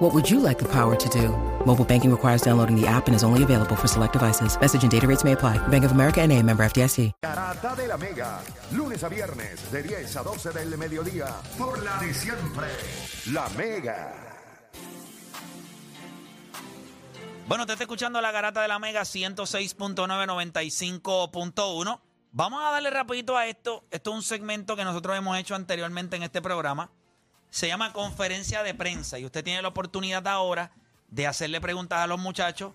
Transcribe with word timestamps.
What 0.00 0.14
would 0.14 0.30
you 0.30 0.40
like 0.40 0.58
the 0.58 0.64
power 0.64 0.96
to 0.96 1.08
do? 1.10 1.28
Mobile 1.66 1.84
banking 1.84 2.10
requires 2.10 2.40
downloading 2.40 2.74
the 2.74 2.86
app 2.86 3.06
and 3.06 3.14
is 3.14 3.22
only 3.22 3.42
available 3.42 3.76
for 3.76 3.86
select 3.86 4.14
devices. 4.14 4.58
Message 4.58 4.82
and 4.82 4.90
data 4.90 5.06
rates 5.06 5.24
may 5.24 5.32
apply. 5.32 5.58
Bank 5.68 5.84
of 5.84 5.92
America 5.92 6.22
and 6.22 6.32
a 6.32 6.42
member 6.42 6.64
FDIC. 6.64 7.12
Garata 7.22 7.76
de 7.76 7.86
la 7.86 7.98
Mega, 7.98 8.40
lunes 8.72 9.04
a 9.04 9.10
viernes 9.10 9.70
de 9.70 9.82
10 9.82 10.16
a 10.16 10.22
12 10.22 10.52
del 10.52 10.78
mediodía, 10.78 11.26
por 11.58 11.84
la 11.84 11.98
de 11.98 12.14
siempre, 12.14 12.66
la 13.30 13.46
Mega. 13.50 14.38
Bueno, 17.46 17.66
te 17.66 17.72
está 17.72 17.84
escuchando 17.84 18.22
la 18.22 18.32
garata 18.32 18.62
de 18.62 18.68
la 18.68 18.78
Mega 18.78 19.02
106.995.1. 19.02 22.00
Vamos 22.32 22.64
a 22.64 22.70
darle 22.70 22.88
rapidito 22.88 23.36
a 23.36 23.48
esto. 23.48 23.84
Esto 23.90 24.12
es 24.12 24.16
un 24.16 24.22
segmento 24.22 24.76
que 24.76 24.84
nosotros 24.84 25.18
hemos 25.18 25.36
hecho 25.36 25.54
anteriormente 25.54 26.16
en 26.16 26.22
este 26.22 26.40
programa. 26.40 26.90
Se 27.50 27.68
llama 27.68 27.92
conferencia 27.92 28.62
de 28.62 28.74
prensa 28.74 29.18
y 29.18 29.24
usted 29.24 29.42
tiene 29.44 29.62
la 29.62 29.68
oportunidad 29.68 30.26
ahora 30.28 30.72
de 31.08 31.26
hacerle 31.26 31.60
preguntas 31.60 31.98
a 31.98 32.06
los 32.06 32.18
muchachos, 32.18 32.72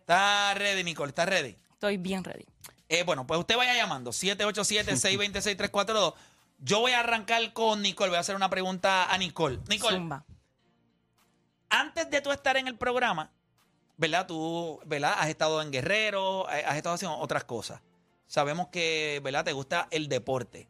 ¿Está 0.00 0.54
ready, 0.54 0.84
Nicole? 0.84 1.08
¿Está 1.10 1.24
ready? 1.26 1.56
Estoy 1.72 1.96
bien 1.96 2.22
ready. 2.24 2.44
Eh, 2.88 3.02
bueno, 3.04 3.26
pues 3.26 3.40
usted 3.40 3.56
vaya 3.56 3.74
llamando. 3.74 4.10
787-626-342. 4.12 6.14
Yo 6.58 6.80
voy 6.80 6.92
a 6.92 7.00
arrancar 7.00 7.52
con 7.52 7.82
Nicole. 7.82 8.10
Voy 8.10 8.18
a 8.18 8.20
hacer 8.20 8.36
una 8.36 8.48
pregunta 8.50 9.12
a 9.12 9.18
Nicole. 9.18 9.58
Nicole, 9.68 9.96
Zumba. 9.96 10.24
antes 11.68 12.08
de 12.10 12.20
tú 12.20 12.30
estar 12.32 12.56
en 12.56 12.68
el 12.68 12.76
programa, 12.76 13.30
¿verdad? 13.96 14.26
Tú, 14.26 14.80
¿verdad? 14.84 15.14
Has 15.18 15.28
estado 15.28 15.60
en 15.62 15.70
Guerrero, 15.72 16.48
eh, 16.50 16.64
has 16.66 16.76
estado 16.76 16.94
haciendo 16.94 17.16
otras 17.18 17.44
cosas. 17.44 17.80
Sabemos 18.26 18.68
que, 18.68 19.20
¿verdad? 19.22 19.44
Te 19.44 19.52
gusta 19.52 19.88
el 19.90 20.08
deporte. 20.08 20.68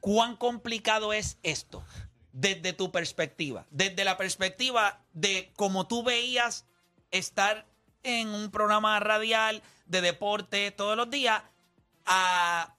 ¿Cuán 0.00 0.36
complicado 0.36 1.12
es 1.12 1.38
esto 1.42 1.84
desde 2.32 2.72
tu 2.72 2.92
perspectiva? 2.92 3.66
Desde 3.70 4.04
la 4.04 4.16
perspectiva 4.16 5.00
de 5.12 5.52
cómo 5.56 5.86
tú 5.86 6.02
veías 6.02 6.66
estar 7.10 7.66
en 8.02 8.28
un 8.28 8.50
programa 8.50 9.00
radial 9.00 9.62
de 9.86 10.00
deporte 10.00 10.70
todos 10.70 10.96
los 10.96 11.08
días 11.10 11.42
a 12.04 12.74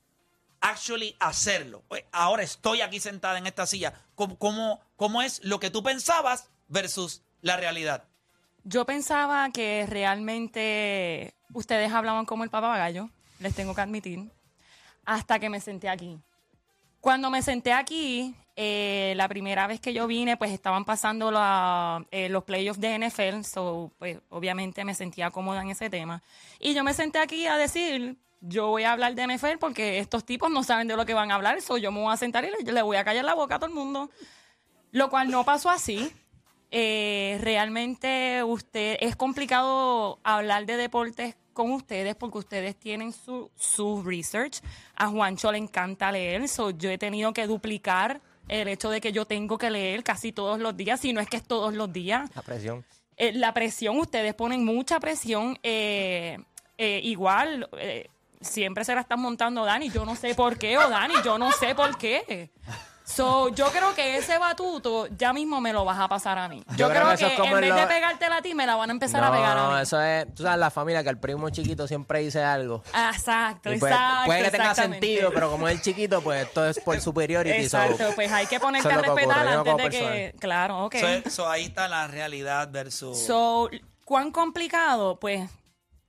actually 0.62 1.16
hacerlo. 1.19 1.84
Ahora 2.12 2.44
estoy 2.44 2.81
aquí 2.81 3.00
sentada 3.00 3.38
en 3.38 3.47
esta 3.47 3.66
silla. 3.66 3.94
¿Cómo, 4.16 4.38
cómo, 4.38 4.81
cómo 4.96 5.22
es 5.22 5.44
lo 5.44 5.59
que 5.59 5.69
tú 5.69 5.84
pensabas 5.84 6.50
versus 6.68 7.24
la 7.41 7.58
realidad? 7.58 8.03
Yo 8.63 8.85
pensaba 8.85 9.50
que 9.52 9.85
realmente 9.88 11.35
ustedes 11.53 11.91
hablaban 11.91 12.25
como 12.25 12.44
el 12.44 12.50
papagayo, 12.50 13.09
les 13.40 13.53
tengo 13.56 13.73
que 13.75 13.81
admitir, 13.81 14.29
hasta 15.06 15.40
que 15.40 15.50
me 15.50 15.59
senté 15.59 15.90
aquí. 15.90 16.18
Cuando 17.01 17.29
me 17.29 17.41
senté 17.44 17.72
aquí, 17.72 18.34
eh, 18.56 19.13
la 19.16 19.28
primera 19.28 19.68
vez 19.68 19.79
que 19.79 19.94
yo 19.94 20.07
vine, 20.07 20.38
pues 20.38 20.51
estaban 20.51 20.85
pasando 20.85 21.29
la- 21.29 22.03
eh, 22.09 22.29
los 22.29 22.44
playoffs 22.44 22.79
de 22.79 22.97
NFL, 22.97 23.44
so, 23.44 23.91
pues 24.00 24.18
obviamente 24.29 24.84
me 24.85 24.96
sentía 24.96 25.29
cómoda 25.29 25.62
en 25.62 25.69
ese 25.69 25.90
tema. 25.90 26.23
Y 26.59 26.73
yo 26.73 26.84
me 26.84 26.94
senté 26.94 27.19
aquí 27.19 27.46
a 27.46 27.57
decir, 27.57 28.18
yo 28.41 28.68
voy 28.68 28.84
a 28.84 28.91
hablar 28.94 29.13
de 29.13 29.23
NFL 29.28 29.57
porque 29.59 30.00
estos 30.00 30.25
tipos 30.25 30.50
no 30.50 30.63
saben 30.63 30.88
de 30.88 30.96
lo 30.96 31.06
que 31.06 31.13
van 31.13 31.31
a 31.31 31.35
hablar, 31.35 31.62
so 31.62 31.78
yo 31.78 31.91
me 31.91 32.00
voy 32.02 32.12
a 32.13 32.17
sentar 32.17 32.44
y 32.44 32.50
le, 32.63 32.72
le 32.72 32.81
voy 32.81 32.97
a 32.97 33.03
callar 33.03 33.25
la 33.25 33.35
boca 33.35 33.56
a 33.56 33.59
todo 33.59 33.69
el 33.69 33.75
mundo. 33.75 34.09
Lo 34.91 35.09
cual 35.09 35.29
no 35.29 35.44
pasó 35.44 35.69
así. 35.69 36.12
Eh, 36.72 37.38
realmente 37.41 38.44
usted 38.44 38.97
es 39.00 39.16
complicado 39.16 40.19
hablar 40.23 40.66
de 40.66 40.78
deportes 40.78 41.35
con 41.55 41.71
ustedes 41.71 42.16
porque 42.16 42.38
ustedes 42.38 42.75
tienen 42.75 43.11
su, 43.11 43.49
su 43.55 44.03
research. 44.03 44.61
A 44.95 45.07
Juancho 45.07 45.51
le 45.51 45.57
encanta 45.57 46.11
leer, 46.11 46.47
so 46.47 46.69
yo 46.69 46.91
he 46.91 46.99
tenido 46.99 47.33
que 47.33 47.47
duplicar 47.47 48.21
el 48.47 48.67
hecho 48.67 48.91
de 48.91 49.01
que 49.01 49.11
yo 49.11 49.25
tengo 49.25 49.57
que 49.57 49.71
leer 49.71 50.03
casi 50.03 50.31
todos 50.31 50.59
los 50.59 50.77
días, 50.77 50.99
si 50.99 51.13
no 51.13 51.19
es 51.21 51.27
que 51.27 51.38
es 51.38 51.43
todos 51.43 51.73
los 51.73 51.91
días. 51.91 52.29
La 52.35 52.43
presión. 52.43 52.85
Eh, 53.17 53.31
la 53.33 53.53
presión, 53.53 53.97
ustedes 53.97 54.35
ponen 54.35 54.63
mucha 54.63 54.99
presión. 54.99 55.57
eh, 55.63 56.38
eh, 56.77 56.99
igual, 57.03 57.69
eh, 57.79 58.09
siempre 58.41 58.83
se 58.83 58.93
la 58.93 59.01
están 59.01 59.22
montando 59.22 59.63
Dani. 59.63 59.89
Yo 59.89 60.05
no 60.05 60.16
sé 60.16 60.35
por 60.35 60.57
qué, 60.57 60.77
o 60.77 60.89
Dani, 60.89 61.13
yo 61.23 61.37
no 61.37 61.51
sé 61.53 61.73
por 61.73 61.97
qué. 61.97 62.49
So, 63.05 63.49
yo 63.49 63.67
creo 63.67 63.93
que 63.93 64.17
ese 64.17 64.38
batuto 64.39 65.07
ya 65.16 65.31
mismo 65.31 65.61
me 65.61 65.71
lo 65.71 65.85
vas 65.85 65.99
a 65.99 66.07
pasar 66.07 66.39
a 66.39 66.49
mí. 66.49 66.63
Yo, 66.75 66.89
creo, 66.89 67.07
que, 67.09 67.13
eso 67.13 67.27
es 67.27 67.33
como 67.39 67.55
en 67.55 67.61
vez 67.61 67.69
lo- 67.69 67.75
de 67.75 67.85
pegártela 67.88 68.38
a 68.38 68.41
ti, 68.41 68.55
me 68.55 68.66
la 68.66 68.75
van 68.75 68.89
a 68.89 68.93
empezar 68.93 69.23
a 69.23 69.27
No, 69.27 69.33
pegar 69.33 69.57
a 69.57 69.61
no, 69.61 69.71
mí. 69.75 69.81
eso 69.81 70.01
es, 70.01 70.33
tú 70.33 70.41
sabes, 70.43 70.57
la 70.59 70.71
familia 70.71 71.03
que 71.03 71.09
el 71.09 71.19
primo 71.19 71.49
chiquito 71.51 71.88
siempre 71.88 72.19
dice 72.19 72.43
algo. 72.43 72.83
Exacto, 73.13 73.71
Y 73.71 73.77
pues, 73.79 73.91
exacto. 73.91 74.25
puede 74.25 74.43
que 74.43 74.51
tenga 74.51 74.63
exactamente. 74.71 75.07
sentido, 75.07 75.31
pero 75.33 75.51
como 75.51 75.67
es 75.67 75.81
chiquito, 75.81 76.21
pues 76.21 76.47
esto 76.47 76.66
es 76.67 76.79
por 76.79 76.99
superiority. 76.99 77.69
so- 77.69 77.77
Exacto, 77.77 78.05
pues 78.16 78.31
hay 78.31 78.47
que 78.47 78.59
ponerte 78.59 78.88
Eso 78.89 78.97
a 78.97 79.01
es 79.01 79.07
lo 79.07 79.13
que 79.16 79.22
respetar 79.22 79.37
ocurre, 79.47 79.53
yo 79.53 79.59
antes 79.59 79.72
como 79.73 79.83
de 79.83 79.89
que... 79.91 79.99
persona. 80.31 80.39
Claro, 80.39 80.85
ok. 80.85 80.95
So, 81.25 81.29
so 81.29 81.49
ahí 81.49 81.66
está 81.66 81.87
la 81.87 82.07
realidad 82.07 82.69
versus... 82.72 83.23
So, 83.23 83.69
¿cuán 84.03 84.31
complicado? 84.31 85.19
Pues 85.19 85.47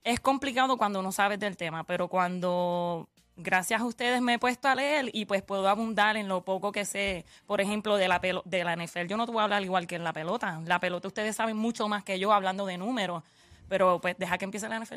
es 0.02 0.20
complicado 0.20 0.78
cuando 0.78 1.02
no 1.02 1.12
sabes 1.12 1.38
del 1.38 1.56
tema, 1.58 1.84
pero 1.84 2.08
cuando 2.08 3.08
gracias 3.36 3.80
a 3.80 3.84
ustedes 3.84 4.20
me 4.22 4.34
he 4.34 4.38
puesto 4.38 4.68
a 4.68 4.74
leer 4.74 5.10
y 5.12 5.26
pues 5.26 5.42
puedo 5.42 5.68
abundar 5.68 6.16
en 6.16 6.28
lo 6.28 6.42
poco 6.44 6.72
que 6.72 6.84
sé, 6.84 7.24
por 7.46 7.60
ejemplo, 7.60 7.96
de 7.96 8.08
la 8.08 8.20
pelo- 8.20 8.42
de 8.44 8.64
la 8.64 8.74
NFL. 8.76 9.06
Yo 9.08 9.16
no 9.16 9.26
te 9.26 9.32
voy 9.32 9.40
a 9.40 9.44
hablar 9.44 9.62
igual 9.62 9.86
que 9.86 9.96
en 9.96 10.04
la 10.04 10.12
pelota. 10.12 10.60
La 10.64 10.80
pelota 10.80 11.08
ustedes 11.08 11.36
saben 11.36 11.56
mucho 11.56 11.88
más 11.88 12.02
que 12.04 12.18
yo 12.18 12.32
hablando 12.32 12.64
de 12.66 12.78
números, 12.78 13.22
pero 13.68 14.00
pues 14.00 14.16
deja 14.18 14.38
que 14.38 14.44
empiece 14.44 14.68
la 14.68 14.76
NFL. 14.80 14.96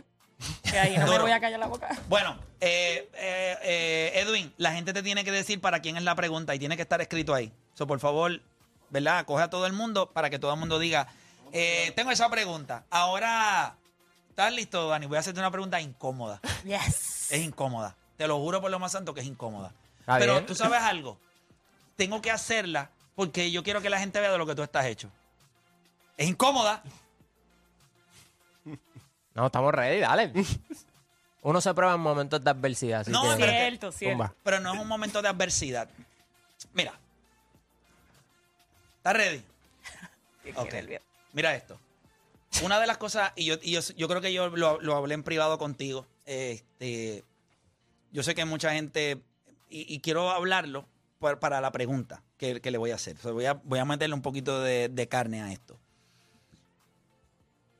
Que 0.72 0.80
ahí 0.80 0.98
no 0.98 1.06
me 1.08 1.20
voy 1.20 1.32
a 1.32 1.40
callar 1.42 1.60
la 1.60 1.68
boca. 1.68 1.90
Bueno, 2.08 2.38
eh, 2.62 3.10
eh, 3.14 3.58
eh, 3.62 4.12
Edwin, 4.16 4.54
la 4.58 4.72
gente 4.72 4.94
te 4.94 5.04
tiene 5.04 5.26
que 5.26 5.32
decir 5.32 5.60
para 5.60 5.82
quién 5.82 5.98
es 5.98 6.04
la 6.04 6.16
pregunta 6.16 6.56
y 6.56 6.60
tiene 6.60 6.78
que 6.78 6.84
estar 6.84 7.02
escrito 7.02 7.34
ahí. 7.34 7.52
So, 7.74 7.86
por 7.88 8.00
favor, 8.00 8.40
¿verdad? 8.90 9.26
Coge 9.26 9.44
a 9.44 9.50
todo 9.50 9.66
el 9.66 9.74
mundo 9.74 10.12
para 10.12 10.30
que 10.30 10.40
todo 10.40 10.54
el 10.54 10.60
mundo 10.60 10.80
diga, 10.80 11.08
eh, 11.52 11.92
tengo 11.96 12.12
esa 12.12 12.30
pregunta. 12.30 12.86
Ahora, 12.90 13.76
¿estás 14.30 14.54
listo, 14.54 14.88
Dani? 14.88 15.08
Voy 15.08 15.18
a 15.18 15.20
hacerte 15.20 15.42
una 15.42 15.52
pregunta 15.52 15.82
incómoda. 15.82 16.40
Yes. 16.64 17.32
Es 17.32 17.42
incómoda. 17.44 17.98
Te 18.20 18.28
lo 18.28 18.38
juro 18.38 18.60
por 18.60 18.70
lo 18.70 18.80
más 18.80 18.92
santo 18.92 19.14
que 19.14 19.22
es 19.22 19.26
incómoda. 19.28 19.72
Está 20.02 20.18
Pero 20.20 20.34
bien. 20.34 20.46
tú 20.46 20.54
sabes 20.54 20.82
algo. 20.82 21.18
Tengo 21.96 22.22
que 22.22 22.30
hacerla 22.30 22.90
porque 23.16 23.50
yo 23.50 23.64
quiero 23.64 23.82
que 23.82 23.90
la 23.90 23.98
gente 23.98 24.20
vea 24.20 24.30
de 24.30 24.38
lo 24.38 24.46
que 24.46 24.56
tú 24.56 24.62
estás 24.62 24.86
hecho. 24.88 25.10
Es 26.18 26.28
incómoda. 26.28 26.84
No, 29.34 29.46
estamos 29.46 29.74
ready, 29.74 30.02
dale. 30.02 30.34
Uno 31.44 31.62
se 31.62 31.74
prueba 31.74 31.94
en 31.96 32.02
momentos 32.02 32.44
de 32.44 32.50
adversidad. 32.50 33.00
Así 33.02 33.12
No, 33.12 33.22
que, 33.38 33.46
Cierto, 33.46 33.92
cierto. 33.94 34.16
Zumba. 34.18 34.34
pero 34.44 34.60
no 34.60 34.74
es 34.74 34.80
un 34.82 34.88
momento 34.90 35.22
de 35.22 35.30
adversidad. 35.30 35.88
Mira. 36.74 36.92
¿Estás 38.98 39.14
ready? 39.14 39.42
Ok. 40.56 40.74
Mira 41.32 41.56
esto. 41.56 41.80
Una 42.64 42.82
de 42.82 42.88
las 42.88 42.98
cosas, 42.98 43.32
y 43.38 43.46
yo, 43.46 43.56
y 43.62 43.72
yo, 43.72 43.80
yo 43.96 44.10
creo 44.10 44.20
que 44.20 44.34
yo 44.34 44.50
lo, 44.50 44.82
lo 44.82 44.96
hablé 44.98 45.14
en 45.14 45.24
privado 45.24 45.58
contigo. 45.58 46.06
Este, 46.26 47.24
yo 48.12 48.24
sé 48.24 48.36
que 48.36 48.46
mucha 48.46 48.72
gente, 48.74 49.22
y, 49.70 50.00
quiero 50.00 50.30
hablarlo 50.32 50.88
para 51.20 51.62
la 51.62 51.72
pregunta 51.72 52.24
que, 52.38 52.60
le 52.64 52.78
voy 52.78 52.92
a 52.92 52.96
hacer. 52.96 53.18
Voy, 53.24 53.46
a, 53.46 53.86
meterle 53.86 54.16
un 54.16 54.22
poquito 54.22 54.62
de, 54.62 55.08
carne 55.10 55.42
a 55.42 55.52
esto. 55.52 55.80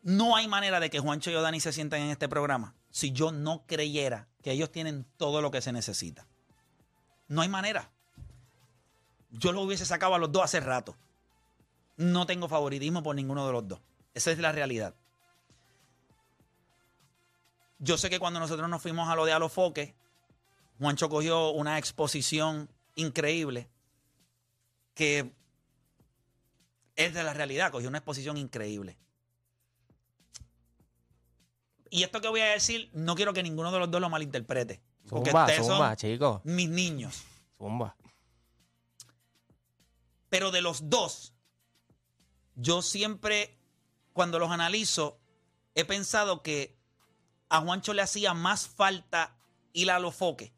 No 0.04 0.36
hay 0.36 0.48
manera 0.48 0.80
de 0.80 0.90
que 0.90 1.00
Juancho 1.00 1.30
y 1.32 1.34
Dani 1.34 1.60
se 1.60 1.74
sienten 1.74 2.04
en 2.04 2.10
este 2.10 2.30
programa 2.30 2.74
si 2.90 3.12
yo 3.12 3.32
no 3.32 3.64
creyera 3.68 4.28
que 4.42 4.52
ellos 4.52 4.72
tienen 4.72 5.06
todo 5.18 5.42
lo 5.42 5.52
que 5.52 5.62
se 5.62 5.72
necesita. 5.72 6.26
No 7.28 7.42
hay 7.42 7.50
manera. 7.50 7.92
Yo 9.30 9.52
lo 9.52 9.62
hubiese 9.62 9.86
sacado 9.86 10.16
a 10.16 10.20
los 10.20 10.32
dos 10.32 10.44
hace 10.44 10.60
rato. 10.60 10.96
No 11.98 12.26
tengo 12.26 12.48
favoritismo 12.48 13.04
por 13.04 13.16
ninguno 13.16 13.46
de 13.46 13.54
los 13.54 13.68
dos. 13.68 13.80
Esa 14.14 14.32
es 14.32 14.40
la 14.40 14.52
realidad. 14.52 14.96
Yo 17.78 17.98
sé 17.98 18.10
que 18.10 18.20
cuando 18.20 18.40
nosotros 18.40 18.70
nos 18.70 18.82
fuimos 18.82 19.08
a 19.10 19.16
lo 19.16 19.26
de 19.26 19.32
Alofoque, 19.32 19.96
Juancho 20.80 21.10
cogió 21.10 21.52
una 21.52 21.78
exposición 21.78 22.70
increíble 22.96 23.70
que 24.94 25.32
es 26.96 27.14
de 27.14 27.24
la 27.24 27.34
realidad, 27.34 27.72
cogió 27.72 27.90
una 27.90 27.98
exposición 27.98 28.38
increíble. 28.38 28.98
Y 31.90 32.04
esto 32.04 32.22
que 32.22 32.28
voy 32.28 32.42
a 32.42 32.52
decir, 32.52 32.90
no 32.94 33.16
quiero 33.16 33.34
que 33.34 33.44
ninguno 33.44 33.72
de 33.72 33.80
los 33.80 33.92
dos 33.92 34.00
lo 34.00 34.10
malinterprete. 34.10 34.82
Porque 35.10 35.32
Zumba, 35.32 35.46
ustedes 35.46 35.68
zumba, 35.68 35.98
son 35.98 36.42
mis 36.44 36.70
niños. 36.70 37.24
Zumba. 37.58 37.96
Pero 40.30 40.52
de 40.52 40.62
los 40.62 40.90
dos, 40.90 41.34
yo 42.56 42.82
siempre, 42.82 43.58
cuando 44.14 44.38
los 44.38 44.52
analizo, 44.52 45.20
he 45.76 45.84
pensado 45.84 46.44
que 46.44 46.78
a 47.50 47.62
Juancho 47.62 47.94
le 47.94 48.02
hacía 48.02 48.34
más 48.34 48.68
falta 48.68 49.36
ir 49.74 49.90
a 49.92 50.00
los 50.00 50.16
foques 50.16 50.52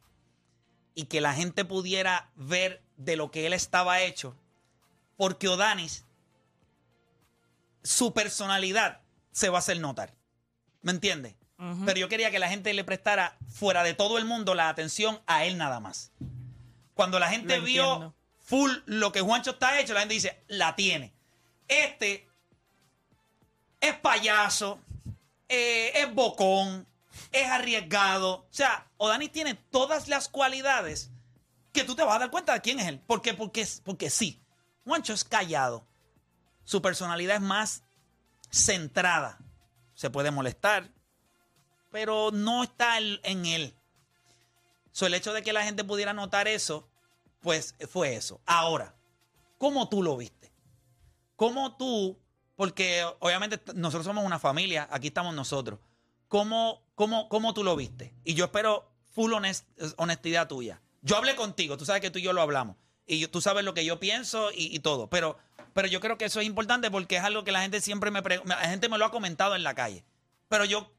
y 0.96 1.06
que 1.06 1.22
la 1.22 1.34
gente 1.34 1.66
pudiera 1.66 2.30
ver 2.36 2.82
de 2.98 3.16
lo 3.16 3.32
que 3.32 3.46
él 3.48 3.54
estaba 3.54 4.02
hecho, 4.02 4.36
porque 5.18 5.48
Odanis, 5.48 6.06
su 7.84 8.14
personalidad 8.14 9.00
se 9.32 9.50
va 9.50 9.58
a 9.58 9.60
hacer 9.60 9.80
notar. 9.80 10.14
¿Me 10.82 10.92
entiendes? 10.92 11.36
Pero 11.86 12.00
yo 12.00 12.10
quería 12.10 12.32
que 12.32 12.40
la 12.40 12.50
gente 12.50 12.74
le 12.74 12.84
prestara, 12.84 13.38
fuera 13.48 13.84
de 13.84 13.94
todo 13.94 14.18
el 14.18 14.26
mundo, 14.26 14.56
la 14.56 14.68
atención 14.70 15.22
a 15.28 15.46
él 15.46 15.60
nada 15.60 15.80
más. 15.80 16.12
Cuando 16.96 17.20
la 17.20 17.30
gente 17.30 17.58
Lo 17.58 17.64
vio 17.64 17.84
entiendo. 17.94 18.16
full 18.40 18.72
lo 18.88 19.12
que 19.12 19.22
Juancho 19.22 19.52
está 19.52 19.80
hecho, 19.80 19.94
la 19.94 20.00
gente 20.00 20.16
dice, 20.16 20.42
la 20.48 20.76
tiene. 20.76 21.14
Este 21.68 22.28
es 23.80 23.96
payaso, 23.98 24.80
eh, 25.50 25.92
es 26.02 26.12
bocón, 26.14 26.88
es 27.32 27.48
arriesgado. 27.48 28.34
O 28.34 28.48
sea, 28.50 28.90
Odanis 28.98 29.32
tiene 29.32 29.56
todas 29.56 30.08
las 30.08 30.30
cualidades 30.30 31.12
que 31.72 31.84
tú 31.84 31.96
te 31.96 32.04
vas 32.04 32.16
a 32.16 32.20
dar 32.20 32.32
cuenta 32.32 32.54
de 32.54 32.62
quién 32.62 32.80
es 32.80 32.88
él. 32.88 33.00
¿Por 33.00 33.22
qué? 33.22 33.34
Porque, 33.34 33.68
porque 33.84 34.10
sí. 34.10 34.42
Juancho 34.84 35.14
es 35.14 35.24
callado. 35.24 35.88
Su 36.64 36.82
personalidad 36.82 37.38
es 37.38 37.42
más 37.42 37.84
centrada. 38.50 39.40
Se 39.94 40.10
puede 40.10 40.32
molestar, 40.32 40.90
pero 41.92 42.32
no 42.32 42.64
está 42.64 42.98
en 42.98 43.46
él. 43.46 43.76
So, 44.92 45.06
el 45.06 45.14
hecho 45.14 45.34
de 45.34 45.42
que 45.42 45.54
la 45.54 45.64
gente 45.64 45.84
pudiera 45.84 46.14
notar 46.14 46.48
eso, 46.48 46.90
pues 47.40 47.76
fue 47.90 48.16
eso. 48.16 48.42
Ahora, 48.46 48.96
¿cómo 49.58 49.88
tú 49.90 50.04
lo 50.04 50.18
viste? 50.18 50.52
¿Cómo 51.36 51.76
tú, 51.78 52.20
porque 52.56 53.06
obviamente 53.20 53.60
nosotros 53.74 54.06
somos 54.06 54.26
una 54.26 54.40
familia, 54.40 54.88
aquí 54.92 55.08
estamos 55.08 55.34
nosotros, 55.34 55.80
¿cómo, 56.28 56.84
cómo, 57.02 57.28
cómo 57.30 57.56
tú 57.56 57.64
lo 57.64 57.76
viste? 57.76 58.14
Y 58.24 58.36
yo 58.36 58.46
espero 58.46 58.92
full 59.10 59.32
honest- 59.34 59.66
honestidad 59.98 60.48
tuya. 60.48 60.82
Yo 61.02 61.18
hablé 61.18 61.36
contigo, 61.36 61.76
tú 61.76 61.84
sabes 61.84 62.00
que 62.00 62.12
tú 62.12 62.20
y 62.20 62.22
yo 62.22 62.32
lo 62.32 62.42
hablamos, 62.44 62.76
y 63.08 63.26
tú 63.26 63.42
sabes 63.42 63.64
lo 63.66 63.74
que 63.74 63.84
yo 63.86 64.00
pienso 64.00 64.52
y, 64.54 64.78
todo, 64.80 65.10
pero, 65.10 65.36
pero 65.74 65.88
yo 65.88 66.00
creo 66.00 66.20
que 66.20 66.26
eso 66.26 66.40
es 66.40 66.46
importante 66.46 66.92
porque 66.92 67.18
es 67.18 67.24
algo 67.24 67.44
que 67.44 67.52
la 67.52 67.62
gente 67.64 67.82
siempre 67.82 68.12
me, 68.12 68.22
pre- 68.22 68.44
la 68.46 68.58
gente 68.58 68.88
me 68.88 69.00
lo 69.00 69.06
ha 69.06 69.10
comentado 69.12 69.56
en 69.56 69.64
la 69.64 69.74
calle. 69.74 70.06
Pero 70.48 70.64
yo 70.66 70.92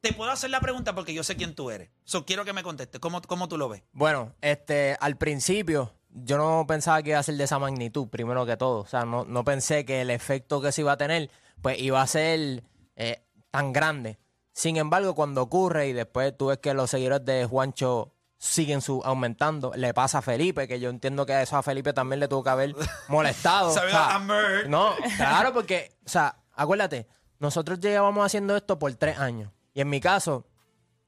te 0.00 0.14
puedo 0.14 0.30
hacer 0.30 0.48
la 0.48 0.60
pregunta 0.60 0.94
porque 0.94 1.12
yo 1.12 1.22
sé 1.22 1.36
quién 1.36 1.54
tú 1.54 1.70
eres. 1.70 1.90
So, 2.04 2.24
quiero 2.24 2.46
que 2.46 2.54
me 2.54 2.62
contestes. 2.62 3.00
¿Cómo, 3.00 3.20
cómo 3.20 3.48
tú 3.48 3.58
lo 3.58 3.68
ves? 3.68 3.82
Bueno, 3.92 4.34
este, 4.40 4.96
al 4.98 5.18
principio 5.18 5.92
yo 6.08 6.38
no 6.38 6.64
pensaba 6.66 7.02
que 7.02 7.10
iba 7.10 7.18
a 7.18 7.22
ser 7.22 7.34
de 7.36 7.44
esa 7.44 7.58
magnitud, 7.58 8.08
primero 8.08 8.46
que 8.46 8.56
todo. 8.56 8.78
O 8.80 8.86
sea, 8.86 9.04
no, 9.04 9.26
no 9.26 9.44
pensé 9.44 9.84
que 9.84 10.00
el 10.00 10.10
efecto 10.10 10.62
que 10.62 10.72
se 10.72 10.80
iba 10.80 10.92
a 10.92 10.96
tener, 10.96 11.30
pues 11.60 11.78
iba 11.78 12.00
a 12.00 12.06
ser 12.06 12.62
eh, 12.96 13.20
tan 13.50 13.74
grande. 13.74 14.18
Sin 14.58 14.76
embargo, 14.76 15.14
cuando 15.14 15.40
ocurre 15.40 15.86
y 15.86 15.92
después 15.92 16.36
tú 16.36 16.46
ves 16.46 16.58
que 16.58 16.74
los 16.74 16.90
seguidores 16.90 17.24
de 17.24 17.46
Juancho 17.46 18.12
siguen 18.38 18.80
su, 18.80 19.00
aumentando, 19.04 19.70
le 19.76 19.94
pasa 19.94 20.18
a 20.18 20.22
Felipe, 20.22 20.66
que 20.66 20.80
yo 20.80 20.90
entiendo 20.90 21.24
que 21.24 21.40
eso 21.40 21.56
a 21.56 21.62
Felipe 21.62 21.92
también 21.92 22.18
le 22.18 22.26
tuvo 22.26 22.42
que 22.42 22.50
haber 22.50 22.74
molestado. 23.08 23.68
O 23.68 23.72
sea, 23.72 24.18
no, 24.66 24.96
claro, 25.16 25.52
porque, 25.52 25.92
o 26.04 26.08
sea, 26.08 26.40
acuérdate, 26.54 27.06
nosotros 27.38 27.78
llevábamos 27.78 28.26
haciendo 28.26 28.56
esto 28.56 28.80
por 28.80 28.92
tres 28.96 29.16
años. 29.20 29.52
Y 29.74 29.80
en 29.80 29.90
mi 29.90 30.00
caso, 30.00 30.44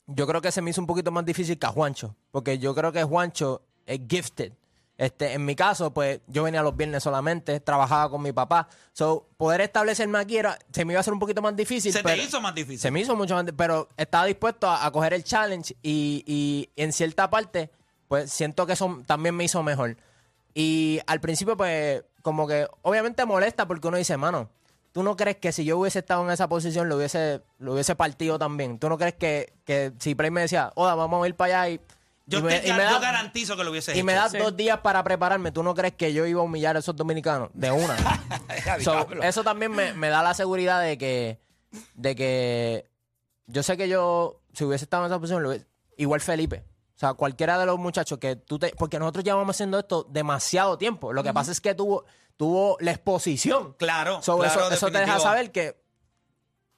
yo 0.07 0.29
creo 0.29 0.41
que 0.41 0.53
se 0.53 0.63
me 0.63 0.71
hizo 0.71 0.81
un 0.81 0.87
poquito 0.87 1.11
más 1.11 1.25
difícil 1.25 1.59
que 1.59 1.67
a 1.67 1.71
Juancho, 1.71 2.15
porque 2.31 2.61
yo 2.61 2.73
creo 2.73 2.93
que 2.93 3.03
Juancho 3.03 3.63
es 3.85 3.99
gifted. 4.09 4.53
Este, 5.01 5.33
en 5.33 5.47
mi 5.47 5.57
caso, 5.57 5.95
pues 5.95 6.21
yo 6.27 6.43
venía 6.43 6.61
los 6.63 6.77
viernes 6.77 7.03
solamente, 7.03 7.59
trabajaba 7.61 8.11
con 8.11 8.21
mi 8.21 8.33
papá. 8.33 8.69
So, 8.93 9.27
poder 9.39 9.63
establecerme 9.63 10.19
aquí 10.19 10.37
era, 10.37 10.59
se 10.71 10.85
me 10.85 10.93
iba 10.93 10.99
a 10.99 11.01
hacer 11.01 11.15
un 11.15 11.19
poquito 11.19 11.41
más 11.41 11.57
difícil. 11.57 11.91
Se 11.91 12.01
te 12.01 12.05
pero- 12.05 12.23
hizo 12.23 12.39
más 12.43 12.55
difícil. 12.55 12.79
Se 12.81 12.91
me 12.91 13.01
hizo 13.01 13.17
mucho 13.17 13.35
más, 13.35 13.47
di- 13.47 13.53
pero 13.53 13.89
estaba 13.97 14.27
dispuesto 14.27 14.69
a, 14.69 14.85
a 14.85 14.91
coger 14.91 15.15
el 15.15 15.25
challenge 15.25 15.75
y, 15.83 16.23
y 16.27 16.69
en 16.77 16.93
cierta 16.93 17.31
parte, 17.31 17.71
pues 18.09 18.31
siento 18.31 18.67
que 18.67 18.75
eso 18.75 19.01
también 19.07 19.35
me 19.35 19.45
hizo 19.45 19.63
mejor. 19.63 19.97
Y 20.53 21.01
al 21.07 21.19
principio, 21.21 21.57
pues, 21.57 22.03
como 22.21 22.47
que 22.47 22.67
obviamente 22.83 23.25
molesta 23.25 23.67
porque 23.67 23.89
uno 23.89 23.97
dice, 23.97 24.19
mano, 24.19 24.51
¿tú 24.93 25.03
no 25.03 25.17
crees 25.17 25.39
que 25.39 25.53
si 25.53 25.65
yo 25.65 25.79
hubiese 25.79 26.01
estado 26.01 26.23
en 26.25 26.31
esa 26.31 26.47
posición 26.47 26.91
lo 26.91 26.97
hubiese, 26.97 27.41
lo 27.59 27.73
hubiese 27.73 27.95
partido 27.95 28.39
también? 28.39 28.79
¿Tú 28.79 28.91
no 28.91 28.99
crees 28.99 29.15
que, 29.15 29.55
que 29.65 29.93
si 29.99 30.15
Play 30.15 30.31
me 30.31 30.43
decía, 30.43 30.73
Oda, 30.75 30.95
vamos 30.95 31.25
a 31.25 31.29
ir 31.29 31.35
para 31.37 31.63
allá 31.63 31.71
y, 31.71 31.81
Yo, 32.31 32.39
y 32.39 32.43
me, 32.43 32.61
te- 32.61 32.69
yo 32.69 32.77
da- 32.77 32.99
garantizo 32.99 33.57
que 33.57 33.65
lo 33.65 33.71
hubiese 33.71 33.97
y 33.99 34.03
me 34.03 34.13
hecho. 34.13 34.23
das 34.23 34.33
dos 34.39 34.57
días 34.57 34.79
para 34.81 35.03
prepararme, 35.05 35.53
¿tú 35.53 35.63
no 35.63 35.75
crees 35.75 35.95
que 35.95 36.13
yo 36.13 36.25
iba 36.27 36.41
a 36.41 36.45
humillar 36.45 36.77
a 36.77 36.79
esos 36.79 36.95
dominicanos? 36.97 37.51
De 37.55 37.71
una. 37.71 37.97
So, 38.83 39.07
eso 39.23 39.43
también 39.45 39.73
me, 39.73 39.93
me 39.95 40.09
da 40.09 40.23
la 40.23 40.33
seguridad 40.35 40.81
de 40.83 40.97
que, 40.99 41.41
de 41.95 42.15
que 42.15 42.91
yo 43.47 43.63
sé 43.63 43.77
que 43.77 43.89
yo, 43.89 44.41
si 44.53 44.65
hubiese 44.65 44.85
estado 44.85 45.05
en 45.05 45.11
esa 45.13 45.19
posición, 45.19 45.43
lo 45.43 45.51
hubiese- 45.51 45.67
igual 45.97 46.21
Felipe. 46.21 46.65
O 46.95 46.99
sea, 47.01 47.15
cualquiera 47.15 47.59
de 47.59 47.65
los 47.67 47.79
muchachos 47.79 48.19
que 48.19 48.37
tú 48.37 48.59
te. 48.59 48.75
Porque 48.77 48.99
nosotros 48.99 49.25
llevamos 49.25 49.57
haciendo 49.57 49.79
esto 49.79 50.07
demasiado 50.11 50.77
tiempo. 50.79 51.13
Lo 51.15 51.23
que 51.23 51.33
pasa 51.33 51.51
es 51.51 51.61
que 51.61 51.75
tuvo, 51.75 52.05
tuvo 52.37 52.77
la 52.81 52.91
exposición. 52.91 53.75
Claro, 53.79 54.21
So, 54.23 54.37
claro, 54.39 54.67
eso, 54.67 54.75
eso 54.75 54.91
te 54.91 54.99
deja 54.99 55.19
saber 55.19 55.51
que 55.51 55.81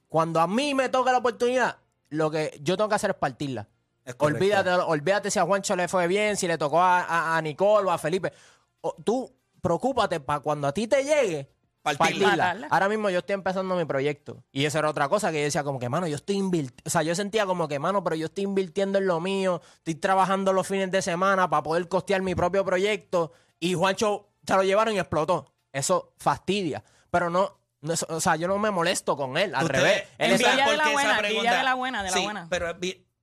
cuando 0.09 0.41
a 0.41 0.47
mí 0.47 0.75
me 0.75 0.89
toca 0.89 1.11
la 1.13 1.19
oportunidad, 1.19 1.79
lo 2.11 2.31
que 2.31 2.57
yo 2.63 2.77
tengo 2.77 2.89
que 2.89 2.95
hacer 2.95 3.11
es 3.11 3.17
partirla. 3.17 3.69
Es. 4.05 4.15
Olvídate, 4.19 4.71
olvídate 4.71 5.31
si 5.31 5.39
a 5.39 5.45
Juancho 5.45 5.77
le 5.77 5.89
fue 5.89 6.07
bien, 6.09 6.37
si 6.37 6.47
le 6.49 6.59
tocó 6.59 6.81
a, 6.81 7.01
a, 7.03 7.37
a 7.37 7.43
Nicole 7.43 7.87
o 7.89 7.91
a 7.91 7.99
Felipe. 7.99 8.33
O- 8.81 8.97
tú 9.05 9.33
preocúpate 9.61 10.19
para 10.21 10.41
cuando 10.41 10.67
a 10.67 10.73
ti 10.73 10.89
te 10.89 11.05
llegue, 11.05 11.49
Partirla. 11.83 12.37
partirla. 12.37 12.67
Ahora 12.71 12.89
mismo 12.89 13.11
yo 13.11 13.19
estoy 13.21 13.35
empezando 13.35 13.75
mi 13.77 13.85
proyecto. 13.85 14.43
Y 14.53 14.65
eso 14.65 14.79
era 14.79 14.89
otra 14.91 15.09
cosa 15.09 15.31
que 15.33 15.39
yo 15.39 15.45
decía 15.45 15.63
como 15.65 15.79
que, 15.79 15.89
mano, 15.89 16.07
yo 16.07 16.17
estoy 16.17 16.37
invirtiendo. 16.37 16.83
O 16.87 16.91
sea, 16.91 17.03
yo 17.03 17.15
sentía 17.15 17.47
como 17.47 17.67
que, 17.69 17.79
mano, 17.79 18.03
pero 18.05 18.17
yo 18.17 18.27
estoy 18.27 18.45
invirtiendo 18.45 18.99
en 18.99 19.07
lo 19.07 19.21
mío. 19.21 19.61
Estoy 19.79 19.95
trabajando 19.97 20.53
los 20.53 20.67
fines 20.67 20.91
de 20.91 21.01
semana 21.03 21.49
para 21.51 21.63
poder 21.63 21.89
costear 21.89 22.23
mi 22.23 22.35
propio 22.35 22.65
proyecto. 22.65 23.33
Y 23.61 23.75
Juancho 23.75 24.29
se 24.47 24.55
lo 24.55 24.63
llevaron 24.65 24.95
y 24.95 24.99
explotó. 24.99 25.53
Eso 25.73 26.13
fastidia. 26.19 26.83
Pero 27.11 27.31
no, 27.31 27.59
no 27.81 27.93
es- 27.93 28.05
o 28.09 28.21
sea, 28.21 28.37
yo 28.37 28.47
no 28.49 28.59
me 28.59 28.71
molesto 28.71 29.17
con 29.17 29.37
él. 29.37 29.53
Al 29.55 29.69
revés. 29.69 30.05
Él 30.19 30.33
Envidia 30.33 30.51
de 30.67 30.77
la 30.77 30.89
buena, 30.93 31.21
de 31.23 31.63
la 31.65 31.75
buena, 31.75 32.03
de 32.03 32.11
la 32.11 32.17
Sí, 32.17 32.23
buena. 32.25 32.47
Pero 32.49 32.75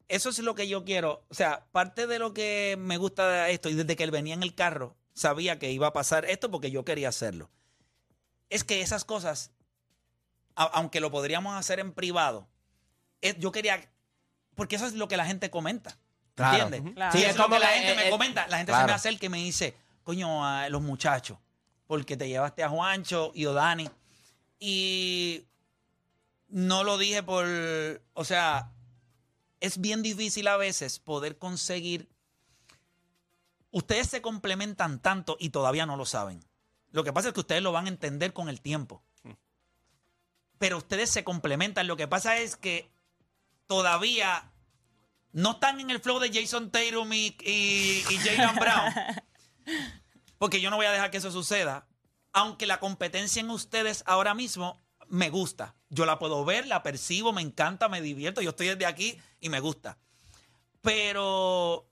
eso 0.10 0.30
es 0.30 0.40
lo 0.40 0.54
que 0.56 0.68
yo 0.68 0.84
quiero. 0.84 1.24
O 1.30 1.34
sea, 1.34 1.66
parte 1.72 2.06
de 2.08 2.20
lo 2.20 2.34
que 2.34 2.76
me 2.78 2.98
gusta 2.98 3.28
de 3.30 3.54
esto, 3.54 3.70
y 3.70 3.76
desde 3.76 3.96
que 3.96 4.04
él 4.04 4.12
venía 4.12 4.34
en 4.34 4.44
el 4.44 4.54
carro, 4.56 4.96
sabía 5.14 5.58
que 5.60 5.72
iba 5.72 5.88
a 5.88 5.94
pasar 5.94 6.26
esto 6.26 6.52
porque 6.52 6.72
yo 6.72 6.84
quería 6.84 7.08
hacerlo. 7.10 7.50
Es 8.50 8.64
que 8.64 8.82
esas 8.82 9.06
cosas, 9.06 9.52
a- 10.56 10.64
aunque 10.74 11.00
lo 11.00 11.12
podríamos 11.12 11.56
hacer 11.56 11.80
en 11.80 11.94
privado, 11.94 12.48
es- 13.22 13.38
yo 13.40 13.52
quería. 13.52 13.90
Porque 14.56 14.76
eso 14.76 14.86
es 14.88 14.94
lo 14.94 15.08
que 15.08 15.16
la 15.18 15.26
gente 15.26 15.50
comenta. 15.50 15.98
Claro. 16.36 16.66
¿Entiendes? 16.66 16.94
Claro. 16.96 17.12
Sí, 17.12 17.24
es 17.24 17.30
es 17.32 17.38
lo 17.38 17.44
como 17.44 17.56
que 17.56 17.62
la 17.62 17.68
gente 17.68 17.92
eh, 17.92 17.96
me 17.96 18.08
eh, 18.08 18.10
comenta. 18.10 18.48
La 18.48 18.58
gente 18.58 18.74
se 18.74 18.84
me 18.86 18.92
acerca 18.92 19.26
y 19.26 19.30
me 19.30 19.38
dice, 19.40 19.76
coño, 20.04 20.46
a 20.46 20.68
los 20.70 20.82
muchachos, 20.82 21.38
porque 21.86 22.18
te 22.18 22.28
llevaste 22.28 22.64
a 22.64 22.70
Juancho 22.70 23.32
y 23.36 23.46
Odani. 23.46 23.90
Y 24.60 25.46
no 26.48 26.84
lo 26.84 26.98
dije 26.98 27.22
por. 27.24 27.46
O 28.14 28.26
sea, 28.26 28.72
es 29.60 29.80
bien 29.80 30.02
difícil 30.02 30.48
a 30.48 30.58
veces 30.58 31.00
poder 31.00 31.38
conseguir. 31.38 32.10
Ustedes 33.72 34.08
se 34.08 34.22
complementan 34.22 35.00
tanto 35.00 35.38
y 35.40 35.50
todavía 35.50 35.86
no 35.86 35.96
lo 35.96 36.06
saben. 36.06 36.44
Lo 36.92 37.04
que 37.04 37.14
pasa 37.14 37.30
es 37.30 37.34
que 37.34 37.42
ustedes 37.42 37.62
lo 37.62 37.72
van 37.72 37.86
a 37.86 37.90
entender 37.90 38.34
con 38.34 38.50
el 38.50 38.62
tiempo. 38.62 39.04
Pero 40.58 40.78
ustedes 40.78 41.10
se 41.10 41.24
complementan. 41.24 41.88
Lo 41.88 41.96
que 41.96 42.08
pasa 42.08 42.38
es 42.38 42.56
que 42.56 42.92
todavía 43.68 44.52
no 45.32 45.52
están 45.52 45.80
en 45.80 45.90
el 45.90 46.00
flow 46.00 46.20
de 46.20 46.34
Jason 46.34 46.72
Tatum 46.72 47.14
y, 47.14 47.38
y, 47.42 48.04
Brown. 48.60 48.94
Porque 50.38 50.60
yo 50.60 50.70
no 50.70 50.78
voy 50.78 50.88
a 50.88 50.92
dejar 50.92 51.12
que 51.12 51.18
eso 51.18 51.32
suceda. 51.32 51.88
Aunque 52.34 52.66
la 52.66 52.80
competencia 52.80 53.40
en 53.40 53.50
ustedes 53.50 54.04
ahora 54.06 54.34
mismo 54.34 54.82
me 55.10 55.30
gusta. 55.30 55.76
Yo 55.90 56.06
la 56.06 56.20
puedo 56.20 56.46
ver, 56.46 56.68
la 56.68 56.84
percibo, 56.84 57.34
me 57.34 57.42
encanta, 57.42 57.90
me 57.90 58.02
divierto. 58.02 58.42
Yo 58.42 58.52
estoy 58.52 58.68
desde 58.68 58.86
aquí 58.86 59.20
y 59.40 59.50
me 59.50 59.60
gusta. 59.60 59.98
Pero 60.82 61.90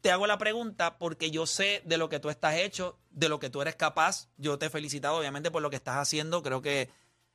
te 0.00 0.10
hago 0.10 0.26
la 0.26 0.38
pregunta 0.38 0.98
porque 0.98 1.30
yo 1.30 1.46
sé 1.46 1.82
de 1.84 1.98
lo 1.98 2.08
que 2.08 2.20
tú 2.20 2.30
estás 2.30 2.56
hecho, 2.56 2.98
de 3.10 3.28
lo 3.28 3.38
que 3.38 3.50
tú 3.50 3.62
eres 3.62 3.76
capaz. 3.76 4.28
Yo 4.36 4.58
te 4.58 4.66
he 4.66 4.70
felicitado, 4.70 5.16
obviamente, 5.16 5.50
por 5.50 5.62
lo 5.62 5.70
que 5.70 5.76
estás 5.76 5.96
haciendo. 5.96 6.42
Creo 6.42 6.62
que 6.62 6.90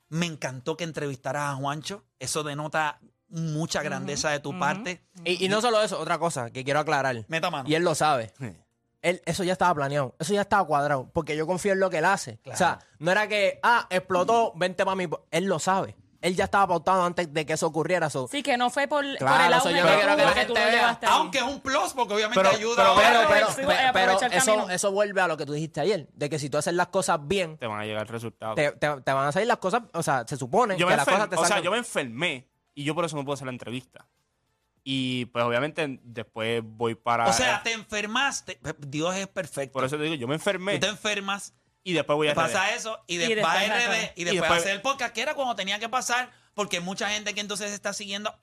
me 0.10 0.26
encantó 0.26 0.76
que 0.76 0.84
entrevistaras 0.84 1.50
a 1.50 1.56
Juancho. 1.56 2.04
Eso 2.20 2.44
denota 2.44 3.00
mucha 3.30 3.84
grandeza 3.84 4.30
de 4.30 4.40
tu 4.40 4.58
parte. 4.58 5.02
Y, 5.24 5.46
y 5.46 5.50
no 5.50 5.62
solo 5.62 5.82
eso, 5.82 6.00
otra 6.00 6.18
cosa 6.20 6.52
que 6.52 6.64
quiero 6.64 6.80
aclarar. 6.80 7.26
Meta 7.28 7.50
mano. 7.50 7.70
Y 7.70 7.76
él 7.76 7.84
lo 7.84 7.96
sabe. 7.96 8.34
Él, 9.06 9.22
eso 9.26 9.44
ya 9.44 9.54
estaba 9.54 9.74
planeado, 9.76 10.16
eso 10.20 10.34
ya 10.34 10.42
estaba 10.42 10.66
cuadrado, 10.66 11.10
porque 11.14 11.38
yo 11.38 11.46
confío 11.46 11.74
en 11.74 11.80
lo 11.80 11.90
que 11.92 12.00
él 12.00 12.06
hace. 12.06 12.40
O 12.52 12.56
sea, 12.56 12.80
no 13.00 13.12
era 13.12 13.28
que, 13.28 13.60
ah, 13.62 13.86
explotó, 13.92 14.52
vente 14.56 14.84
para 14.84 14.96
mí. 14.96 15.08
Él 15.30 15.46
lo 15.46 15.60
sabe. 15.60 15.96
Él 16.22 16.36
ya 16.36 16.46
estaba 16.46 16.66
pautado 16.70 17.04
antes 17.06 17.32
de 17.32 17.46
que 17.46 17.54
eso 17.54 17.68
ocurriera. 17.68 18.10
so- 18.10 18.28
Sí, 18.28 18.42
que 18.42 18.58
no 18.58 18.72
fue 18.72 18.88
por, 18.88 19.06
el 19.06 19.16
auge 19.22 19.76
yo 19.76 19.86
que 19.86 20.00
que 20.00 20.26
la 20.26 20.34
que 20.34 20.46
tú 20.46 20.56
lo 20.56 20.60
llevaste. 20.72 21.06
Aunque 21.06 21.38
es 21.38 21.44
un 21.44 21.62
plus, 21.62 21.94
porque 21.94 22.16
obviamente 22.16 22.42
Pero- 22.42 22.56
ayuda. 22.56 22.84
pero- 23.28 23.48
a 23.48 23.94
Pero, 23.94 24.20
eso, 24.32 24.70
eso 24.72 24.92
vuelve 24.92 25.22
a 25.22 25.28
lo 25.28 25.38
que 25.38 25.46
tú 25.46 25.54
dijiste 25.54 25.82
ayer, 25.82 26.08
de 26.14 26.28
que 26.28 26.40
si 26.40 26.50
tú 26.50 26.58
haces 26.58 26.74
las 26.74 26.88
cosas 26.88 27.20
bien, 27.22 27.60
Te 27.60 27.68
van 27.68 27.80
a 27.82 27.86
llegar 27.86 28.10
resultados. 28.10 28.56
te, 28.56 28.72
te- 28.72 29.02
te 29.02 29.14
van 29.14 29.28
a 29.28 29.32
salir 29.32 29.48
las 29.48 29.58
cosas, 29.58 29.84
o 29.94 30.02
sea, 30.02 30.26
se 30.28 30.36
supone 30.36 30.78
yo 30.78 30.88
que 30.88 30.96
las 30.96 31.08
enfer- 31.08 31.12
cosas 31.14 31.30
te 31.30 31.36
o 31.36 31.46
sea, 31.46 31.60
yo 31.60 31.70
me 31.70 31.78
enfermé 31.78 32.48
y 32.74 32.84
yo 32.84 32.96
por 32.96 33.06
eso 33.06 33.16
no 33.16 33.24
puedo 33.24 33.36
hacer 33.36 33.46
la 33.46 33.54
entrevista. 33.54 34.08
Y 34.88 35.26
pues 35.26 35.44
obviamente 35.44 36.00
después 36.04 36.62
voy 36.64 36.94
para... 36.94 37.28
O 37.28 37.34
sea, 37.34 37.64
te 37.64 37.72
enfermaste. 37.74 38.60
Dios 38.78 39.16
es 39.16 39.28
perfecto. 39.28 39.74
por 39.74 39.84
eso 39.84 39.98
te 39.98 40.04
digo, 40.04 40.14
yo 40.14 40.28
me 40.28 40.36
enfermé 40.36 40.76
Tú 40.76 40.82
te 40.82 40.88
enfermas, 40.88 41.56
y 41.84 41.94
después 41.94 42.16
voy 42.16 42.28
a... 42.28 42.36
pasa 42.36 42.68
RD. 42.70 42.76
eso, 42.76 43.00
y 43.08 43.16
Y 43.16 43.18
después 43.18 43.44
va 43.46 43.54
a 43.54 43.64
RD, 43.66 44.12
Y 44.16 44.24
después 44.26 44.42
después- 44.42 44.60
hacer 44.62 44.74
el 44.76 44.82
podcast, 44.82 45.14
que 45.16 45.22
era 45.22 45.34
cuando 45.34 45.56
tenía 45.56 45.80
que 45.80 45.90
pasar, 45.90 46.32
porque 46.54 46.82
mucha 46.82 47.10
gente 47.10 47.34
que 47.34 47.42
entonces 47.42 47.72
está 47.72 47.94
siguiendo. 47.94 48.34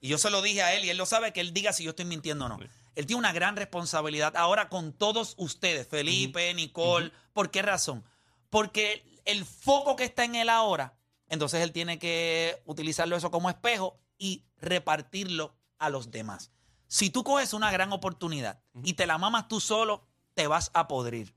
Y 0.00 0.08
yo 0.08 0.18
se 0.18 0.28
lo 0.28 0.42
dije 0.42 0.62
a 0.62 0.74
él, 0.74 0.84
y 0.84 0.90
él 0.90 0.96
lo 0.98 1.06
sabe, 1.06 1.32
que 1.32 1.40
él 1.40 1.54
diga 1.54 1.72
si 1.72 1.84
yo 1.84 1.90
estoy 1.90 2.04
mintiendo 2.04 2.46
o 2.46 2.48
no. 2.48 2.58
Él 2.96 3.06
tiene 3.06 3.20
una 3.20 3.32
gran 3.32 3.54
responsabilidad 3.54 4.36
ahora 4.36 4.68
con 4.68 4.92
todos 4.92 5.34
ustedes, 5.38 5.86
Felipe, 5.86 6.52
Nicole. 6.54 7.12
¿Por 7.32 7.52
qué 7.52 7.62
razón? 7.62 8.04
Porque 8.50 9.04
el 9.24 9.44
foco 9.44 9.94
que 9.94 10.04
está 10.04 10.24
en 10.24 10.34
él 10.34 10.48
ahora, 10.48 10.96
entonces 11.28 11.62
él 11.62 11.70
tiene 11.70 11.98
que 12.00 12.60
utilizarlo 12.64 13.14
eso 13.16 13.30
como 13.30 13.50
espejo 13.50 14.00
y 14.18 14.44
repartirlo 14.58 15.54
a 15.78 15.90
los 15.90 16.10
demás. 16.10 16.50
Si 16.88 17.10
tú 17.10 17.24
coges 17.24 17.52
una 17.52 17.70
gran 17.70 17.92
oportunidad 17.92 18.60
y 18.82 18.94
te 18.94 19.06
la 19.06 19.18
mamas 19.18 19.48
tú 19.48 19.60
solo, 19.60 20.06
te 20.34 20.46
vas 20.46 20.70
a 20.74 20.86
podrir. 20.88 21.34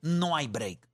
No 0.00 0.36
hay 0.36 0.46
break. 0.46 0.88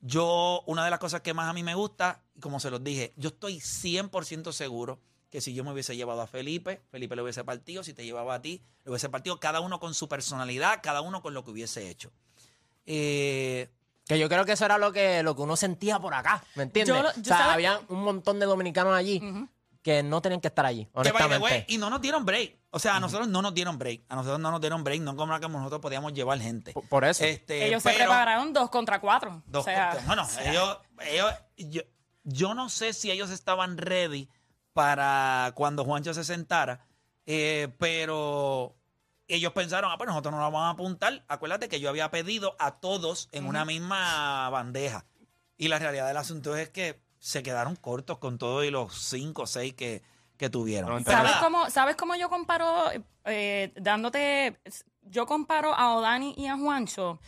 Yo, 0.00 0.62
una 0.66 0.84
de 0.84 0.90
las 0.90 0.98
cosas 0.98 1.22
que 1.22 1.32
más 1.32 1.48
a 1.48 1.54
mí 1.54 1.62
me 1.62 1.74
gusta, 1.74 2.22
y 2.34 2.40
como 2.40 2.60
se 2.60 2.70
los 2.70 2.84
dije, 2.84 3.14
yo 3.16 3.30
estoy 3.30 3.56
100% 3.56 4.52
seguro 4.52 5.00
que 5.30 5.40
si 5.40 5.54
yo 5.54 5.64
me 5.64 5.72
hubiese 5.72 5.96
llevado 5.96 6.20
a 6.20 6.26
Felipe, 6.26 6.82
Felipe 6.90 7.16
le 7.16 7.22
hubiese 7.22 7.42
partido, 7.42 7.82
si 7.82 7.94
te 7.94 8.04
llevaba 8.04 8.34
a 8.34 8.42
ti, 8.42 8.62
le 8.84 8.90
hubiese 8.90 9.08
partido, 9.08 9.40
cada 9.40 9.60
uno 9.60 9.80
con 9.80 9.94
su 9.94 10.08
personalidad, 10.08 10.80
cada 10.82 11.00
uno 11.00 11.22
con 11.22 11.32
lo 11.32 11.42
que 11.42 11.50
hubiese 11.52 11.88
hecho. 11.88 12.12
Eh, 12.86 13.70
Que 14.06 14.18
yo 14.18 14.28
creo 14.28 14.44
que 14.44 14.52
eso 14.52 14.66
era 14.66 14.76
lo 14.76 14.92
que, 14.92 15.22
lo 15.22 15.34
que 15.34 15.42
uno 15.42 15.56
sentía 15.56 15.98
por 15.98 16.12
acá, 16.12 16.44
¿me 16.54 16.64
entiendes? 16.64 16.94
Yo 17.16 17.20
o 17.22 17.24
sea, 17.24 17.54
había 17.54 17.80
un 17.88 18.04
montón 18.04 18.38
de 18.38 18.46
dominicanos 18.46 18.92
allí 18.94 19.22
que 19.84 20.02
no 20.02 20.22
tenían 20.22 20.40
que 20.40 20.48
estar 20.48 20.64
allí, 20.64 20.86
que 20.86 20.92
by 20.94 21.04
the 21.04 21.10
honestamente. 21.10 21.44
way, 21.44 21.64
y 21.68 21.76
no 21.78 21.90
nos 21.90 22.00
dieron 22.00 22.24
break. 22.24 22.56
O 22.70 22.78
sea, 22.78 22.96
a 22.96 23.00
nosotros 23.00 23.28
no 23.28 23.42
nos 23.42 23.52
dieron 23.54 23.78
break. 23.78 24.02
A 24.08 24.16
nosotros 24.16 24.40
no 24.40 24.50
nos 24.50 24.60
dieron 24.60 24.82
break, 24.82 25.02
no 25.02 25.14
como 25.14 25.38
que 25.38 25.46
nosotros 25.48 25.80
podíamos 25.82 26.12
llevar 26.14 26.40
gente. 26.40 26.72
Por- 26.72 26.88
por 26.88 27.04
eso. 27.04 27.22
Este, 27.22 27.66
Ellos 27.66 27.82
se 27.82 27.90
pero- 27.90 28.04
prepararon 28.06 28.52
dos 28.54 28.70
contra 28.70 28.98
cuatro. 29.00 29.42
Dos 29.46 29.60
o 29.60 29.64
sea, 29.64 29.90
contra- 29.90 30.06
bueno, 30.06 30.22
o 30.22 30.26
sea, 30.26 30.50
ellos, 30.50 30.78
ellos- 31.00 31.34
yo, 31.58 31.82
yo 32.24 32.54
no 32.54 32.70
sé 32.70 32.94
si 32.94 33.10
ellos 33.10 33.30
estaban 33.30 33.76
ready 33.76 34.28
para 34.72 35.52
cuando 35.54 35.84
Juancho 35.84 36.14
se 36.14 36.24
sentara, 36.24 36.80
eh, 37.26 37.68
pero 37.78 38.74
ellos 39.28 39.52
pensaron, 39.52 39.90
ah, 39.92 39.98
pues 39.98 40.08
nosotros 40.08 40.32
no 40.32 40.40
nos 40.40 40.50
vamos 40.50 40.66
a 40.66 40.70
apuntar. 40.70 41.22
Acuérdate 41.28 41.68
que 41.68 41.78
yo 41.78 41.90
había 41.90 42.10
pedido 42.10 42.56
a 42.58 42.80
todos 42.80 43.28
en 43.32 43.46
una 43.46 43.64
misma 43.66 44.48
bandeja. 44.48 45.04
Y 45.58 45.68
la 45.68 45.78
realidad 45.78 46.08
del 46.08 46.16
asunto 46.16 46.56
es 46.56 46.70
que 46.70 47.03
se 47.24 47.42
quedaron 47.42 47.74
cortos 47.74 48.18
con 48.18 48.36
todo 48.36 48.64
y 48.64 48.70
los 48.70 48.94
cinco 48.94 49.44
o 49.44 49.46
seis 49.46 49.72
que, 49.72 50.02
que 50.36 50.50
tuvieron. 50.50 51.02
¿Sabes 51.06 51.32
cómo, 51.40 51.70
¿Sabes 51.70 51.96
cómo 51.96 52.14
yo 52.16 52.28
comparo, 52.28 52.90
eh, 53.24 53.72
dándote, 53.76 54.60
yo 55.00 55.24
comparo 55.24 55.72
a 55.72 55.96
Odani 55.96 56.34
y 56.36 56.48
a 56.48 56.58
Juancho 56.58 57.18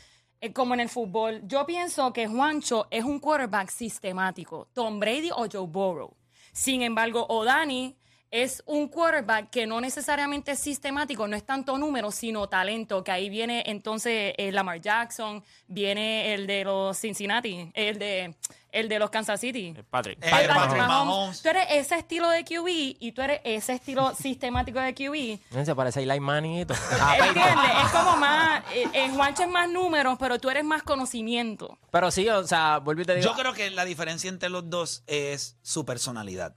eh, 0.43 0.53
como 0.53 0.75
en 0.75 0.81
el 0.81 0.91
fútbol? 0.91 1.41
Yo 1.45 1.65
pienso 1.65 2.12
que 2.12 2.29
Juancho 2.29 2.88
es 2.91 3.05
un 3.05 3.21
quarterback 3.21 3.71
sistemático, 3.71 4.69
Tom 4.75 5.00
Brady 5.00 5.31
o 5.31 5.47
Joe 5.50 5.67
Burrow. 5.67 6.15
Sin 6.53 6.83
embargo, 6.83 7.25
Odani 7.31 7.97
es 8.30 8.62
un 8.66 8.88
quarterback 8.88 9.50
que 9.50 9.66
no 9.66 9.80
necesariamente 9.80 10.52
es 10.52 10.59
sistemático, 10.59 11.26
no 11.28 11.37
es 11.37 11.45
tanto 11.45 11.78
número, 11.78 12.11
sino 12.11 12.49
talento, 12.49 13.04
que 13.04 13.12
ahí 13.12 13.30
viene 13.30 13.62
entonces 13.66 14.35
eh, 14.37 14.52
Lamar 14.52 14.80
Jackson, 14.80 15.42
viene 15.68 16.35
el 16.35 16.47
de 16.47 16.64
los 16.64 16.99
Cincinnati, 16.99 17.71
el 17.75 17.99
de, 17.99 18.35
el 18.73 18.88
de 18.88 18.99
los 18.99 19.11
Kansas 19.11 19.40
City. 19.40 19.75
Eh, 19.76 19.83
Patrick. 19.88 20.18
Eh, 20.23 20.30
Patrick 20.30 20.49
Patrick 20.54 20.78
Mahomes. 20.78 21.06
Mahomes. 21.06 21.42
Tú 21.42 21.49
eres 21.49 21.66
ese 21.71 21.95
estilo 21.97 22.28
de 22.28 22.45
QB 22.45 22.97
y 22.99 23.12
tú 23.12 23.23
eres 23.23 23.40
ese 23.45 23.75
estilo 23.75 24.14
sistemático 24.21 24.80
de 24.80 24.95
QB. 24.95 25.64
Se 25.64 25.75
parece 25.75 26.00
a 26.00 26.02
Eli 26.02 26.21
Manning 26.21 26.61
y 26.61 26.64
todo. 26.66 26.78
¿Entiendes? 27.18 27.54
Es 27.85 27.90
como 27.92 28.16
más. 28.16 28.62
En 28.92 29.14
Juancho 29.14 29.45
es 29.45 29.49
más 29.49 29.71
números, 29.71 30.16
pero 30.18 30.38
tú 30.38 30.50
eres 30.50 30.64
más 30.64 30.83
conocimiento. 30.83 31.78
Pero 31.90 32.11
sí, 32.11 32.28
o 32.28 32.47
sea, 32.47 32.78
vuelvo 32.78 33.02
y 33.02 33.04
te 33.04 33.14
digo. 33.14 33.28
Yo 33.28 33.35
creo 33.35 33.52
que 33.52 33.71
la 33.71 33.85
diferencia 33.85 34.28
entre 34.28 34.49
los 34.49 34.68
dos 34.68 35.04
es 35.06 35.56
su 35.62 35.85
personalidad. 35.85 36.54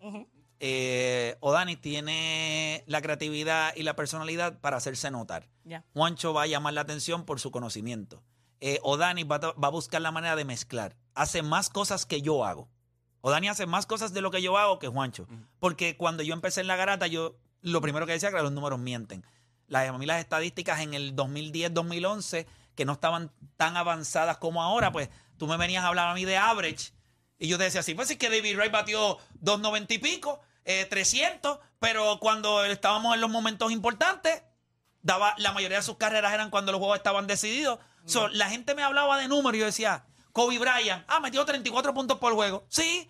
Eh, 0.61 1.37
Odani 1.39 1.75
tiene 1.77 2.83
la 2.87 3.01
creatividad 3.01 3.73
y 3.75 3.83
la 3.83 3.95
personalidad 3.95 4.59
para 4.59 4.77
hacerse 4.77 5.09
notar. 5.11 5.47
Juancho 5.93 6.33
va 6.33 6.43
a 6.43 6.47
llamar 6.47 6.73
la 6.73 6.81
atención 6.81 7.25
por 7.25 7.39
su 7.39 7.51
conocimiento. 7.51 8.21
Eh, 8.59 8.79
Odani 8.83 9.23
va, 9.23 9.37
a- 9.37 9.53
va 9.53 9.67
a 9.69 9.71
buscar 9.71 10.01
la 10.01 10.11
manera 10.11 10.35
de 10.35 10.43
mezclar. 10.45 10.97
Hace 11.13 11.41
más 11.43 11.69
cosas 11.69 12.05
que 12.05 12.21
yo 12.21 12.43
hago. 12.45 12.69
Odani 13.21 13.47
hace 13.49 13.65
más 13.65 13.85
cosas 13.85 14.13
de 14.13 14.21
lo 14.21 14.31
que 14.31 14.41
yo 14.41 14.57
hago 14.57 14.79
que 14.79 14.87
Juancho. 14.87 15.27
Porque 15.59 15.95
cuando 15.97 16.23
yo 16.23 16.33
empecé 16.33 16.61
en 16.61 16.67
la 16.67 16.75
garata, 16.75 17.07
yo 17.07 17.37
lo 17.61 17.81
primero 17.81 18.05
que 18.05 18.13
decía 18.13 18.29
era 18.29 18.39
que 18.39 18.43
los 18.43 18.51
números 18.51 18.79
mienten. 18.79 19.25
Las, 19.67 19.87
a 19.87 19.97
mí 19.97 20.05
las 20.05 20.19
estadísticas 20.19 20.81
en 20.81 20.93
el 20.93 21.15
2010-2011, 21.15 22.47
que 22.75 22.85
no 22.85 22.93
estaban 22.93 23.31
tan 23.57 23.77
avanzadas 23.77 24.37
como 24.37 24.63
ahora, 24.63 24.91
pues 24.91 25.09
tú 25.37 25.47
me 25.47 25.57
venías 25.57 25.83
a 25.83 25.87
hablar 25.87 26.09
a 26.09 26.13
mí 26.13 26.25
de 26.25 26.37
average. 26.37 26.91
Y 27.37 27.47
yo 27.47 27.57
te 27.57 27.65
decía 27.65 27.81
así, 27.81 27.93
pues 27.93 28.09
es 28.09 28.17
que 28.17 28.29
David 28.29 28.55
Wright 28.57 28.71
batió 28.71 29.17
290 29.41 29.93
y 29.93 29.97
pico, 29.99 30.41
eh, 30.69 30.85
300, 30.85 31.57
pero 31.79 32.19
cuando 32.19 32.63
estábamos 32.63 33.15
en 33.15 33.21
los 33.21 33.29
momentos 33.31 33.71
importantes, 33.71 34.43
daba 35.01 35.33
la 35.39 35.51
mayoría 35.51 35.77
de 35.77 35.83
sus 35.83 35.97
carreras 35.97 36.31
eran 36.31 36.51
cuando 36.51 36.71
los 36.71 36.77
juegos 36.77 36.97
estaban 36.97 37.25
decididos. 37.25 37.79
So, 38.05 38.27
la 38.27 38.49
gente 38.49 38.75
me 38.75 38.83
hablaba 38.83 39.17
de 39.17 39.27
números 39.27 39.55
y 39.57 39.59
yo 39.61 39.65
decía, 39.65 40.05
Kobe 40.31 40.59
Bryant, 40.59 41.03
ah, 41.07 41.19
metió 41.19 41.43
34 41.43 41.93
puntos 41.95 42.19
por 42.19 42.33
juego. 42.33 42.65
Sí. 42.69 43.09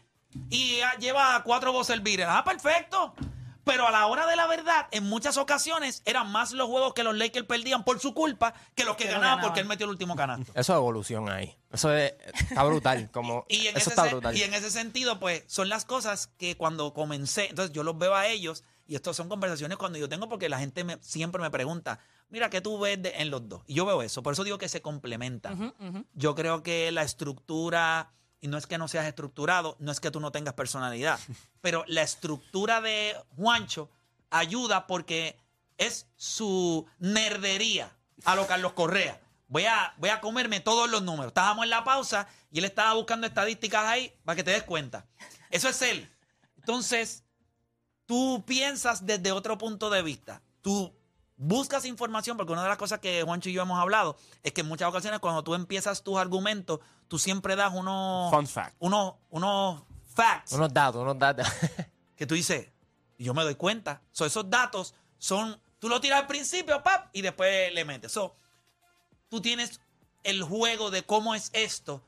Y 0.50 0.80
ah, 0.80 0.96
lleva 1.00 1.42
cuatro 1.44 1.74
buzzer 1.74 2.00
beaters. 2.00 2.30
Ah, 2.32 2.46
perfecto. 2.46 3.14
Pero 3.66 3.88
a 3.88 3.92
la 3.92 4.08
hora 4.08 4.26
de 4.26 4.36
la 4.36 4.48
verdad, 4.48 4.88
en 4.92 5.04
muchas 5.04 5.38
ocasiones 5.38 6.02
eran 6.06 6.32
más 6.32 6.52
los 6.54 6.68
juegos 6.68 6.94
que 6.94 7.04
los 7.04 7.16
Lakers 7.16 7.46
perdían 7.46 7.84
por 7.84 8.00
su 8.00 8.14
culpa 8.14 8.54
que 8.76 8.84
los 8.86 8.96
que 8.96 9.04
ganaban 9.06 9.22
ganaban. 9.22 9.46
porque 9.46 9.60
él 9.60 9.68
metió 9.68 9.86
el 9.86 9.92
último 9.92 10.16
canasto. 10.16 10.52
Eso 10.56 10.74
es 10.74 10.78
evolución 10.78 11.30
ahí. 11.30 11.56
Eso 11.72 11.94
es, 11.94 12.14
está 12.50 12.64
brutal. 12.64 13.10
Como, 13.12 13.46
Y 13.48 13.68
en, 13.68 13.78
eso 13.78 13.78
ese, 13.78 13.90
está 13.92 14.06
brutal. 14.06 14.36
y 14.36 14.42
en 14.44 14.54
ese 14.54 14.72
sentido, 14.72 15.20
pues, 15.20 15.44
son 15.48 15.70
las 15.70 15.86
cosas 15.86 16.28
que 16.38 16.58
cuando 16.58 16.94
comencé, 16.94 17.50
entonces 17.50 17.74
yo 17.74 17.84
los 17.84 17.98
veo 17.98 18.16
a 18.16 18.28
ellos 18.28 18.64
y 18.88 18.96
estas 18.96 19.16
son 19.16 19.30
conversaciones 19.30 19.78
cuando 19.78 20.00
yo 20.00 20.10
tengo 20.10 20.28
porque 20.30 20.50
la 20.50 20.58
gente 20.58 20.84
me, 20.84 20.98
siempre 21.02 21.40
me 21.42 21.52
pregunta, 21.52 22.00
mira, 22.30 22.50
¿qué 22.50 22.60
tú 22.62 22.80
ves 22.80 23.00
de- 23.00 23.14
en 23.18 23.30
los 23.30 23.48
dos? 23.48 23.62
Y 23.68 23.76
yo 23.76 23.86
veo 23.86 24.02
eso, 24.02 24.24
por 24.24 24.34
eso 24.34 24.44
digo 24.44 24.58
que 24.58 24.68
se 24.68 24.82
complementan. 24.82 25.76
Yo 26.14 26.34
creo 26.34 26.64
que 26.64 26.92
la 26.92 27.04
estructura, 27.04 28.12
y 28.42 28.48
no 28.48 28.58
es 28.58 28.68
que 28.68 28.78
no 28.78 28.88
seas 28.88 29.06
estructurado, 29.06 29.76
no 29.80 29.92
es 29.92 30.00
que 30.00 30.12
tú 30.12 30.20
no 30.20 30.32
tengas 30.32 30.54
personalidad, 30.54 31.20
pero 31.62 31.84
la 31.88 32.02
estructura 32.02 32.82
de 32.82 33.16
Juancho 33.36 33.90
ayuda 34.30 34.88
porque 34.88 35.38
es 35.78 36.08
su 36.16 36.86
nerdería 37.00 37.96
a 38.26 38.36
lo 38.36 38.48
Carlos 38.48 38.74
Correa. 38.74 39.20
Voy 39.48 39.66
a, 39.66 39.94
voy 39.98 40.10
a 40.10 40.22
comerme 40.22 40.60
todos 40.60 40.90
los 40.90 41.02
números. 41.02 41.28
Estábamos 41.28 41.64
en 41.64 41.72
la 41.72 41.84
pausa 41.84 42.28
y 42.52 42.60
él 42.60 42.66
estaba 42.66 42.94
buscando 42.94 43.26
estadísticas 43.26 43.84
ahí 43.86 44.14
para 44.24 44.36
que 44.36 44.44
te 44.44 44.52
des 44.52 44.64
cuenta. 44.64 45.08
Eso 45.50 45.70
es 45.70 45.82
él. 45.82 46.08
Entonces, 46.58 47.24
tú 48.06 48.44
piensas 48.46 49.06
desde 49.06 49.32
otro 49.32 49.58
punto 49.58 49.90
de 49.90 50.04
vista. 50.04 50.44
Tú 50.62 50.94
buscas 51.40 51.86
información, 51.86 52.36
porque 52.38 52.52
una 52.52 52.64
de 52.64 52.70
las 52.70 52.78
cosas 52.78 53.00
que 53.00 53.24
Juancho 53.24 53.50
y 53.50 53.54
yo 53.54 53.62
hemos 53.62 53.80
hablado 53.80 54.18
es 54.44 54.52
que 54.52 54.62
en 54.62 54.68
muchas 54.68 54.90
ocasiones 54.90 55.20
cuando 55.22 55.42
tú 55.44 55.56
empiezas 55.56 56.04
tus 56.04 56.18
argumentos, 56.18 56.82
tú 57.08 57.18
siempre 57.18 57.56
das 57.56 57.74
unos, 57.74 58.30
Fun 58.30 58.46
fact. 58.46 58.76
unos, 58.80 59.16
unos 59.30 59.82
facts 60.14 60.52
Unos 60.52 60.74
datos, 60.74 61.02
unos 61.02 61.18
datos. 61.18 61.48
que 62.18 62.28
tú 62.28 62.36
dices, 62.36 62.68
y 63.18 63.24
yo 63.24 63.34
me 63.34 63.44
doy 63.44 63.56
cuenta. 63.56 64.02
So, 64.12 64.26
esos 64.26 64.50
datos 64.50 64.94
son, 65.18 65.60
tú 65.80 65.88
lo 65.88 66.02
tiras 66.02 66.20
al 66.20 66.28
principio, 66.28 66.84
pap, 66.84 67.08
y 67.14 67.22
después 67.22 67.74
le 67.74 67.86
metes. 67.86 68.12
So, 68.12 68.36
tú 69.30 69.42
tienes 69.42 69.80
el 70.24 70.44
juego 70.44 70.92
de 70.92 71.04
cómo 71.04 71.36
es 71.36 71.52
esto, 71.54 72.04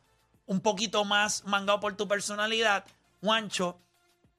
un 0.46 0.60
poquito 0.60 1.06
más 1.06 1.46
mangado 1.46 1.80
por 1.80 1.96
tu 1.96 2.06
personalidad. 2.08 2.84
Juancho 3.22 3.80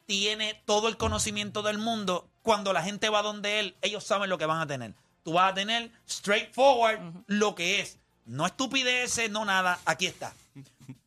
tiene 0.05 0.63
todo 0.67 0.89
el 0.89 0.99
conocimiento 0.99 1.63
del 1.63 1.79
mundo. 1.79 2.29
Cuando 2.43 2.73
la 2.73 2.83
gente 2.83 3.09
va 3.09 3.23
donde 3.23 3.61
él, 3.61 3.77
ellos 3.83 4.05
saben 4.05 4.29
lo 4.29 4.39
que 4.39 4.47
van 4.47 4.61
a 4.61 4.67
tener. 4.67 4.95
Tú 5.23 5.35
vas 5.35 5.53
a 5.53 5.55
tener 5.55 5.91
straightforward 6.09 6.99
lo 7.27 7.55
que 7.55 7.81
es. 7.81 7.99
No 8.25 8.47
estupideces, 8.47 9.31
no 9.31 9.45
nada. 9.45 9.79
Aquí 9.85 10.07
está. 10.07 10.33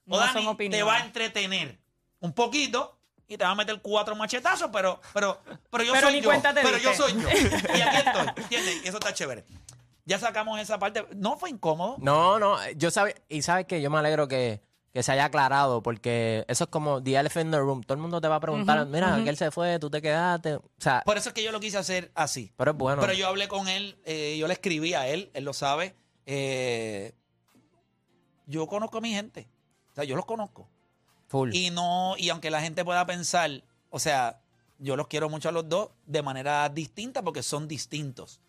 No 0.06 0.18
Odani 0.18 0.44
son 0.44 0.58
te 0.58 0.84
va 0.84 0.96
a 0.98 1.00
entretener 1.06 1.78
un 2.20 2.32
poquito, 2.34 2.96
y 3.28 3.38
te 3.38 3.44
va 3.44 3.52
a 3.52 3.56
meter 3.56 3.80
cuatro 3.82 4.16
machetazos, 4.16 4.70
pero, 4.72 5.02
pero, 5.14 5.40
pero 5.70 5.84
yo 5.84 5.94
Pero 5.94 6.08
soy 6.08 6.16
ni 6.16 6.22
yo. 6.22 6.30
cuenta 6.30 6.54
te 6.54 6.62
Pero 6.62 6.78
yo 6.78 6.90
diste. 6.92 7.04
soy 7.04 7.22
yo. 7.22 7.30
Y 7.76 7.82
aquí 7.82 7.98
estoy. 7.98 8.28
¿Entiendes? 8.44 8.86
Y 8.86 8.88
eso 8.88 8.98
está 8.98 9.14
chévere. 9.14 9.44
Ya 10.06 10.20
sacamos 10.20 10.60
esa 10.60 10.78
parte. 10.78 11.06
No 11.16 11.38
fue 11.38 11.50
incómodo. 11.50 11.96
No, 12.00 12.38
no, 12.38 12.58
yo 12.72 12.92
sabe, 12.92 13.16
y 13.28 13.42
sabes 13.42 13.66
que 13.66 13.82
yo 13.82 13.90
me 13.90 13.98
alegro 13.98 14.28
que, 14.28 14.62
que 14.96 15.04
se 15.04 15.12
haya 15.12 15.26
aclarado, 15.26 15.84
porque 15.84 16.46
eso 16.48 16.64
es 16.64 16.70
como 16.70 17.04
the 17.04 17.18
elephant 17.18 17.48
in 17.48 17.52
the 17.52 17.58
room. 17.60 17.84
Todo 17.84 17.96
el 17.96 18.02
mundo 18.02 18.22
te 18.22 18.30
va 18.30 18.38
a 18.38 18.40
preguntar, 18.40 18.86
mira, 18.86 19.22
que 19.26 19.30
él 19.30 19.36
se 19.36 19.52
fue, 19.52 19.78
tú 19.78 19.90
te 19.90 20.02
quedaste. 20.02 20.56
O 20.56 20.64
sea, 20.78 21.04
Por 21.06 21.18
eso 21.18 21.28
es 21.28 21.36
que 21.36 21.44
yo 21.44 21.52
lo 21.52 21.60
quise 21.60 21.78
hacer 21.78 22.14
así. 22.16 22.54
pero 22.56 22.72
es 22.72 22.78
bueno. 22.78 23.02
Pero 23.02 23.12
yo 23.12 23.28
hablé 23.28 23.50
con 23.50 23.68
él, 23.68 23.98
eh, 24.06 24.38
yo 24.40 24.48
le 24.48 24.54
escribí 24.54 24.94
a 24.94 25.06
él, 25.10 25.30
él 25.34 25.44
lo 25.44 25.52
sabe. 25.52 25.96
eh, 26.26 27.12
yo 28.48 28.68
conozco 28.68 29.00
a 29.00 29.02
mi 29.02 29.12
gente. 29.12 29.50
O 29.92 29.96
sea, 29.96 30.06
yo 30.06 30.16
los 30.16 30.26
conozco. 30.26 30.70
full. 31.28 31.54
Y 31.54 31.72
no, 31.72 32.16
y 32.18 32.30
aunque 32.30 32.50
la 32.50 32.62
gente 32.62 32.86
pueda 32.86 33.06
pensar, 33.06 33.52
o 33.90 34.00
sea, 34.00 34.40
yo 34.80 34.96
los 34.96 35.08
quiero 35.08 35.30
mucho 35.30 35.50
a 35.50 35.52
los 35.52 35.68
dos 35.68 35.90
de 36.06 36.22
manera 36.22 36.70
distinta 36.70 37.22
porque 37.22 37.44
son 37.44 37.68
distintos. 37.68 38.40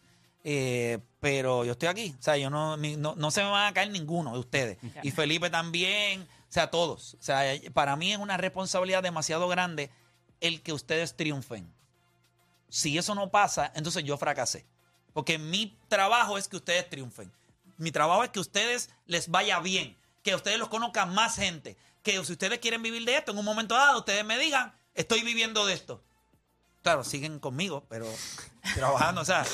Eh, 0.44 1.00
pero 1.18 1.64
yo 1.64 1.72
estoy 1.72 1.88
aquí. 1.88 2.14
O 2.16 2.22
sea, 2.22 2.36
yo 2.36 2.50
no, 2.50 2.76
no, 2.76 3.16
no 3.16 3.30
se 3.32 3.42
me 3.42 3.50
van 3.50 3.66
a 3.66 3.74
caer 3.74 3.90
ninguno 3.90 4.32
de 4.34 4.38
ustedes. 4.38 4.78
Y 5.02 5.10
Felipe 5.10 5.50
también. 5.50 6.28
O 6.48 6.52
sea, 6.52 6.70
todos. 6.70 7.14
O 7.14 7.22
sea, 7.22 7.42
para 7.72 7.96
mí 7.96 8.12
es 8.12 8.18
una 8.18 8.36
responsabilidad 8.36 9.02
demasiado 9.02 9.48
grande 9.48 9.90
el 10.40 10.62
que 10.62 10.72
ustedes 10.72 11.16
triunfen. 11.16 11.72
Si 12.68 12.98
eso 12.98 13.14
no 13.14 13.30
pasa, 13.30 13.72
entonces 13.74 14.04
yo 14.04 14.16
fracasé. 14.16 14.66
Porque 15.12 15.38
mi 15.38 15.78
trabajo 15.88 16.36
es 16.38 16.48
que 16.48 16.56
ustedes 16.56 16.88
triunfen. 16.90 17.32
Mi 17.78 17.90
trabajo 17.90 18.24
es 18.24 18.30
que 18.30 18.38
a 18.38 18.42
ustedes 18.42 18.90
les 19.06 19.30
vaya 19.30 19.60
bien. 19.60 19.96
Que 20.22 20.34
ustedes 20.34 20.58
los 20.58 20.68
conozcan 20.68 21.14
más 21.14 21.36
gente. 21.36 21.76
Que 22.02 22.22
si 22.24 22.32
ustedes 22.32 22.58
quieren 22.58 22.82
vivir 22.82 23.04
de 23.04 23.16
esto, 23.16 23.32
en 23.32 23.38
un 23.38 23.44
momento 23.44 23.74
dado, 23.74 24.00
ustedes 24.00 24.24
me 24.24 24.38
digan, 24.38 24.74
estoy 24.94 25.22
viviendo 25.22 25.66
de 25.66 25.74
esto. 25.74 26.02
Claro, 26.82 27.02
siguen 27.02 27.38
conmigo, 27.40 27.84
pero 27.88 28.06
trabajando, 28.74 29.22
o 29.22 29.24
sea, 29.24 29.44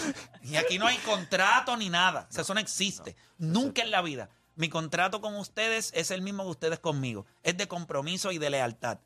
y 0.43 0.57
aquí 0.57 0.79
no 0.79 0.87
hay 0.87 0.99
contrato 0.99 1.77
ni 1.77 1.89
nada. 1.89 2.27
O 2.29 2.33
sea, 2.33 2.43
eso 2.43 2.55
no 2.55 2.61
existe. 2.61 3.17
Nunca 3.39 3.83
en 3.83 3.91
la 3.91 4.03
vida. 4.03 4.29
Mi 4.55 4.69
contrato 4.69 5.21
con 5.21 5.37
ustedes 5.37 5.93
es 5.95 6.11
el 6.11 6.23
mismo 6.23 6.45
que 6.45 6.51
ustedes 6.51 6.79
conmigo. 6.79 7.27
Es 7.43 7.57
de 7.57 7.69
compromiso 7.69 8.33
y 8.33 8.39
de 8.39 8.51
lealtad. 8.51 9.01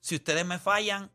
Si 0.00 0.16
ustedes 0.16 0.44
me 0.44 0.58
fallan, 0.58 1.10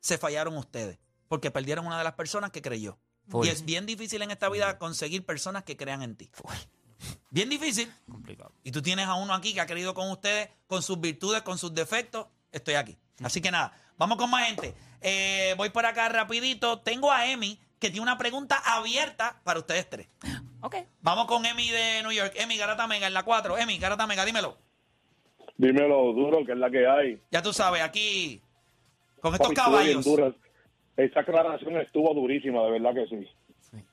se 0.00 0.18
fallaron 0.18 0.56
ustedes. 0.56 0.98
Porque 1.28 1.50
perdieron 1.50 1.86
una 1.86 1.98
de 1.98 2.04
las 2.04 2.14
personas 2.14 2.50
que 2.50 2.62
creyó. 2.62 2.98
Full. 3.28 3.46
Y 3.46 3.50
es 3.50 3.64
bien 3.64 3.86
difícil 3.86 4.20
en 4.22 4.30
esta 4.30 4.48
vida 4.48 4.78
conseguir 4.78 5.24
personas 5.24 5.62
que 5.64 5.76
crean 5.76 6.02
en 6.02 6.16
ti. 6.16 6.30
Bien 7.30 7.48
difícil. 7.48 7.92
Complicado. 8.10 8.52
Y 8.62 8.72
tú 8.72 8.82
tienes 8.82 9.06
a 9.06 9.14
uno 9.14 9.34
aquí 9.34 9.54
que 9.54 9.60
ha 9.60 9.66
querido 9.66 9.94
con 9.94 10.10
ustedes, 10.10 10.50
con 10.66 10.82
sus 10.82 11.00
virtudes, 11.00 11.42
con 11.42 11.58
sus 11.58 11.74
defectos. 11.74 12.26
Estoy 12.50 12.74
aquí. 12.74 12.98
Así 13.22 13.40
que 13.40 13.50
nada, 13.50 13.72
vamos 13.96 14.18
con 14.18 14.30
más 14.30 14.46
gente. 14.46 14.74
Eh, 15.00 15.54
voy 15.56 15.70
por 15.70 15.86
acá 15.86 16.08
rapidito. 16.08 16.80
Tengo 16.80 17.10
a 17.12 17.26
Emi 17.26 17.60
que 17.78 17.90
tiene 17.90 18.02
una 18.02 18.18
pregunta 18.18 18.58
abierta 18.64 19.40
para 19.44 19.60
ustedes 19.60 19.88
tres. 19.88 20.08
Ok. 20.62 20.76
Vamos 21.00 21.26
con 21.26 21.44
Emi 21.44 21.68
de 21.70 22.02
New 22.02 22.12
York. 22.12 22.32
Emi 22.36 22.56
Garata 22.56 22.86
Mega 22.86 23.06
en 23.06 23.14
la 23.14 23.24
4. 23.24 23.58
Emi 23.58 23.78
Garata 23.78 24.06
Mega, 24.06 24.24
dímelo. 24.24 24.56
Dímelo 25.56 26.12
duro, 26.12 26.44
que 26.46 26.52
es 26.52 26.58
la 26.58 26.70
que 26.70 26.86
hay. 26.86 27.20
Ya 27.30 27.42
tú 27.42 27.52
sabes, 27.52 27.82
aquí 27.82 28.40
con 29.20 29.34
estos 29.34 29.48
Papi, 29.48 29.56
caballos. 29.56 30.06
Esa 30.96 31.20
aclaración 31.20 31.76
estuvo 31.78 32.12
durísima, 32.14 32.62
de 32.64 32.70
verdad 32.72 32.94
que 32.94 33.06
sí. 33.06 33.28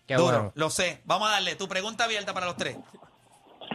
Qué 0.05 0.15
Duro, 0.15 0.25
bueno. 0.25 0.51
lo 0.55 0.69
sé. 0.69 1.01
Vamos 1.05 1.29
a 1.29 1.33
darle 1.33 1.55
tu 1.55 1.67
pregunta 1.67 2.05
abierta 2.05 2.33
para 2.33 2.45
los 2.47 2.57
tres. 2.57 2.77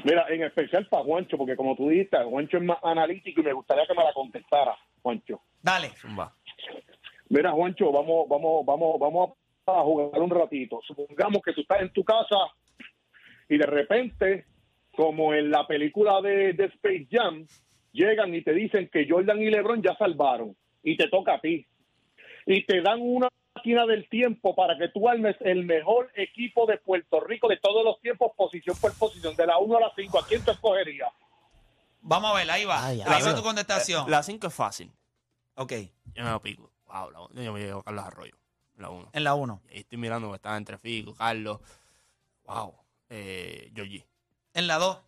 Mira, 0.05 0.27
en 0.29 0.43
especial 0.43 0.87
para 0.89 1.05
Juancho, 1.05 1.39
porque 1.39 1.57
como 1.57 1.75
tú 1.77 1.89
dijiste, 1.89 2.19
Juancho 2.25 2.59
es 2.59 2.65
más 2.65 2.79
analítico 2.83 3.41
y 3.41 3.45
me 3.45 3.53
gustaría 3.55 3.87
que 3.87 3.95
me 3.95 4.05
la 4.05 4.13
contestara, 4.13 4.77
Juancho. 5.03 5.41
Dale. 5.63 5.91
Zumba. 5.97 6.33
Mira, 7.31 7.53
Juancho, 7.53 7.91
vamos, 7.91 8.29
vamos, 8.29 8.67
vamos, 8.67 9.01
vamos 9.01 9.31
a 9.67 9.83
jugar 9.83 10.21
un 10.21 10.31
ratito. 10.31 10.81
Supongamos 10.87 11.41
que 11.43 11.55
tú 11.55 11.63
estás 11.63 11.81
en 11.81 11.93
tu 11.93 12.05
casa 12.05 12.37
y 13.49 13.59
de 13.59 13.67
repente, 13.67 14.47
como 14.97 15.35
en 15.35 15.51
la 15.51 15.67
película 15.67 16.21
de, 16.21 16.53
de 16.53 16.65
Space 16.67 17.09
Jam, 17.11 17.47
llegan 17.93 18.35
y 18.35 18.43
te 18.43 18.53
dicen 18.53 18.91
que 18.93 19.07
Jordan 19.09 19.41
y 19.41 19.51
LeBron 19.51 19.83
ya 19.83 19.97
salvaron 19.97 20.57
y 20.83 20.97
te 20.97 21.09
toca 21.09 21.35
a 21.35 21.41
ti. 21.41 21.67
Y 22.47 22.65
te 22.67 22.83
dan 22.83 23.01
una 23.01 23.29
máquina 23.55 23.87
del 23.87 24.09
tiempo 24.09 24.55
para 24.55 24.77
que 24.77 24.89
tú 24.89 25.09
armes 25.09 25.37
el 25.41 25.65
mejor 25.65 26.11
equipo 26.15 26.67
de 26.67 26.77
Puerto 26.77 27.21
Rico 27.21 27.49
de 27.49 27.57
todos 27.57 27.85
los 27.85 28.01
tiempos, 28.01 28.33
posición 28.37 28.77
por 28.81 28.93
posición, 28.99 29.35
de 29.35 29.47
la 29.47 29.59
1 29.59 29.77
a 29.77 29.81
la 29.81 29.93
5. 29.97 30.19
¿A 30.19 30.27
quién 30.27 30.45
te 30.45 30.51
escogerías? 30.51 31.11
Vamos 32.03 32.33
a 32.33 32.35
ver, 32.35 32.51
ahí 32.51 32.67
va. 32.67 32.85
Ay, 32.85 33.01
ahí 33.01 33.23
va 33.23 33.35
tu 33.35 33.43
contestación. 33.43 34.11
La 34.11 34.23
5 34.23 34.47
es 34.47 34.55
fácil. 34.55 34.93
ok, 35.55 35.73
Yo 36.15 36.25
me 36.25 36.31
lo 36.31 36.43
pico. 36.43 36.71
Wow, 36.87 37.11
la, 37.11 37.43
yo 37.43 37.53
me 37.53 37.61
llevo 37.61 37.81
a 37.81 37.85
Carlos 37.85 38.05
Arroyo. 38.05 38.35
La 38.77 38.91
1. 38.91 39.11
en 39.13 39.25
la 39.25 39.35
1. 39.35 39.63
Y 39.69 39.73
ahí 39.73 39.81
estoy 39.81 39.99
mirando 39.99 40.29
que 40.29 40.37
estaba 40.37 40.57
entre 40.57 40.77
Fico, 40.79 41.15
Carlos. 41.15 41.61
Wow. 42.45 42.75
Eh, 43.09 43.71
Georgie. 43.75 44.07
En 44.55 44.67
la 44.67 44.79
2. 44.79 44.99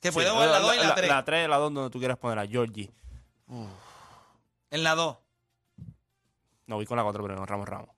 Que 0.00 0.12
puede 0.12 0.30
jugar 0.30 0.48
la 0.48 0.60
2 0.60 0.74
y 0.74 0.78
la 0.78 0.94
3. 0.94 1.08
La 1.08 1.24
3 1.24 1.48
la 1.48 1.56
2 1.56 1.74
donde 1.74 1.90
tú 1.90 1.98
quieras 1.98 2.18
poner 2.18 2.38
a 2.38 2.46
Georgie. 2.46 2.90
En 4.70 4.84
la 4.84 4.94
2. 4.94 5.18
No, 6.66 6.76
voy 6.76 6.86
con 6.86 6.96
la 6.96 7.02
4, 7.02 7.22
pero 7.22 7.34
no, 7.34 7.46
Ramos 7.46 7.68
Ramos. 7.68 7.90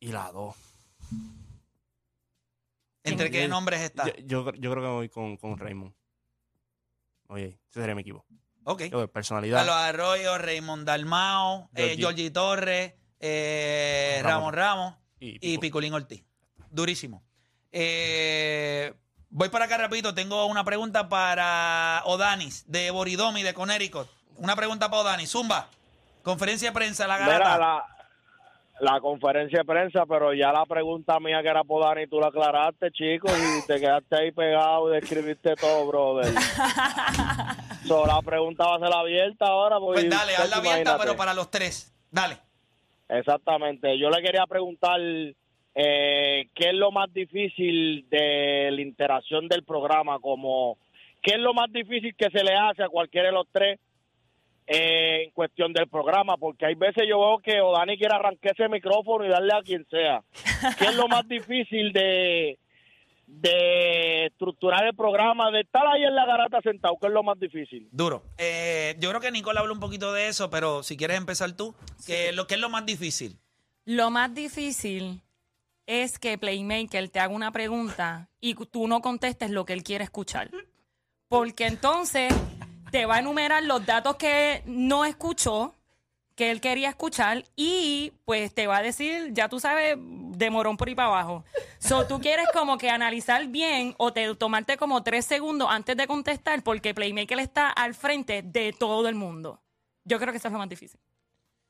Y 0.00 0.12
la 0.12 0.30
2. 0.30 0.54
¿Entre 3.02 3.30
qué 3.30 3.48
nombres 3.48 3.80
está? 3.80 4.04
Yo, 4.04 4.44
yo, 4.44 4.52
yo 4.52 4.70
creo 4.70 4.82
que 4.82 4.88
voy 4.88 5.08
con, 5.08 5.36
con 5.36 5.58
Raymond. 5.58 5.92
Oye, 7.28 7.58
ese 7.68 7.80
sería 7.80 7.94
mi 7.94 8.02
equipo. 8.02 8.24
Ok. 8.64 8.82
Yo, 8.84 9.10
personalidad. 9.10 9.58
Carlos 9.58 9.74
Arroyo, 9.76 10.38
Raymond 10.38 10.86
Dalmao, 10.86 11.70
eh, 11.74 11.96
Georgie. 11.96 11.96
Georgie 11.96 12.30
Torres, 12.30 12.94
eh, 13.18 14.20
Ramón 14.22 14.52
Ramos. 14.52 14.92
Ramos 14.92 14.94
Y 15.20 15.28
y 15.36 15.38
Pico. 15.38 15.60
Picolín 15.60 15.94
Ortiz. 15.94 16.24
Durísimo. 16.70 17.24
Eh, 17.72 18.92
voy 19.30 19.48
para 19.48 19.66
acá 19.66 19.76
rapidito. 19.76 20.14
Tengo 20.14 20.46
una 20.46 20.64
pregunta 20.64 21.08
para 21.08 22.02
Odanis 22.04 22.64
de 22.70 22.90
Boridomi 22.90 23.42
de 23.42 23.54
Connecticut. 23.54 24.08
Una 24.36 24.56
pregunta 24.56 24.90
para 24.90 25.02
Odanis. 25.02 25.30
Zumba. 25.30 25.68
Conferencia 26.22 26.70
de 26.70 26.74
prensa, 26.74 27.06
la 27.06 27.18
garata. 27.18 27.58
la, 27.58 27.86
la 28.80 29.00
conferencia 29.00 29.60
de 29.60 29.64
prensa, 29.64 30.06
pero 30.06 30.32
ya 30.34 30.52
la 30.52 30.64
pregunta 30.66 31.18
mía 31.20 31.42
que 31.42 31.48
era 31.48 31.64
por 31.64 31.82
Dani, 31.82 32.06
tú 32.06 32.20
la 32.20 32.28
aclaraste, 32.28 32.90
chicos, 32.92 33.32
y 33.32 33.66
te 33.66 33.80
quedaste 33.80 34.16
ahí 34.16 34.32
pegado 34.32 34.90
y 34.90 35.00
describiste 35.00 35.56
todo, 35.56 35.86
brother. 35.86 36.32
so, 37.86 38.06
la 38.06 38.20
pregunta 38.22 38.64
va 38.66 38.76
a 38.76 38.78
ser 38.78 38.94
abierta 38.94 39.46
ahora. 39.46 39.78
Pues 39.80 40.08
dale, 40.08 40.36
hazla 40.36 40.56
abierta, 40.56 40.80
imagínate. 40.80 40.98
pero 41.00 41.16
para 41.16 41.34
los 41.34 41.50
tres. 41.50 41.92
Dale. 42.10 42.38
Exactamente. 43.08 43.98
Yo 43.98 44.10
le 44.10 44.22
quería 44.22 44.46
preguntar 44.46 45.00
eh, 45.74 46.48
qué 46.54 46.68
es 46.70 46.74
lo 46.74 46.90
más 46.90 47.12
difícil 47.12 48.06
de 48.10 48.70
la 48.72 48.80
interacción 48.80 49.48
del 49.48 49.64
programa, 49.64 50.18
como 50.18 50.78
qué 51.22 51.34
es 51.34 51.40
lo 51.40 51.54
más 51.54 51.70
difícil 51.72 52.14
que 52.16 52.30
se 52.30 52.42
le 52.42 52.54
hace 52.54 52.82
a 52.82 52.88
cualquiera 52.88 53.28
de 53.28 53.34
los 53.34 53.46
tres 53.52 53.78
eh, 54.66 55.22
en 55.24 55.30
cuestión 55.30 55.72
del 55.72 55.88
programa, 55.88 56.36
porque 56.36 56.66
hay 56.66 56.74
veces 56.74 57.04
yo 57.08 57.18
veo 57.18 57.38
que 57.38 57.60
Odani 57.60 57.96
quiere 57.96 58.14
arrancar 58.14 58.52
ese 58.52 58.68
micrófono 58.68 59.24
y 59.24 59.28
darle 59.28 59.54
a 59.54 59.62
quien 59.62 59.86
sea. 59.88 60.22
¿Qué 60.78 60.86
es 60.86 60.96
lo 60.96 61.08
más 61.08 61.26
difícil 61.28 61.92
de, 61.92 62.58
de 63.26 64.26
estructurar 64.26 64.84
el 64.84 64.94
programa, 64.94 65.50
de 65.50 65.60
estar 65.60 65.86
ahí 65.86 66.02
en 66.02 66.14
la 66.14 66.26
garata 66.26 66.60
sentado? 66.60 66.98
¿Qué 67.00 67.06
es 67.06 67.12
lo 67.12 67.22
más 67.22 67.38
difícil? 67.38 67.88
Duro. 67.92 68.24
Eh, 68.36 68.94
yo 68.98 69.08
creo 69.08 69.20
que 69.22 69.30
Nicole 69.30 69.58
habló 69.58 69.72
un 69.72 69.80
poquito 69.80 70.12
de 70.12 70.28
eso, 70.28 70.50
pero 70.50 70.82
si 70.82 70.96
quieres 70.96 71.16
empezar 71.16 71.52
tú, 71.52 71.74
que 72.06 72.32
lo 72.32 72.46
que 72.46 72.56
es 72.56 72.60
lo 72.60 72.68
más 72.68 72.84
difícil. 72.84 73.38
Lo 73.86 74.10
más 74.10 74.34
difícil 74.34 75.22
es 75.88 76.18
que 76.18 76.36
Playmaker 76.36 77.08
te 77.08 77.18
haga 77.18 77.34
una 77.34 77.50
pregunta 77.50 78.28
y 78.40 78.54
tú 78.54 78.86
no 78.86 79.00
contestes 79.00 79.50
lo 79.50 79.64
que 79.64 79.72
él 79.72 79.82
quiere 79.82 80.04
escuchar. 80.04 80.50
Porque 81.28 81.66
entonces 81.66 82.32
te 82.90 83.06
va 83.06 83.16
a 83.16 83.18
enumerar 83.20 83.64
los 83.64 83.84
datos 83.86 84.16
que 84.16 84.62
no 84.66 85.06
escuchó, 85.06 85.74
que 86.34 86.50
él 86.50 86.60
quería 86.60 86.90
escuchar, 86.90 87.46
y 87.56 88.12
pues 88.26 88.54
te 88.54 88.66
va 88.66 88.76
a 88.76 88.82
decir, 88.82 89.32
ya 89.32 89.48
tú 89.48 89.60
sabes, 89.60 89.96
de 89.98 90.50
morón 90.50 90.76
por 90.76 90.88
ahí 90.88 90.94
para 90.94 91.08
abajo. 91.08 91.44
So, 91.78 92.06
tú 92.06 92.20
quieres 92.20 92.46
como 92.52 92.76
que 92.76 92.90
analizar 92.90 93.46
bien 93.46 93.94
o 93.96 94.12
te, 94.12 94.34
tomarte 94.34 94.76
como 94.76 95.02
tres 95.02 95.24
segundos 95.24 95.68
antes 95.70 95.96
de 95.96 96.06
contestar, 96.06 96.62
porque 96.62 96.92
Playmaker 96.92 97.38
está 97.38 97.70
al 97.70 97.94
frente 97.94 98.42
de 98.42 98.74
todo 98.78 99.08
el 99.08 99.14
mundo. 99.14 99.62
Yo 100.04 100.18
creo 100.18 100.32
que 100.32 100.38
eso 100.38 100.48
es 100.48 100.52
lo 100.52 100.58
más 100.58 100.68
difícil. 100.68 101.00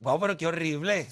Wow, 0.01 0.19
pero 0.19 0.35
qué 0.35 0.45
horrible. 0.45 1.07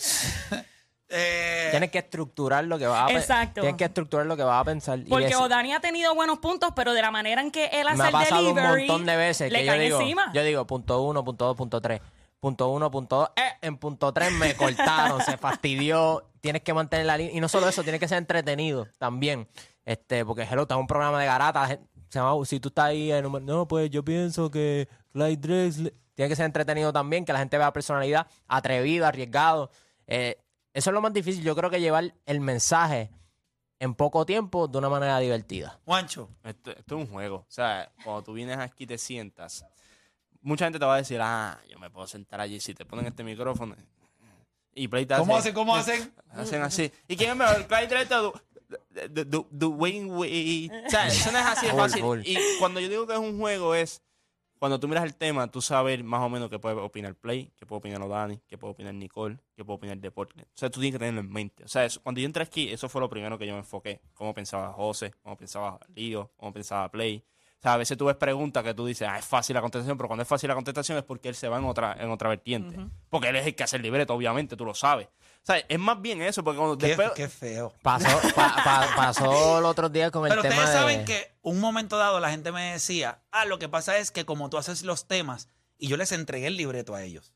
Eh, 1.10 1.68
Tienes 1.72 1.90
que 1.90 2.00
estructurar 2.00 2.66
lo 2.66 2.78
que 2.78 2.86
vas 2.88 3.04
a 3.04 3.08
pe- 3.08 3.14
Exacto. 3.18 3.62
Tienes 3.62 3.78
que 3.78 3.86
estructurar 3.86 4.26
lo 4.26 4.36
que 4.36 4.44
vas 4.44 4.62
a 4.62 4.66
pensar. 4.66 5.00
Porque 5.08 5.36
Odani 5.36 5.74
ha 5.74 5.80
tenido 5.80 6.14
buenos 6.16 6.40
puntos, 6.40 6.72
pero 6.76 6.94
de 6.94 7.02
la 7.02 7.12
manera 7.12 7.42
en 7.42 7.52
que 7.52 7.66
él 7.68 7.88
hace 7.88 7.98
me 7.98 8.04
ha 8.04 8.08
el 8.08 8.12
pasado 8.14 8.50
un 8.50 8.56
delivery, 8.56 8.88
montón 8.88 9.06
de 9.06 9.16
veces 9.16 9.52
le 9.52 9.60
que 9.60 9.66
yo 9.66 9.74
digo, 9.74 10.02
encima. 10.02 10.32
yo 10.34 10.44
digo 10.44 10.68
punto 10.68 11.02
uno, 11.02 11.24
punto 11.24 11.46
dos, 11.46 11.56
punto 11.56 11.80
tres. 11.82 12.02
Punto 12.40 12.70
uno, 12.70 12.92
punto 12.92 13.16
dos. 13.20 13.30
Eh, 13.36 13.52
en 13.62 13.78
punto 13.78 14.12
tres 14.14 14.32
me 14.34 14.54
cortaron, 14.56 15.22
se 15.22 15.38
fastidió. 15.38 16.26
Tienes 16.42 16.62
que 16.62 16.74
mantener 16.74 17.06
la 17.06 17.18
línea. 17.18 17.34
Y 17.36 17.40
no 17.40 17.48
solo 17.48 17.68
eso, 17.68 17.84
tiene 17.84 18.00
que 18.00 18.08
ser 18.08 18.18
entretenido 18.20 18.88
también. 18.98 19.48
Este, 19.86 20.26
porque 20.26 20.44
hello, 20.44 20.64
está 20.64 20.76
un 20.78 20.88
programa 20.88 21.20
de 21.20 21.26
garata. 21.26 21.68
se 22.10 22.20
llama- 22.20 22.46
si 22.46 22.60
tú 22.60 22.70
estás 22.70 22.86
ahí, 22.86 23.12
en 23.12 23.26
un- 23.26 23.46
no, 23.46 23.68
pues 23.68 23.90
yo 23.90 24.04
pienso 24.04 24.50
que 24.52 24.88
Clyde 25.14 25.38
Drexler. 25.38 25.94
tiene 26.16 26.30
que 26.30 26.36
ser 26.36 26.46
entretenido 26.46 26.92
también, 26.94 27.26
que 27.26 27.34
la 27.34 27.40
gente 27.40 27.58
vea 27.58 27.72
personalidad, 27.74 28.28
atrevido, 28.48 29.06
arriesgado. 29.06 29.70
Eh, 30.08 30.38
eso 30.78 30.90
es 30.90 30.94
lo 30.94 31.02
más 31.02 31.14
difícil. 31.14 31.44
Yo 31.44 31.56
creo 31.56 31.70
que 31.70 31.80
llevar 31.80 32.14
el 32.26 32.40
mensaje 32.40 33.10
en 33.80 33.94
poco 33.96 34.26
tiempo 34.26 34.68
de 34.68 34.78
una 34.78 34.90
manera 34.90 35.20
divertida. 35.20 35.80
Juancho, 35.86 36.30
Esto, 36.44 36.72
esto 36.72 36.96
es 37.00 37.08
un 37.08 37.08
juego. 37.08 37.38
O 37.38 37.46
sea, 37.52 37.92
cuando 38.04 38.24
tú 38.24 38.34
vienes 38.34 38.58
aquí 38.58 38.84
y 38.86 38.88
te 38.88 38.98
sientas, 38.98 39.66
mucha 40.42 40.66
gente 40.66 40.80
te 40.80 40.86
va 40.86 40.96
a 40.96 40.98
decir, 40.98 41.20
ah, 41.22 41.60
yo 41.70 41.78
me 41.80 41.90
puedo 41.90 42.08
sentar 42.08 42.40
allí 42.42 42.60
si 42.60 42.74
te 42.74 42.86
ponen 42.86 43.06
este 43.08 43.24
micrófono. 43.24 43.76
Y 44.74 44.88
Play 44.88 45.06
te 45.06 45.16
¿cómo 45.16 45.34
hace- 45.36 45.40
hacen? 45.50 45.54
¿Cómo 45.56 45.76
hacen? 45.76 46.14
Hacen 46.30 46.62
así. 46.62 46.92
¿Y 47.08 47.16
quién 47.18 47.32
es 47.32 47.36
mejor? 47.36 47.66
Clyde 47.68 47.88
Drexler 47.88 48.20
o 48.20 48.34
Du- 48.70 49.24
du- 49.24 49.24
du- 49.26 49.48
Dwayne 49.52 50.12
Wade? 50.12 50.86
O 50.86 50.90
sea, 50.90 51.08
eso 51.08 51.32
no 51.32 51.40
es 51.40 51.46
así 51.46 51.66
de 51.68 51.74
fácil. 51.74 52.04
Y 52.26 52.38
cuando 52.60 52.80
yo 52.80 52.90
digo 52.90 53.08
que 53.08 53.14
es 53.14 53.20
un 53.20 53.40
juego 53.40 53.74
es... 53.74 54.02
Cuando 54.60 54.80
tú 54.80 54.88
miras 54.88 55.04
el 55.04 55.16
tema, 55.16 55.50
tú 55.52 55.62
sabes 55.62 56.04
más 56.04 56.22
o 56.22 56.30
menos 56.30 56.50
qué 56.50 56.58
puede 56.58 56.76
opinar 56.78 57.14
Play, 57.16 57.52
qué 57.58 57.66
puede 57.66 57.78
opinar 57.80 58.02
O'Dani, 58.02 58.40
qué 58.48 58.58
puede 58.58 58.72
opinar 58.74 58.94
Nicole, 58.96 59.38
qué 59.56 59.64
puede 59.64 59.78
opinar 59.78 59.98
Deporte. 60.00 60.44
O 60.44 60.48
sea, 60.58 60.70
tú 60.70 60.80
tienes 60.80 60.96
que 60.96 61.00
tenerlo 61.00 61.22
en 61.22 61.32
mente. 61.32 61.64
O 61.64 61.68
sea, 61.68 61.86
eso- 61.86 62.02
cuando 62.02 62.20
yo 62.22 62.26
entré 62.26 62.44
aquí, 62.44 62.70
eso 62.72 62.90
fue 62.90 63.00
lo 63.02 63.10
primero 63.10 63.38
que 63.38 63.46
yo 63.46 63.54
me 63.54 63.60
enfoqué. 63.60 64.02
Cómo 64.16 64.34
pensaba 64.34 64.74
José, 64.74 65.14
cómo 65.22 65.38
pensaba 65.38 65.80
Lío, 65.96 66.32
cómo 66.38 66.52
pensaba 66.54 66.90
Play. 66.90 67.24
O 67.60 67.62
sea, 67.62 67.74
a 67.74 67.78
veces 67.78 67.98
tú 67.98 68.06
ves 68.06 68.16
preguntas 68.16 68.64
que 68.64 68.74
tú 68.76 68.86
dices, 68.86 69.08
ah, 69.10 69.18
es 69.18 69.26
fácil 69.26 69.56
la 69.56 69.62
contestación, 69.62 69.98
pero 69.98 70.08
cuando 70.08 70.22
es 70.22 70.28
fácil 70.30 70.48
la 70.48 70.54
contestación 70.56 70.98
es 70.98 71.04
porque 71.04 71.28
él 71.30 71.36
se 71.36 71.48
va 71.48 71.58
en 71.58 71.66
otra, 71.66 71.96
en 72.00 72.12
otra 72.12 72.30
vertiente. 72.30 72.78
Porque 73.10 73.30
él 73.30 73.36
es 73.36 73.48
el 73.48 73.56
que 73.56 73.64
hace 73.64 73.78
el 73.78 73.82
libreto, 73.82 74.14
obviamente, 74.14 74.56
tú 74.56 74.64
lo 74.64 74.76
sabes. 74.76 75.08
O 75.08 75.46
sea, 75.48 75.58
es 75.68 75.80
más 75.80 76.00
bien 76.02 76.22
eso, 76.22 76.44
porque 76.44 76.58
cuando 76.60 76.78
Qué, 76.78 76.88
después... 76.88 77.12
qué 77.16 77.28
feo. 77.28 77.74
Pasó, 77.82 78.06
pa- 78.36 78.56
pa- 78.64 78.88
pasó 78.96 79.58
el 79.60 79.66
otro 79.66 79.90
día 79.90 80.12
con 80.12 80.24
el 80.26 80.30
Pero 80.30 80.42
tema 80.44 80.56
ustedes 80.56 80.70
de... 80.74 80.80
saben 80.80 81.06
que 81.06 81.32
un 81.42 81.60
momento 81.60 81.98
dado 81.98 82.20
la 82.20 82.30
gente 82.30 82.52
me 82.52 82.74
decía, 82.74 83.22
ah, 83.32 83.46
lo 83.46 83.58
que 83.58 83.70
pasa 83.70 83.98
es 83.98 84.12
que 84.12 84.24
como 84.26 84.50
tú 84.50 84.58
haces 84.58 84.84
los 84.84 85.08
temas, 85.08 85.50
y 85.80 85.88
yo 85.88 85.98
les 85.98 86.12
entregué 86.12 86.48
el 86.48 86.58
libreto 86.58 86.94
a 86.96 87.04
ellos. 87.04 87.34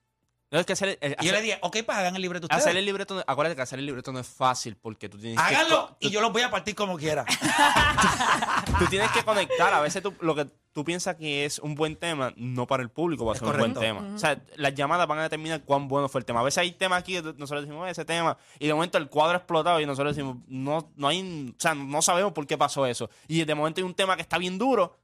No 0.52 0.60
es 0.60 0.66
que 0.66 0.74
hacer, 0.74 0.98
el- 1.00 1.16
Y 1.22 1.26
yo 1.28 1.32
les 1.32 1.44
dije, 1.44 1.58
ok, 1.62 1.78
pues 1.86 1.98
hagan 1.98 2.14
el 2.16 2.22
libreto 2.22 2.46
ustedes. 2.46 2.62
hacer 2.62 2.76
el 2.76 2.86
libreto, 2.86 3.24
acuérdate 3.26 3.56
que 3.56 3.62
hacer 3.62 3.80
el 3.80 3.86
libreto 3.86 4.12
no 4.12 4.20
es 4.20 4.28
fácil 4.28 4.76
porque 4.76 5.08
tú 5.08 5.18
tienes 5.18 5.40
que... 5.40 5.56
Háganlo 5.56 5.88
tú- 5.88 5.96
y 6.08 6.10
yo 6.10 6.20
los 6.20 6.34
voy 6.34 6.42
a 6.42 6.52
partir 6.52 6.76
como 6.76 6.98
quiera. 6.98 7.26
Tú 8.80 8.86
tienes 8.88 9.12
que 9.12 9.24
conectar. 9.24 9.74
A 9.74 9.80
veces 9.82 10.02
tú, 10.02 10.14
lo 10.22 10.34
que 10.36 10.46
tú 10.74 10.84
piensas 10.84 11.16
que 11.16 11.46
es 11.46 11.60
un 11.60 11.76
buen 11.76 11.96
tema, 11.96 12.34
no 12.36 12.66
para 12.68 12.82
el 12.84 12.90
público 12.90 13.26
va 13.26 13.34
a 13.34 13.36
ser 13.36 13.48
un 13.48 13.58
buen 13.58 13.74
tema. 13.74 14.02
O 14.16 14.18
sea, 14.18 14.42
las 14.56 14.74
llamadas 14.74 15.08
van 15.08 15.20
a 15.20 15.24
determinar 15.24 15.62
cuán 15.64 15.88
bueno 15.88 16.10
fue 16.10 16.20
el 16.20 16.26
tema. 16.26 16.40
A 16.40 16.44
veces 16.44 16.58
hay 16.60 16.72
temas 16.72 17.00
aquí, 17.00 17.14
que 17.14 17.22
nosotros 17.38 17.62
decimos 17.64 17.88
ese 17.90 18.06
tema, 18.06 18.38
y 18.60 18.68
de 18.68 18.74
momento 18.74 18.98
el 18.98 19.08
cuadro 19.08 19.34
ha 19.36 19.38
explotado 19.38 19.80
y 19.80 19.86
nosotros 19.86 20.16
decimos, 20.16 20.38
no, 20.48 20.92
no 20.96 21.08
hay, 21.08 21.54
o 21.56 21.60
sea, 21.62 21.76
no 21.76 22.02
sabemos 22.02 22.34
por 22.34 22.48
qué 22.48 22.58
pasó 22.58 22.86
eso. 22.86 23.10
Y 23.28 23.44
de 23.44 23.56
momento 23.56 23.82
hay 23.82 23.86
un 23.86 23.94
tema 23.94 24.16
que 24.16 24.22
está 24.24 24.38
bien 24.38 24.58
duro 24.58 24.98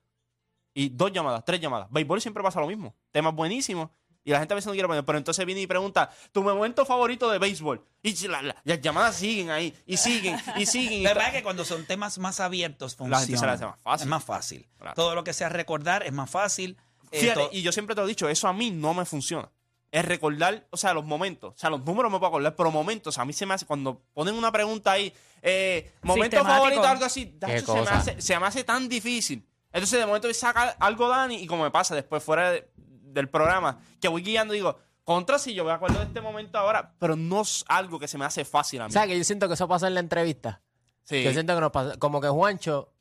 y 0.73 0.89
dos 0.89 1.11
llamadas, 1.11 1.43
tres 1.45 1.59
llamadas. 1.59 1.87
Béisbol 1.91 2.21
siempre 2.21 2.41
pasa 2.43 2.59
lo 2.59 2.67
mismo. 2.67 2.95
Temas 3.11 3.33
buenísimos. 3.33 3.89
Y 4.27 4.31
la 4.31 4.39
gente 4.39 4.53
a 4.53 4.55
veces 4.55 4.67
no 4.67 4.73
quiere 4.73 4.89
poner, 4.89 5.05
pero 5.05 5.17
entonces 5.17 5.45
viene 5.45 5.61
y 5.61 5.67
pregunta, 5.67 6.09
tu 6.33 6.43
momento 6.43 6.85
favorito 6.85 7.31
de 7.31 7.39
béisbol. 7.39 7.81
Y 8.03 8.27
la- 8.27 8.41
la- 8.41 8.55
las 8.65 8.81
llamadas 8.81 9.15
siguen 9.15 9.51
ahí, 9.51 9.73
y 9.85 9.95
siguen, 9.95 10.37
y 10.57 10.65
siguen. 10.65 11.01
La 11.03 11.11
verdad 11.13 11.27
es 11.29 11.33
que 11.35 11.43
cuando 11.43 11.63
son 11.63 11.85
temas 11.85 12.17
más 12.17 12.41
abiertos 12.41 12.91
La 12.93 12.97
funciona. 12.97 13.19
gente 13.21 13.37
se 13.37 13.45
la 13.45 13.53
hace 13.53 13.65
más 13.65 13.79
fácil. 13.81 14.03
Es 14.03 14.09
más 14.09 14.23
fácil. 14.25 14.67
Claro. 14.77 14.95
Todo 14.95 15.15
lo 15.15 15.23
que 15.23 15.31
sea 15.31 15.47
recordar 15.47 16.03
es 16.05 16.11
más 16.11 16.29
fácil. 16.29 16.75
Eh, 17.11 17.21
Fíjate, 17.21 17.47
y 17.53 17.61
yo 17.61 17.71
siempre 17.71 17.95
te 17.95 18.01
lo 18.01 18.05
he 18.07 18.09
dicho, 18.09 18.27
eso 18.27 18.49
a 18.49 18.53
mí 18.53 18.69
no 18.69 18.93
me 18.93 19.05
funciona. 19.05 19.49
Es 19.91 20.03
recordar, 20.03 20.67
o 20.71 20.75
sea, 20.75 20.93
los 20.93 21.05
momentos. 21.05 21.53
O 21.55 21.57
sea, 21.57 21.69
los 21.69 21.85
números 21.85 22.11
me 22.11 22.17
puedo 22.19 22.27
acordar, 22.27 22.53
pero 22.53 22.69
momentos. 22.69 23.17
A 23.19 23.23
mí 23.23 23.31
se 23.31 23.45
me 23.45 23.53
hace, 23.53 23.65
cuando 23.65 24.01
ponen 24.13 24.35
una 24.35 24.51
pregunta 24.51 24.91
ahí, 24.91 25.13
eh, 25.41 25.93
momento 26.01 26.43
favorito, 26.43 26.83
algo 26.83 27.05
así, 27.05 27.33
dacho, 27.37 27.65
se, 27.65 27.71
me 27.73 27.79
cosa? 27.79 27.95
hace, 27.97 28.21
se 28.21 28.37
me 28.37 28.45
hace 28.45 28.65
tan 28.65 28.89
difícil. 28.89 29.47
Entonces, 29.71 29.99
de 29.99 30.05
momento 30.05 30.33
saca 30.33 30.75
algo 30.79 31.07
Dani, 31.07 31.35
y 31.35 31.47
como 31.47 31.63
me 31.63 31.71
pasa 31.71 31.95
después 31.95 32.21
fuera 32.23 32.51
de- 32.51 32.67
del 33.13 33.29
programa, 33.29 33.79
que 34.01 34.07
voy 34.07 34.21
guiando 34.23 34.53
y 34.53 34.57
digo, 34.57 34.77
contra 35.03 35.39
si 35.39 35.53
yo 35.53 35.63
me 35.65 35.71
acuerdo 35.71 35.99
de 35.99 36.05
este 36.05 36.21
momento 36.21 36.57
ahora, 36.57 36.93
pero 36.99 37.15
no 37.15 37.41
es 37.41 37.63
algo 37.67 37.99
que 37.99 38.07
se 38.07 38.17
me 38.17 38.25
hace 38.25 38.43
fácil 38.45 38.81
a 38.81 38.85
mí. 38.85 38.89
O 38.89 38.93
sea, 38.93 39.07
que 39.07 39.17
yo 39.17 39.23
siento 39.23 39.47
que 39.47 39.53
eso 39.53 39.67
pasa 39.67 39.87
en 39.87 39.93
la 39.93 39.99
entrevista. 40.01 40.61
Sí. 41.03 41.23
Yo 41.23 41.31
siento 41.31 41.55
que 41.55 41.61
nos 41.61 41.71
pasa, 41.71 41.97
como 41.97 42.19
que 42.19 42.27
Juancho, 42.27 42.93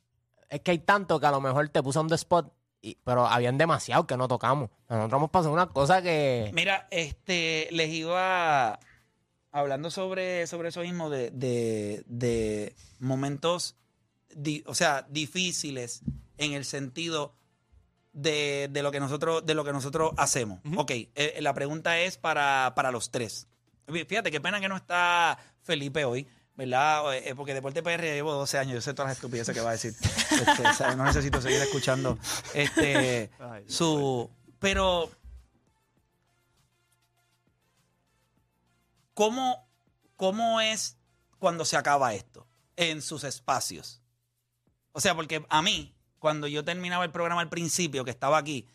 es 0.49 0.61
que 0.61 0.71
hay 0.71 0.79
tanto 0.79 1.19
que 1.19 1.25
a 1.25 1.31
lo 1.31 1.41
mejor 1.41 1.67
te 1.69 1.83
puso 1.83 1.99
on 1.99 2.07
the 2.07 2.15
spot, 2.15 2.53
y- 2.81 2.95
pero 3.03 3.25
habían 3.27 3.57
demasiado 3.57 4.07
que 4.07 4.15
no 4.15 4.27
tocamos. 4.29 4.69
Nosotros 4.89 5.19
hemos 5.19 5.29
pasado 5.29 5.53
una 5.53 5.67
cosa 5.67 6.01
que... 6.01 6.49
Mira, 6.53 6.87
este, 6.91 7.67
les 7.71 7.89
iba 7.89 8.79
hablando 9.51 9.89
sobre, 9.91 10.47
sobre 10.47 10.69
eso 10.69 10.81
mismo 10.81 11.09
de, 11.09 11.31
de, 11.31 12.03
de 12.07 12.75
momentos, 12.99 13.75
di- 14.33 14.63
o 14.67 14.75
sea, 14.75 15.05
difíciles 15.09 16.01
en 16.37 16.53
el 16.53 16.63
sentido 16.63 17.33
de, 18.17 18.67
de 18.71 18.81
lo 18.81 18.91
que 18.91 18.99
nosotros, 18.99 19.45
de 19.45 19.53
lo 19.53 19.63
que 19.63 19.71
nosotros 19.71 20.11
hacemos. 20.17 20.59
Ok, 20.75 20.91
eh, 20.91 21.37
la 21.41 21.53
pregunta 21.53 21.99
es 21.99 22.17
para, 22.17 22.73
para 22.75 22.91
los 22.91 23.11
tres. 23.11 23.47
Fíjate, 23.87 24.31
qué 24.31 24.41
pena 24.41 24.59
que 24.59 24.67
no 24.67 24.75
está 24.75 25.37
Felipe 25.61 26.03
hoy. 26.05 26.27
¿Verdad? 26.55 27.15
Eh, 27.15 27.35
porque 27.35 27.53
Deporte 27.53 27.83
PR 27.83 28.01
llevo 28.01 28.33
12 28.33 28.57
años, 28.57 28.73
yo 28.73 28.81
sé 28.81 28.95
todas 28.95 29.09
las 29.09 29.17
estupideces 29.17 29.53
que 29.53 29.61
va 29.61 29.69
a 29.69 29.73
decir. 29.73 29.93
Este, 30.37 30.67
o 30.67 30.73
sea, 30.73 30.95
no 30.95 31.03
necesito 31.03 31.41
seguir 31.41 31.61
escuchando 31.61 32.17
este, 32.53 33.31
Ay, 33.39 33.63
su... 33.67 34.29
Pero 34.59 35.09
¿Cómo, 39.17 39.67
¿Cómo 40.15 40.61
es 40.61 40.95
cuando 41.39 41.65
se 41.65 41.75
acaba 41.75 42.13
esto 42.13 42.47
en 42.75 43.01
sus 43.01 43.23
espacios? 43.23 43.99
O 44.91 45.01
sea, 45.01 45.15
porque 45.15 45.43
a 45.49 45.61
mí, 45.63 45.96
cuando 46.19 46.47
yo 46.47 46.63
terminaba 46.63 47.03
el 47.03 47.11
programa 47.11 47.41
al 47.41 47.49
principio, 47.49 48.03
que 48.03 48.11
estaba 48.11 48.37
aquí, 48.37 48.67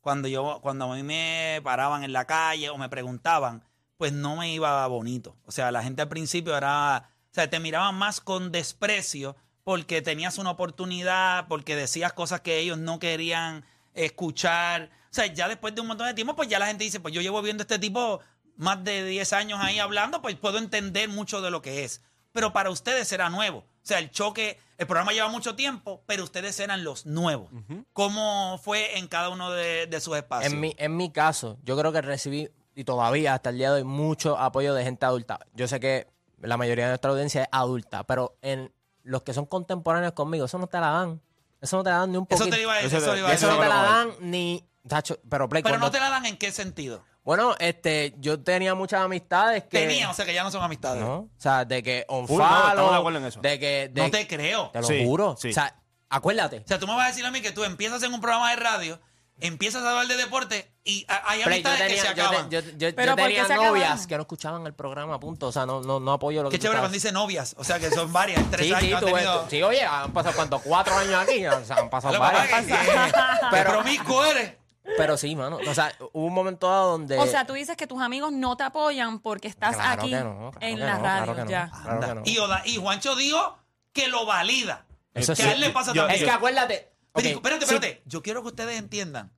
cuando, 0.00 0.28
yo, 0.28 0.60
cuando 0.62 0.90
a 0.90 0.96
mí 0.96 1.02
me 1.02 1.60
paraban 1.62 2.04
en 2.04 2.12
la 2.12 2.26
calle 2.26 2.70
o 2.70 2.78
me 2.78 2.88
preguntaban, 2.88 3.62
pues 3.96 4.12
no 4.12 4.36
me 4.36 4.52
iba 4.52 4.86
bonito. 4.86 5.36
O 5.44 5.52
sea, 5.52 5.70
la 5.70 5.82
gente 5.82 6.02
al 6.02 6.08
principio 6.08 6.56
era, 6.56 7.10
o 7.30 7.34
sea, 7.34 7.50
te 7.50 7.60
miraban 7.60 7.94
más 7.94 8.20
con 8.20 8.52
desprecio 8.52 9.36
porque 9.64 10.00
tenías 10.00 10.38
una 10.38 10.52
oportunidad, 10.52 11.46
porque 11.48 11.76
decías 11.76 12.12
cosas 12.12 12.40
que 12.40 12.58
ellos 12.58 12.78
no 12.78 12.98
querían 12.98 13.64
escuchar. 13.92 14.90
O 15.10 15.14
sea, 15.14 15.26
ya 15.26 15.48
después 15.48 15.74
de 15.74 15.80
un 15.80 15.88
montón 15.88 16.06
de 16.06 16.14
tiempo, 16.14 16.34
pues 16.36 16.48
ya 16.48 16.58
la 16.58 16.68
gente 16.68 16.84
dice, 16.84 17.00
pues 17.00 17.12
yo 17.12 17.20
llevo 17.20 17.42
viendo 17.42 17.62
a 17.62 17.64
este 17.64 17.78
tipo 17.78 18.20
más 18.56 18.82
de 18.82 19.04
10 19.04 19.32
años 19.34 19.60
ahí 19.60 19.78
hablando, 19.78 20.22
pues 20.22 20.36
puedo 20.36 20.58
entender 20.58 21.08
mucho 21.08 21.42
de 21.42 21.50
lo 21.50 21.60
que 21.60 21.84
es. 21.84 22.02
Pero 22.32 22.52
para 22.52 22.70
ustedes 22.70 23.10
era 23.12 23.30
nuevo. 23.30 23.64
O 23.82 23.86
sea, 23.88 23.98
el 23.98 24.10
choque, 24.10 24.58
el 24.76 24.86
programa 24.86 25.12
lleva 25.12 25.28
mucho 25.28 25.54
tiempo, 25.56 26.02
pero 26.06 26.24
ustedes 26.24 26.58
eran 26.60 26.84
los 26.84 27.06
nuevos. 27.06 27.50
¿Cómo 27.92 28.60
fue 28.62 28.98
en 28.98 29.08
cada 29.08 29.28
uno 29.30 29.50
de, 29.50 29.86
de 29.86 30.00
sus 30.00 30.16
espacios? 30.16 30.52
En 30.52 30.60
mi, 30.60 30.74
en 30.78 30.96
mi 30.96 31.10
caso, 31.10 31.58
yo 31.64 31.76
creo 31.78 31.92
que 31.92 32.02
recibí, 32.02 32.50
y 32.74 32.84
todavía 32.84 33.34
hasta 33.34 33.50
el 33.50 33.58
día 33.58 33.72
de 33.72 33.82
hoy, 33.82 33.84
mucho 33.84 34.38
apoyo 34.38 34.74
de 34.74 34.84
gente 34.84 35.06
adulta. 35.06 35.40
Yo 35.54 35.66
sé 35.68 35.80
que 35.80 36.06
la 36.40 36.56
mayoría 36.56 36.84
de 36.84 36.90
nuestra 36.92 37.10
audiencia 37.10 37.42
es 37.42 37.48
adulta, 37.50 38.04
pero 38.04 38.36
en 38.42 38.72
los 39.02 39.22
que 39.22 39.32
son 39.32 39.46
contemporáneos 39.46 40.12
conmigo, 40.12 40.44
eso 40.44 40.58
no 40.58 40.66
te 40.66 40.78
la 40.78 40.90
dan. 40.90 41.20
Eso 41.60 41.76
no 41.78 41.82
te 41.82 41.90
la 41.90 41.96
dan 41.98 42.12
ni 42.12 42.18
un 42.18 42.26
Eso 42.28 42.38
poquito. 42.38 42.50
te 42.54 42.56
lo 42.56 42.62
iba 42.62 42.72
a 42.74 42.76
decir. 42.76 42.88
Eso 42.88 42.98
Eso 42.98 43.12
te- 43.14 43.18
iba 43.18 43.28
a 43.28 43.32
Eso 43.32 43.50
no 43.50 43.58
te 43.60 43.68
la 43.68 43.82
dan 43.82 44.10
ni... 44.20 44.64
Tacho, 44.86 45.18
pero 45.28 45.48
Play, 45.48 45.62
Pero 45.62 45.72
cuando- 45.74 45.86
no 45.88 45.90
te 45.92 45.98
la 46.00 46.08
dan 46.08 46.24
en 46.24 46.36
qué 46.38 46.50
sentido. 46.52 47.04
Bueno, 47.28 47.54
este, 47.58 48.14
yo 48.20 48.40
tenía 48.40 48.74
muchas 48.74 49.02
amistades 49.02 49.64
que... 49.64 49.80
Tenía, 49.86 50.08
o 50.08 50.14
sea 50.14 50.24
que 50.24 50.32
ya 50.32 50.42
no 50.44 50.50
son 50.50 50.62
amistades. 50.62 51.02
¿no? 51.02 51.14
O 51.18 51.28
sea, 51.36 51.66
de 51.66 51.82
que 51.82 52.06
on 52.08 52.26
Full, 52.26 52.38
no, 52.38 52.48
follow, 52.48 52.68
estamos 52.70 52.90
de 52.92 52.96
acuerdo 52.96 53.18
en 53.18 53.24
eso. 53.26 53.40
de 53.42 53.58
que... 53.60 53.90
de- 53.92 54.00
No 54.00 54.10
te 54.10 54.26
creo. 54.26 54.70
Te 54.70 54.80
lo 54.80 54.86
Sí, 54.88 55.04
juro. 55.04 55.36
sí. 55.38 55.50
O 55.50 55.52
sea, 55.52 55.76
acuérdate. 56.08 56.60
O 56.60 56.66
sea, 56.66 56.78
tú 56.78 56.86
me 56.86 56.94
vas 56.96 57.04
a 57.04 57.08
decir 57.08 57.26
a 57.26 57.30
mí 57.30 57.42
que 57.42 57.52
tú 57.52 57.64
empiezas 57.64 58.02
en 58.02 58.14
un 58.14 58.22
programa 58.22 58.48
de 58.48 58.56
radio, 58.56 58.98
empiezas 59.40 59.82
a 59.84 59.90
hablar 59.90 60.06
de 60.06 60.16
deporte 60.16 60.72
y 60.84 61.04
a- 61.06 61.22
hay 61.30 61.42
Play, 61.42 61.62
yo 61.62 61.68
amistades 61.68 61.78
tenía, 61.80 62.02
que 62.02 62.08
se 62.08 62.14
yo, 62.14 62.24
acaban. 62.24 62.48
te- 62.48 62.56
yo- 62.62 62.70
yo- 62.78 62.94
¿Pero 62.96 63.12
yo 63.12 63.16
por 63.16 63.28
qué 63.28 63.34
tenía 63.34 63.46
se 63.46 63.54
novias 63.56 64.06
que 64.06 64.16
no 64.16 64.22
escuchaban 64.22 64.66
el 64.66 64.72
programa, 64.72 65.20
punto. 65.20 65.48
O 65.48 65.52
sea, 65.52 65.66
no, 65.66 65.82
no, 65.82 66.00
no 66.00 66.12
apoyo 66.14 66.42
lo 66.42 66.48
que 66.48 66.54
Qué 66.54 66.58
tú 66.58 66.62
chévere 66.62 66.76
estás- 66.78 66.82
cuando 66.84 66.94
dice 66.94 67.12
novias. 67.12 67.54
O 67.58 67.62
sea, 67.64 67.78
que 67.78 67.90
son 67.90 68.10
varias. 68.10 68.42
Tres 68.50 68.68
Sí, 68.68 68.74
sí, 68.80 68.86
años 68.86 69.00
tú 69.00 69.06
tenido... 69.08 69.40
ves- 69.42 69.50
sí, 69.50 69.62
oye, 69.62 69.82
han 69.84 70.14
pasado 70.14 70.34
cuántos, 70.34 70.62
cuatro 70.62 70.96
años 70.96 71.14
aquí, 71.22 71.46
o 71.46 71.62
sea, 71.62 71.76
han 71.76 71.90
pasado 71.90 72.14
Lo 72.14 72.20
que 72.20 72.26
pasa 72.26 72.38
varias. 72.38 72.60
es 72.60 72.66
que- 72.88 73.12
que- 73.12 73.12
Pero- 73.50 73.70
promiscuo 73.72 74.24
eres. 74.24 74.52
Pero 74.96 75.16
sí, 75.16 75.36
mano. 75.36 75.58
O 75.68 75.74
sea, 75.74 75.92
hubo 76.12 76.26
un 76.26 76.34
momento 76.34 76.68
dado 76.68 76.92
donde. 76.92 77.18
O 77.18 77.26
sea, 77.26 77.46
tú 77.46 77.52
dices 77.52 77.76
que 77.76 77.86
tus 77.86 78.00
amigos 78.00 78.32
no 78.32 78.56
te 78.56 78.64
apoyan 78.64 79.20
porque 79.20 79.48
estás 79.48 79.76
Claro 79.76 80.02
aquí 80.02 80.10
que 80.10 80.16
no, 80.20 80.50
claro 80.52 80.66
en 80.66 80.76
que 80.76 80.84
la 80.84 80.94
no, 80.98 81.02
radio. 81.04 81.24
claro 81.24 81.34
que 81.36 81.44
no. 81.44 81.50
ya. 81.50 81.70
Claro 81.70 81.90
Anda. 81.90 82.08
que 82.08 82.14
no. 82.14 82.22
y, 82.24 82.38
Oda- 82.38 82.62
y 82.64 82.76
Juancho 82.76 83.14
dijo 83.16 83.58
que 83.92 84.08
lo 84.08 84.24
valida. 84.26 84.86
Eso 85.14 85.34
que 85.34 85.42
sí. 85.42 85.48
a 85.48 85.52
él 85.52 85.60
le 85.60 85.70
pasa 85.70 85.92
Yo- 85.92 86.02
también. 86.02 86.20
Es 86.20 86.24
que 86.24 86.30
acuérdate. 86.34 86.92
Pero, 87.12 87.28
espérate, 87.28 87.66
sí, 87.66 87.74
espérate. 87.74 88.02
Yo 88.06 88.22
quiero 88.22 88.42
que 88.42 88.48
ustedes 88.48 88.78
entiendan 88.78 89.32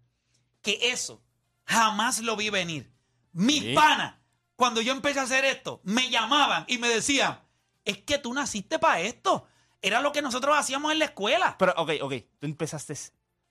que 0.62 0.78
eso 0.90 1.22
jamás 1.64 2.20
lo 2.20 2.36
vi 2.36 2.50
venir. 2.50 2.92
Mis 3.32 3.62
Sí. 3.62 3.74
panas, 3.74 4.16
cuando 4.56 4.80
yo 4.82 4.92
empecé 4.92 5.20
a 5.20 5.22
hacer 5.22 5.44
esto, 5.44 5.80
me 5.84 6.10
llamaban 6.10 6.64
y 6.68 6.78
me 6.78 6.88
decían, 6.88 7.40
es 7.84 7.98
que 7.98 8.18
tú 8.18 8.34
naciste 8.34 8.78
para 8.78 9.00
esto. 9.00 9.46
Era 9.82 10.00
lo 10.02 10.12
que 10.12 10.20
nosotros 10.20 10.54
hacíamos 10.58 10.92
en 10.92 10.98
la 10.98 11.06
escuela. 11.06 11.56
Pero, 11.58 11.72
ok, 11.76 11.90
ok, 12.02 12.12
tú 12.38 12.46
empezaste 12.46 12.94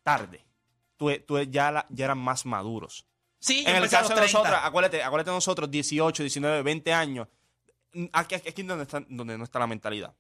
tarde. 0.03 0.45
Tú, 0.99 1.09
tú 1.25 1.39
ya, 1.43 1.71
la- 1.71 1.85
ya 1.89 2.05
eran 2.05 2.17
más 2.17 2.45
maduros. 2.45 3.05
Sí, 3.39 3.63
yo 3.63 3.69
En 3.69 3.77
el 3.77 3.89
caso 3.89 4.09
de 4.09 4.15
30. 4.15 4.37
nosotros, 4.37 4.59
acuérdate, 4.61 5.01
acuérdate 5.01 5.29
de 5.31 5.37
nosotros, 5.37 5.71
18, 5.71 6.23
19, 6.23 6.61
20 6.61 6.91
años. 6.93 7.27
Aquí, 8.11 8.35
aquí 8.35 8.49
aquí 8.49 8.61
es 8.61 8.67
donde, 8.67 8.83
está, 8.83 9.01
donde 9.07 9.37
no 9.37 9.45
está 9.45 9.59
la 9.59 9.67
mentalidad. 9.67 10.13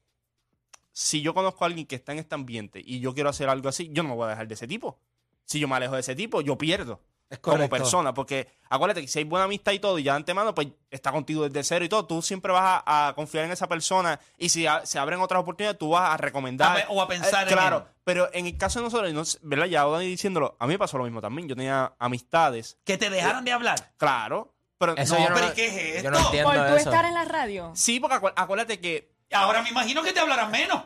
Si 0.93 1.21
yo 1.21 1.33
conozco 1.33 1.65
a 1.65 1.67
alguien 1.67 1.85
que 1.85 1.95
está 1.95 2.13
en 2.13 2.19
este 2.19 2.33
ambiente 2.33 2.81
y 2.83 3.01
yo 3.01 3.13
quiero 3.13 3.29
hacer 3.29 3.49
algo 3.49 3.67
así, 3.67 3.89
yo 3.91 4.03
no 4.03 4.09
me 4.09 4.15
voy 4.15 4.25
a 4.27 4.29
dejar 4.29 4.47
de 4.47 4.53
ese 4.53 4.67
tipo. 4.67 4.99
Si 5.43 5.59
yo 5.59 5.67
me 5.67 5.75
alejo 5.75 5.95
de 5.95 5.99
ese 5.99 6.15
tipo, 6.15 6.39
yo 6.39 6.57
pierdo. 6.57 7.01
Es 7.29 7.37
como 7.39 7.69
persona. 7.69 8.13
Porque 8.13 8.47
acuérdate 8.69 9.01
que 9.01 9.07
si 9.07 9.19
hay 9.19 9.25
buena 9.25 9.45
amistad 9.45 9.71
y 9.71 9.79
todo, 9.79 9.99
y 9.99 10.03
ya 10.03 10.13
de 10.13 10.17
antemano, 10.17 10.55
pues 10.55 10.67
está 10.89 11.11
contigo 11.11 11.47
desde 11.47 11.63
cero 11.63 11.85
y 11.85 11.89
todo, 11.89 12.05
tú 12.07 12.21
siempre 12.23 12.51
vas 12.51 12.81
a, 12.85 13.09
a 13.09 13.13
confiar 13.13 13.45
en 13.45 13.51
esa 13.51 13.67
persona. 13.67 14.19
Y 14.37 14.49
si 14.49 14.65
a- 14.65 14.85
se 14.85 14.97
abren 14.97 15.19
otras 15.21 15.41
oportunidades, 15.41 15.77
tú 15.77 15.89
vas 15.89 16.09
a 16.11 16.17
recomendar. 16.17 16.75
A 16.81 16.89
o 16.89 17.01
a 17.01 17.07
pensar 17.07 17.47
en 17.47 17.53
Claro, 17.53 17.77
él. 17.77 17.83
pero 18.03 18.29
en 18.33 18.47
el 18.47 18.57
caso 18.57 18.79
de 18.79 18.85
nosotros, 18.85 19.13
no 19.13 19.23
¿verdad? 19.47 19.65
Ya 19.67 19.85
Dani 19.85 20.07
diciéndolo, 20.07 20.55
a 20.59 20.65
mí 20.65 20.73
me 20.73 20.79
pasó 20.79 20.97
lo 20.97 21.03
mismo 21.03 21.21
también. 21.21 21.47
Yo 21.47 21.55
tenía 21.55 21.93
amistades, 21.99 22.77
Que 22.83 22.97
te 22.97 23.09
dejaran 23.11 23.45
de 23.45 23.51
hablar. 23.51 23.91
claro. 23.97 24.53
Pero 24.79 24.95
Eso 24.95 25.15
no, 25.15 25.19
yo 25.23 25.29
no, 25.29 25.35
pero 25.35 25.47
lo- 25.47 25.51
¿y 25.51 25.55
qué 25.55 25.97
es 25.97 26.03
yo 26.03 26.09
no 26.09 26.15
esto? 26.17 26.29
entiendo 26.29 26.49
Por 26.53 26.59
tú 26.69 26.75
eso. 26.75 26.89
estar 26.89 27.03
en 27.05 27.13
la 27.13 27.25
radio. 27.25 27.71
Sí, 27.75 27.99
porque 27.99 28.15
acu- 28.15 28.33
acuérdate 28.35 28.79
que 28.79 29.11
Ahora 29.31 29.61
me 29.61 29.69
imagino 29.69 30.01
que 30.01 30.13
te 30.13 30.21
hablarán 30.21 30.49
menos. 30.51 30.83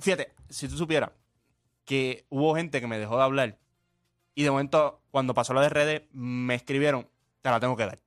Fíjate, 0.00 0.34
si 0.50 0.68
tú 0.68 0.76
supieras 0.76 1.10
que 1.84 2.26
hubo 2.28 2.54
gente 2.54 2.80
que 2.80 2.86
me 2.86 2.98
dejó 2.98 3.16
de 3.16 3.22
hablar 3.24 3.58
y 4.36 4.44
de 4.44 4.50
momento, 4.52 5.00
cuando 5.10 5.34
pasó 5.34 5.52
lo 5.54 5.60
de 5.60 5.68
redes, 5.68 6.02
me 6.12 6.54
escribieron, 6.54 7.08
te 7.42 7.50
la 7.50 7.58
tengo 7.58 7.76
que 7.76 7.86
dar. 7.86 7.98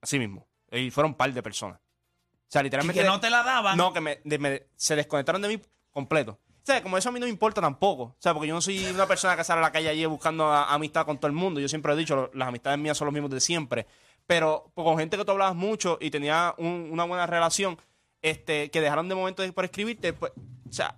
Así 0.00 0.18
mismo. 0.18 0.46
Y 0.70 0.90
fueron 0.90 1.12
un 1.12 1.16
par 1.16 1.32
de 1.32 1.42
personas. 1.42 1.78
O 1.80 2.46
sea, 2.52 2.60
Y 2.60 2.64
literalmente. 2.64 3.00
que 3.02 3.06
no 3.08 3.18
te 3.20 3.30
la 3.30 3.42
daban. 3.42 3.76
No, 3.76 3.92
que 3.92 4.00
me, 4.00 4.20
de- 4.24 4.38
me- 4.38 4.62
se 4.76 4.94
desconectaron 4.96 5.42
de 5.42 5.48
mí 5.48 5.60
completo. 5.90 6.38
O 6.48 6.62
sea, 6.70 6.82
como 6.82 6.98
eso 6.98 7.08
a 7.08 7.12
mí 7.12 7.18
no 7.18 7.26
me 7.26 7.30
importa 7.30 7.60
tampoco. 7.60 8.02
O 8.04 8.16
sea, 8.18 8.34
porque 8.34 8.48
yo 8.48 8.54
no 8.54 8.60
soy 8.60 8.84
una 8.86 9.06
persona 9.06 9.36
que 9.36 9.42
sale 9.44 9.58
a 9.60 9.62
la 9.62 9.72
calle 9.72 9.88
allí 9.88 10.04
buscando 10.06 10.46
a- 10.46 10.72
amistad 10.72 11.06
con 11.06 11.16
todo 11.18 11.26
el 11.28 11.32
mundo. 11.32 11.60
Yo 11.60 11.68
siempre 11.68 11.92
he 11.92 11.96
dicho, 11.96 12.14
lo- 12.16 12.30
las 12.34 12.48
amistades 12.48 12.78
mías 12.78 12.96
son 12.96 13.06
los 13.06 13.12
mismos 13.14 13.30
de 13.30 13.40
siempre. 13.40 13.86
Pero 14.26 14.70
pues, 14.74 14.84
con 14.84 14.98
gente 14.98 15.16
que 15.16 15.24
tú 15.24 15.32
hablabas 15.32 15.56
mucho 15.56 15.96
y 16.00 16.10
tenía 16.10 16.54
un- 16.58 16.88
una 16.92 17.04
buena 17.04 17.26
relación, 17.26 17.78
este, 18.22 18.70
que 18.70 18.80
dejaron 18.80 19.08
de 19.08 19.14
momento 19.14 19.42
de- 19.42 19.52
por 19.52 19.64
escribirte, 19.64 20.12
pues, 20.12 20.32
o 20.68 20.72
sea, 20.72 20.96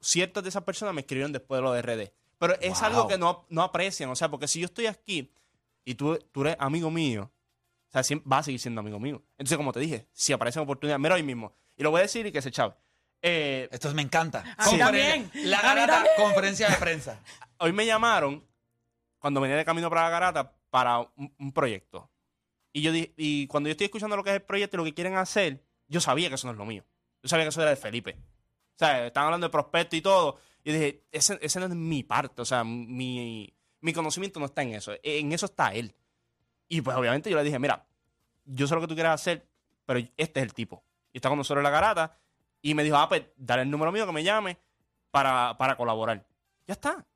ciertas 0.00 0.42
de 0.42 0.48
esas 0.48 0.64
personas 0.64 0.94
me 0.94 1.02
escribieron 1.02 1.32
después 1.32 1.58
de 1.58 1.62
lo 1.62 1.72
de 1.72 1.78
RD. 1.82 2.12
Pero 2.38 2.54
es 2.60 2.74
Wow. 2.80 2.84
algo 2.86 3.08
que 3.08 3.18
no, 3.18 3.46
no 3.48 3.62
aprecian. 3.62 4.10
O 4.10 4.16
sea, 4.16 4.30
porque 4.30 4.48
si 4.48 4.60
yo 4.60 4.66
estoy 4.66 4.86
aquí 4.86 5.32
y 5.84 5.94
tú, 5.94 6.18
tú 6.32 6.42
eres 6.42 6.56
amigo 6.58 6.90
mío, 6.90 7.30
o 7.88 7.90
sea, 7.92 8.02
siempre 8.02 8.28
vas 8.28 8.40
a 8.40 8.42
seguir 8.44 8.60
siendo 8.60 8.80
amigo 8.80 8.98
mío. 8.98 9.22
Entonces, 9.38 9.56
como 9.56 9.72
te 9.72 9.80
dije, 9.80 10.06
si 10.12 10.32
aparecen 10.32 10.62
oportunidades, 10.62 11.00
mira 11.00 11.14
hoy 11.14 11.22
mismo. 11.22 11.54
Y 11.76 11.82
lo 11.82 11.90
voy 11.90 12.00
a 12.00 12.02
decir 12.02 12.26
y 12.26 12.32
que 12.32 12.42
se 12.42 12.50
chave. 12.50 12.74
Eh, 13.22 13.68
Esto 13.72 13.92
me 13.94 14.02
encanta. 14.02 14.40
A 14.58 14.66
mí 14.70 14.72
Conferen- 14.72 14.78
también. 14.78 15.30
La 15.50 15.58
A 15.58 15.62
mí 15.62 15.68
garata, 15.68 15.92
también. 15.94 16.14
conferencia 16.18 16.68
de 16.68 16.76
prensa. 16.76 17.20
hoy 17.58 17.72
me 17.72 17.86
llamaron 17.86 18.44
cuando 19.18 19.40
venía 19.40 19.56
de 19.56 19.64
camino 19.64 19.88
para 19.88 20.02
la 20.02 20.10
garata 20.10 20.52
para 20.70 20.98
un, 21.00 21.34
un 21.38 21.52
proyecto. 21.52 22.10
Y 22.72 22.82
yo 22.82 22.92
di- 22.92 23.14
y 23.16 23.46
cuando 23.46 23.68
yo 23.68 23.72
estoy 23.72 23.86
escuchando 23.86 24.16
lo 24.16 24.22
que 24.22 24.30
es 24.30 24.36
el 24.36 24.42
proyecto 24.42 24.76
y 24.76 24.78
lo 24.78 24.84
que 24.84 24.92
quieren 24.94 25.16
hacer, 25.16 25.64
yo 25.88 26.00
sabía 26.00 26.28
que 26.28 26.34
eso 26.34 26.46
no 26.46 26.52
es 26.52 26.58
lo 26.58 26.66
mío. 26.66 26.84
Yo 27.22 27.28
sabía 27.30 27.44
que 27.46 27.48
eso 27.48 27.62
era 27.62 27.70
de 27.70 27.76
Felipe. 27.76 28.16
O 28.74 28.78
sea, 28.78 29.06
estaban 29.06 29.28
hablando 29.28 29.46
de 29.46 29.50
prospecto 29.50 29.96
y 29.96 30.02
todo. 30.02 30.38
Y 30.66 30.72
dije, 30.72 31.04
ese, 31.12 31.38
ese 31.42 31.60
no 31.60 31.66
es 31.66 31.74
mi 31.76 32.02
parte. 32.02 32.42
O 32.42 32.44
sea, 32.44 32.64
mi, 32.64 33.54
mi 33.80 33.92
conocimiento 33.92 34.40
no 34.40 34.46
está 34.46 34.62
en 34.62 34.74
eso. 34.74 34.94
En 35.04 35.30
eso 35.30 35.46
está 35.46 35.72
él. 35.72 35.94
Y 36.66 36.80
pues 36.80 36.96
obviamente 36.96 37.30
yo 37.30 37.36
le 37.36 37.44
dije, 37.44 37.60
mira, 37.60 37.86
yo 38.44 38.66
sé 38.66 38.74
lo 38.74 38.80
que 38.80 38.88
tú 38.88 38.94
quieres 38.94 39.12
hacer, 39.12 39.48
pero 39.84 40.00
este 40.16 40.40
es 40.40 40.44
el 40.44 40.54
tipo. 40.54 40.82
Y 41.12 41.18
está 41.18 41.28
con 41.28 41.38
nosotros 41.38 41.60
en 41.60 41.64
la 41.64 41.70
garata. 41.70 42.18
Y 42.62 42.74
me 42.74 42.82
dijo, 42.82 42.96
ah, 42.96 43.08
pues 43.08 43.22
dale 43.36 43.62
el 43.62 43.70
número 43.70 43.92
mío 43.92 44.06
que 44.06 44.12
me 44.12 44.24
llame 44.24 44.58
para, 45.12 45.56
para 45.56 45.76
colaborar. 45.76 46.26
Ya 46.66 46.72
está. 46.72 47.06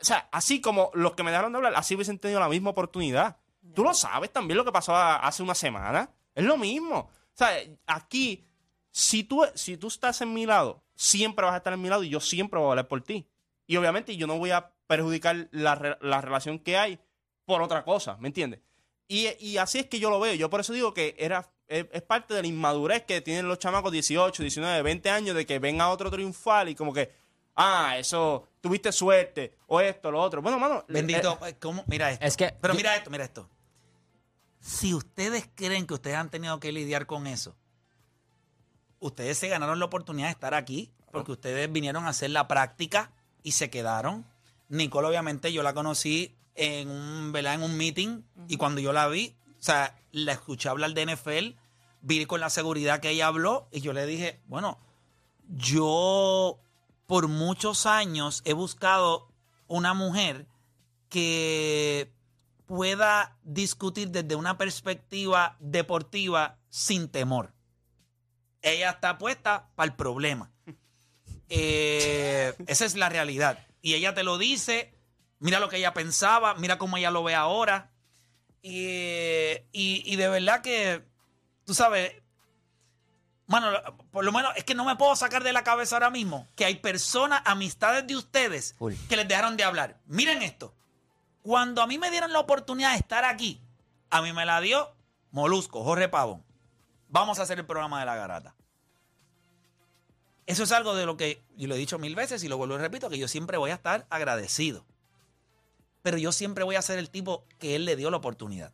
O 0.00 0.04
sea, 0.04 0.30
así 0.32 0.62
como 0.62 0.90
los 0.94 1.12
que 1.12 1.24
me 1.24 1.30
dejaron 1.30 1.52
de 1.52 1.58
hablar, 1.58 1.74
así 1.76 1.94
hubiesen 1.94 2.18
tenido 2.18 2.40
la 2.40 2.48
misma 2.48 2.70
oportunidad. 2.70 3.36
Tú 3.74 3.84
lo 3.84 3.92
sabes 3.92 4.32
también 4.32 4.56
lo 4.56 4.64
que 4.64 4.72
pasó 4.72 4.96
hace 4.96 5.42
una 5.42 5.54
semana. 5.54 6.08
Es 6.34 6.42
lo 6.42 6.56
mismo. 6.56 7.00
O 7.00 7.10
sea, 7.34 7.50
aquí, 7.86 8.46
si 8.90 9.24
tú, 9.24 9.44
si 9.54 9.76
tú 9.76 9.88
estás 9.88 10.22
en 10.22 10.32
mi 10.32 10.46
lado, 10.46 10.83
siempre 10.94 11.44
vas 11.44 11.54
a 11.54 11.58
estar 11.58 11.72
en 11.72 11.80
mi 11.82 11.88
lado 11.88 12.02
y 12.04 12.08
yo 12.08 12.20
siempre 12.20 12.58
voy 12.58 12.66
a 12.68 12.70
hablar 12.70 12.88
por 12.88 13.02
ti. 13.02 13.26
Y 13.66 13.76
obviamente 13.76 14.16
yo 14.16 14.26
no 14.26 14.38
voy 14.38 14.50
a 14.50 14.72
perjudicar 14.86 15.48
la, 15.52 15.74
re- 15.74 15.98
la 16.00 16.20
relación 16.20 16.58
que 16.58 16.76
hay 16.76 16.98
por 17.44 17.62
otra 17.62 17.84
cosa, 17.84 18.16
¿me 18.18 18.28
entiendes? 18.28 18.60
Y, 19.08 19.28
y 19.38 19.58
así 19.58 19.78
es 19.78 19.86
que 19.86 19.98
yo 20.00 20.10
lo 20.10 20.20
veo. 20.20 20.34
Yo 20.34 20.48
por 20.50 20.60
eso 20.60 20.72
digo 20.72 20.94
que 20.94 21.14
era 21.18 21.50
es, 21.66 21.86
es 21.92 22.02
parte 22.02 22.34
de 22.34 22.42
la 22.42 22.48
inmadurez 22.48 23.04
que 23.04 23.20
tienen 23.22 23.48
los 23.48 23.58
chamacos 23.58 23.90
18, 23.92 24.42
19, 24.42 24.82
20 24.82 25.10
años 25.10 25.34
de 25.36 25.46
que 25.46 25.58
venga 25.58 25.88
otro 25.88 26.10
triunfal 26.10 26.68
y 26.68 26.74
como 26.74 26.92
que, 26.92 27.10
ah, 27.56 27.96
eso, 27.98 28.46
tuviste 28.60 28.92
suerte, 28.92 29.54
o 29.66 29.80
esto, 29.80 30.10
lo 30.10 30.20
otro. 30.20 30.42
Bueno, 30.42 30.58
mano. 30.58 30.84
Bendito. 30.88 31.38
eh, 31.42 31.50
eh, 31.50 31.56
¿cómo? 31.58 31.84
Mira 31.86 32.10
esto. 32.10 32.24
Es 32.24 32.36
que- 32.36 32.54
Pero 32.60 32.74
yo- 32.74 32.78
mira 32.78 32.96
esto, 32.96 33.10
mira 33.10 33.24
esto. 33.24 33.48
Si 34.60 34.94
ustedes 34.94 35.48
creen 35.54 35.86
que 35.86 35.94
ustedes 35.94 36.16
han 36.16 36.30
tenido 36.30 36.58
que 36.60 36.72
lidiar 36.72 37.06
con 37.06 37.26
eso, 37.26 37.56
ustedes 39.06 39.36
se 39.36 39.48
ganaron 39.48 39.78
la 39.78 39.84
oportunidad 39.84 40.28
de 40.28 40.32
estar 40.32 40.54
aquí 40.54 40.90
porque 41.12 41.32
ustedes 41.32 41.70
vinieron 41.70 42.06
a 42.06 42.08
hacer 42.08 42.30
la 42.30 42.48
práctica 42.48 43.12
y 43.42 43.52
se 43.52 43.70
quedaron. 43.70 44.26
Nicole, 44.68 45.08
obviamente, 45.08 45.52
yo 45.52 45.62
la 45.62 45.74
conocí 45.74 46.34
en 46.54 46.88
un, 46.88 47.30
¿verdad? 47.30 47.54
en 47.54 47.62
un 47.62 47.76
meeting 47.76 48.22
y 48.48 48.56
cuando 48.56 48.80
yo 48.80 48.92
la 48.92 49.06
vi, 49.08 49.36
o 49.58 49.62
sea, 49.62 49.96
la 50.10 50.32
escuché 50.32 50.68
hablar 50.68 50.94
de 50.94 51.06
NFL, 51.06 51.58
vi 52.00 52.26
con 52.26 52.40
la 52.40 52.50
seguridad 52.50 53.00
que 53.00 53.10
ella 53.10 53.26
habló 53.26 53.68
y 53.70 53.80
yo 53.80 53.92
le 53.92 54.06
dije, 54.06 54.40
bueno, 54.46 54.78
yo 55.48 56.58
por 57.06 57.28
muchos 57.28 57.86
años 57.86 58.42
he 58.46 58.54
buscado 58.54 59.28
una 59.66 59.92
mujer 59.92 60.46
que 61.10 62.10
pueda 62.66 63.36
discutir 63.44 64.08
desde 64.10 64.34
una 64.34 64.56
perspectiva 64.56 65.56
deportiva 65.60 66.58
sin 66.70 67.08
temor. 67.08 67.53
Ella 68.64 68.90
está 68.90 69.18
puesta 69.18 69.68
para 69.76 69.86
el 69.90 69.94
problema. 69.94 70.50
Eh, 71.48 72.54
esa 72.66 72.84
es 72.84 72.94
la 72.96 73.08
realidad. 73.08 73.58
Y 73.82 73.94
ella 73.94 74.14
te 74.14 74.22
lo 74.24 74.38
dice, 74.38 74.94
mira 75.38 75.60
lo 75.60 75.68
que 75.68 75.76
ella 75.76 75.92
pensaba, 75.94 76.54
mira 76.54 76.78
cómo 76.78 76.96
ella 76.96 77.10
lo 77.10 77.22
ve 77.22 77.34
ahora. 77.34 77.90
Y, 78.62 78.86
y- 79.72 80.02
y 80.06 80.16
de 80.16 80.28
verdad 80.28 80.62
que, 80.62 81.04
tú 81.64 81.74
sabes, 81.74 82.12
Mano, 83.46 83.68
por 84.10 84.24
lo 84.24 84.32
menos 84.32 84.56
es 84.56 84.64
que 84.64 84.74
no 84.74 84.86
me 84.86 84.96
puedo 84.96 85.14
sacar 85.16 85.44
de 85.44 85.52
la 85.52 85.62
cabeza 85.64 85.96
ahora 85.96 86.08
mismo 86.08 86.48
que 86.56 86.64
hay 86.64 86.76
personas, 86.76 87.42
amistades 87.44 88.06
de 88.06 88.16
ustedes, 88.16 88.74
que 89.06 89.16
les 89.16 89.28
dejaron 89.28 89.58
de 89.58 89.64
hablar. 89.64 90.00
Miren 90.06 90.40
esto. 90.40 90.74
Cuando 91.42 91.82
a 91.82 91.86
mí 91.86 91.98
me 91.98 92.10
dieron 92.10 92.32
la 92.32 92.38
oportunidad 92.40 92.92
de 92.92 92.96
estar 93.00 93.22
aquí, 93.26 93.60
a 94.08 94.22
mí 94.22 94.32
me 94.32 94.46
la 94.46 94.62
dio 94.62 94.96
Molusco, 95.30 95.84
Jorge 95.84 96.08
Pavón. 96.08 96.42
Vamos 97.14 97.38
a 97.38 97.42
hacer 97.42 97.60
el 97.60 97.64
programa 97.64 98.00
de 98.00 98.06
la 98.06 98.16
garata. 98.16 98.56
Eso 100.46 100.64
es 100.64 100.72
algo 100.72 100.96
de 100.96 101.06
lo 101.06 101.16
que 101.16 101.44
yo 101.56 101.68
lo 101.68 101.76
he 101.76 101.78
dicho 101.78 101.96
mil 101.96 102.16
veces 102.16 102.42
y 102.42 102.48
lo 102.48 102.56
vuelvo 102.56 102.74
y 102.74 102.78
repito, 102.78 103.08
que 103.08 103.18
yo 103.18 103.28
siempre 103.28 103.56
voy 103.56 103.70
a 103.70 103.74
estar 103.74 104.04
agradecido. 104.10 104.84
Pero 106.02 106.18
yo 106.18 106.32
siempre 106.32 106.64
voy 106.64 106.74
a 106.74 106.82
ser 106.82 106.98
el 106.98 107.10
tipo 107.10 107.44
que 107.60 107.76
él 107.76 107.84
le 107.84 107.94
dio 107.94 108.10
la 108.10 108.16
oportunidad. 108.16 108.72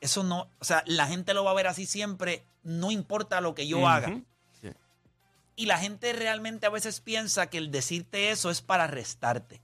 Eso 0.00 0.24
no, 0.24 0.48
o 0.58 0.64
sea, 0.64 0.82
la 0.84 1.06
gente 1.06 1.32
lo 1.32 1.44
va 1.44 1.52
a 1.52 1.54
ver 1.54 1.68
así 1.68 1.86
siempre, 1.86 2.44
no 2.64 2.90
importa 2.90 3.40
lo 3.40 3.54
que 3.54 3.68
yo 3.68 3.86
haga. 3.86 4.20
Sí. 4.60 4.72
Y 5.54 5.66
la 5.66 5.78
gente 5.78 6.12
realmente 6.12 6.66
a 6.66 6.70
veces 6.70 6.98
piensa 7.00 7.50
que 7.50 7.58
el 7.58 7.70
decirte 7.70 8.32
eso 8.32 8.50
es 8.50 8.62
para 8.62 8.88
restarte. 8.88 9.62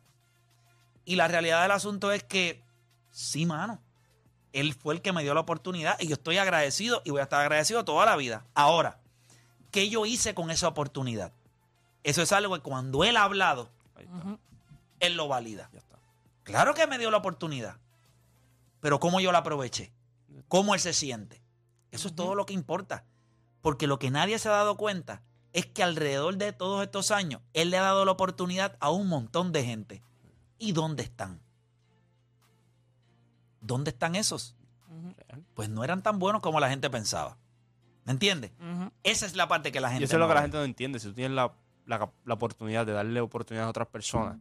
Y 1.04 1.16
la 1.16 1.26
realidad 1.26 1.60
del 1.60 1.72
asunto 1.72 2.12
es 2.12 2.22
que, 2.22 2.62
sí, 3.10 3.46
mano, 3.46 3.80
él 4.60 4.74
fue 4.74 4.94
el 4.94 5.02
que 5.02 5.12
me 5.12 5.22
dio 5.22 5.34
la 5.34 5.40
oportunidad 5.40 5.96
y 6.00 6.06
yo 6.08 6.14
estoy 6.14 6.38
agradecido 6.38 7.02
y 7.04 7.10
voy 7.10 7.20
a 7.20 7.24
estar 7.24 7.40
agradecido 7.40 7.84
toda 7.84 8.06
la 8.06 8.16
vida. 8.16 8.44
Ahora, 8.54 8.98
¿qué 9.70 9.88
yo 9.88 10.06
hice 10.06 10.34
con 10.34 10.50
esa 10.50 10.68
oportunidad? 10.68 11.32
Eso 12.02 12.22
es 12.22 12.32
algo 12.32 12.54
que 12.54 12.62
cuando 12.62 13.04
él 13.04 13.16
ha 13.16 13.24
hablado, 13.24 13.68
Ahí 13.96 14.04
está. 14.04 14.38
él 15.00 15.16
lo 15.16 15.28
valida. 15.28 15.68
Ya 15.72 15.78
está. 15.80 15.98
Claro 16.44 16.74
que 16.74 16.86
me 16.86 16.98
dio 16.98 17.10
la 17.10 17.16
oportunidad, 17.18 17.76
pero 18.80 19.00
¿cómo 19.00 19.20
yo 19.20 19.32
la 19.32 19.38
aproveché? 19.38 19.92
¿Cómo 20.48 20.74
él 20.74 20.80
se 20.80 20.92
siente? 20.92 21.42
Eso 21.90 22.08
es 22.08 22.14
todo 22.14 22.34
lo 22.34 22.46
que 22.46 22.54
importa. 22.54 23.04
Porque 23.62 23.86
lo 23.88 23.98
que 23.98 24.10
nadie 24.10 24.38
se 24.38 24.48
ha 24.48 24.52
dado 24.52 24.76
cuenta 24.76 25.22
es 25.52 25.66
que 25.66 25.82
alrededor 25.82 26.36
de 26.36 26.52
todos 26.52 26.82
estos 26.84 27.10
años, 27.10 27.40
él 27.52 27.70
le 27.70 27.78
ha 27.78 27.82
dado 27.82 28.04
la 28.04 28.12
oportunidad 28.12 28.76
a 28.78 28.90
un 28.90 29.08
montón 29.08 29.50
de 29.50 29.64
gente. 29.64 30.02
¿Y 30.58 30.72
dónde 30.72 31.02
están? 31.02 31.40
¿Dónde 33.66 33.90
están 33.90 34.14
esos? 34.16 34.56
Pues 35.54 35.68
no 35.68 35.84
eran 35.84 36.02
tan 36.02 36.18
buenos 36.18 36.42
como 36.42 36.60
la 36.60 36.68
gente 36.68 36.88
pensaba. 36.90 37.36
¿Me 38.04 38.12
entiendes? 38.12 38.52
Esa 39.02 39.26
es 39.26 39.34
la 39.34 39.48
parte 39.48 39.72
que 39.72 39.80
la 39.80 39.88
Y 39.88 39.92
gente 39.92 40.04
eso 40.04 40.14
es 40.16 40.18
lo 40.20 40.26
no 40.26 40.28
que 40.28 40.34
la 40.34 40.42
gente 40.42 40.56
no 40.56 40.64
entiende. 40.64 40.98
Si 41.00 41.08
tú 41.08 41.14
tienes 41.14 41.32
la, 41.34 41.52
la, 41.86 42.10
la 42.24 42.34
oportunidad 42.34 42.86
de 42.86 42.92
darle 42.92 43.20
oportunidad 43.20 43.66
a 43.66 43.70
otras 43.70 43.88
personas, 43.88 44.38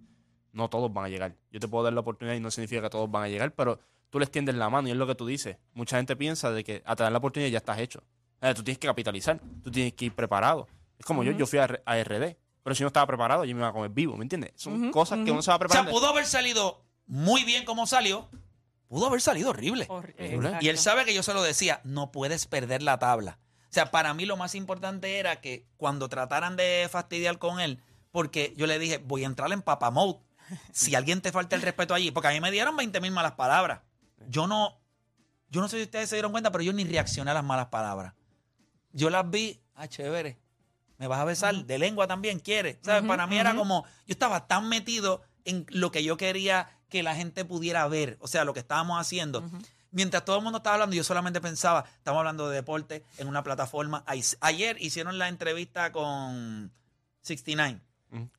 no 0.53 0.69
todos 0.69 0.93
van 0.93 1.05
a 1.05 1.09
llegar. 1.09 1.35
Yo 1.51 1.59
te 1.59 1.67
puedo 1.67 1.83
dar 1.83 1.93
la 1.93 2.01
oportunidad 2.01 2.35
y 2.35 2.39
no 2.39 2.51
significa 2.51 2.81
que 2.81 2.89
todos 2.89 3.09
van 3.09 3.23
a 3.23 3.27
llegar, 3.27 3.51
pero 3.53 3.79
tú 4.09 4.19
les 4.19 4.29
tiendes 4.29 4.55
la 4.55 4.69
mano 4.69 4.87
y 4.87 4.91
es 4.91 4.97
lo 4.97 5.07
que 5.07 5.15
tú 5.15 5.25
dices. 5.25 5.57
Mucha 5.73 5.97
gente 5.97 6.15
piensa 6.15 6.51
de 6.51 6.63
que 6.63 6.83
a 6.85 6.95
te 6.95 7.03
dar 7.03 7.11
la 7.11 7.17
oportunidad 7.17 7.51
ya 7.51 7.57
estás 7.57 7.79
hecho. 7.79 8.03
Eh, 8.41 8.53
tú 8.53 8.63
tienes 8.63 8.77
que 8.77 8.87
capitalizar, 8.87 9.39
tú 9.63 9.71
tienes 9.71 9.93
que 9.93 10.05
ir 10.05 10.13
preparado. 10.13 10.67
Es 10.99 11.05
como 11.05 11.23
yo, 11.23 11.31
yo 11.31 11.47
fui 11.47 11.59
a, 11.59 11.63
a 11.85 12.03
RD, 12.03 12.37
pero 12.63 12.75
si 12.75 12.83
no 12.83 12.87
estaba 12.87 13.07
preparado, 13.07 13.43
yo 13.45 13.53
me 13.55 13.61
iba 13.61 13.67
a 13.69 13.73
comer 13.73 13.89
vivo, 13.89 14.15
¿me 14.15 14.23
entiendes? 14.23 14.51
Son 14.55 14.91
cosas 14.91 15.19
que 15.25 15.31
uno 15.31 15.41
se 15.41 15.51
va 15.51 15.57
O 15.57 15.69
sea, 15.69 15.85
pudo 15.89 16.07
haber 16.07 16.25
salido 16.25 16.83
muy 17.07 17.43
bien 17.43 17.65
como 17.65 17.85
salió, 17.87 18.29
pudo 18.95 19.07
haber 19.07 19.19
salido 19.19 19.49
horrible. 19.49 19.87
Horri- 19.89 20.13
Horrible. 20.17 20.57
Y 20.61 20.69
él 20.69 20.77
sabe 20.77 21.03
que 21.03 21.13
yo 21.13 21.21
se 21.21 21.33
lo 21.33 21.43
decía, 21.43 21.81
no 21.83 22.11
puedes 22.13 22.45
perder 22.45 22.81
la 22.81 22.97
tabla. 22.97 23.39
O 23.69 23.73
sea, 23.75 23.91
para 23.91 24.13
mí 24.13 24.25
lo 24.25 24.37
más 24.37 24.55
importante 24.55 25.19
era 25.19 25.41
que 25.41 25.67
cuando 25.75 26.07
trataran 26.07 26.55
de 26.55 26.87
fastidiar 26.89 27.37
con 27.37 27.59
él, 27.59 27.81
porque 28.11 28.53
yo 28.55 28.67
le 28.67 28.79
dije, 28.79 28.99
voy 28.99 29.23
a 29.23 29.25
entrar 29.25 29.51
en 29.51 29.61
papa 29.61 29.91
mode. 29.91 30.19
Si 30.71 30.95
alguien 30.95 31.19
te 31.21 31.33
falta 31.33 31.57
el 31.57 31.61
respeto 31.61 31.93
allí, 31.93 32.11
porque 32.11 32.29
a 32.29 32.31
mí 32.31 32.39
me 32.39 32.51
dieron 32.51 32.77
20 32.77 33.01
mil 33.01 33.11
malas 33.11 33.33
palabras. 33.33 33.81
Yo 34.29 34.47
no, 34.47 34.79
yo 35.49 35.59
no 35.59 35.67
sé 35.67 35.75
si 35.77 35.83
ustedes 35.83 36.07
se 36.09 36.15
dieron 36.15 36.31
cuenta, 36.31 36.51
pero 36.53 36.63
yo 36.63 36.71
ni 36.71 36.85
reaccioné 36.85 37.31
a 37.31 37.33
las 37.33 37.43
malas 37.43 37.65
palabras. 37.65 38.13
Yo 38.93 39.09
las 39.09 39.29
vi, 39.29 39.59
ah, 39.75 39.87
chévere. 39.89 40.39
Me 40.97 41.07
vas 41.07 41.19
a 41.19 41.25
besar 41.25 41.53
de 41.65 41.77
lengua 41.77 42.07
también, 42.07 42.39
¿quieres? 42.39 42.77
¿Sabes? 42.81 43.03
Para 43.05 43.27
mí 43.27 43.37
era 43.37 43.53
como, 43.55 43.83
yo 44.07 44.13
estaba 44.13 44.47
tan 44.47 44.69
metido 44.69 45.21
en 45.43 45.65
lo 45.67 45.91
que 45.91 46.01
yo 46.03 46.15
quería 46.15 46.69
que 46.95 47.03
la 47.03 47.13
gente 47.13 47.43
pudiera 47.43 47.85
ver, 47.89 48.17
o 48.21 48.27
sea, 48.29 48.45
lo 48.45 48.53
que 48.53 48.61
estábamos 48.61 48.97
haciendo. 49.01 49.43
Mientras 49.91 50.23
todo 50.23 50.37
el 50.37 50.43
mundo 50.43 50.59
estaba 50.59 50.75
hablando, 50.75 50.95
yo 50.95 51.03
solamente 51.03 51.41
pensaba, 51.41 51.83
estamos 51.97 52.19
hablando 52.19 52.47
de 52.47 52.55
deporte 52.55 53.03
en 53.17 53.27
una 53.27 53.43
plataforma. 53.43 54.01
Ay- 54.07 54.23
Ayer 54.39 54.77
hicieron 54.81 55.17
la 55.17 55.27
entrevista 55.27 55.91
con 55.91 56.71
69. 57.21 57.81
Ujú. 58.11 58.29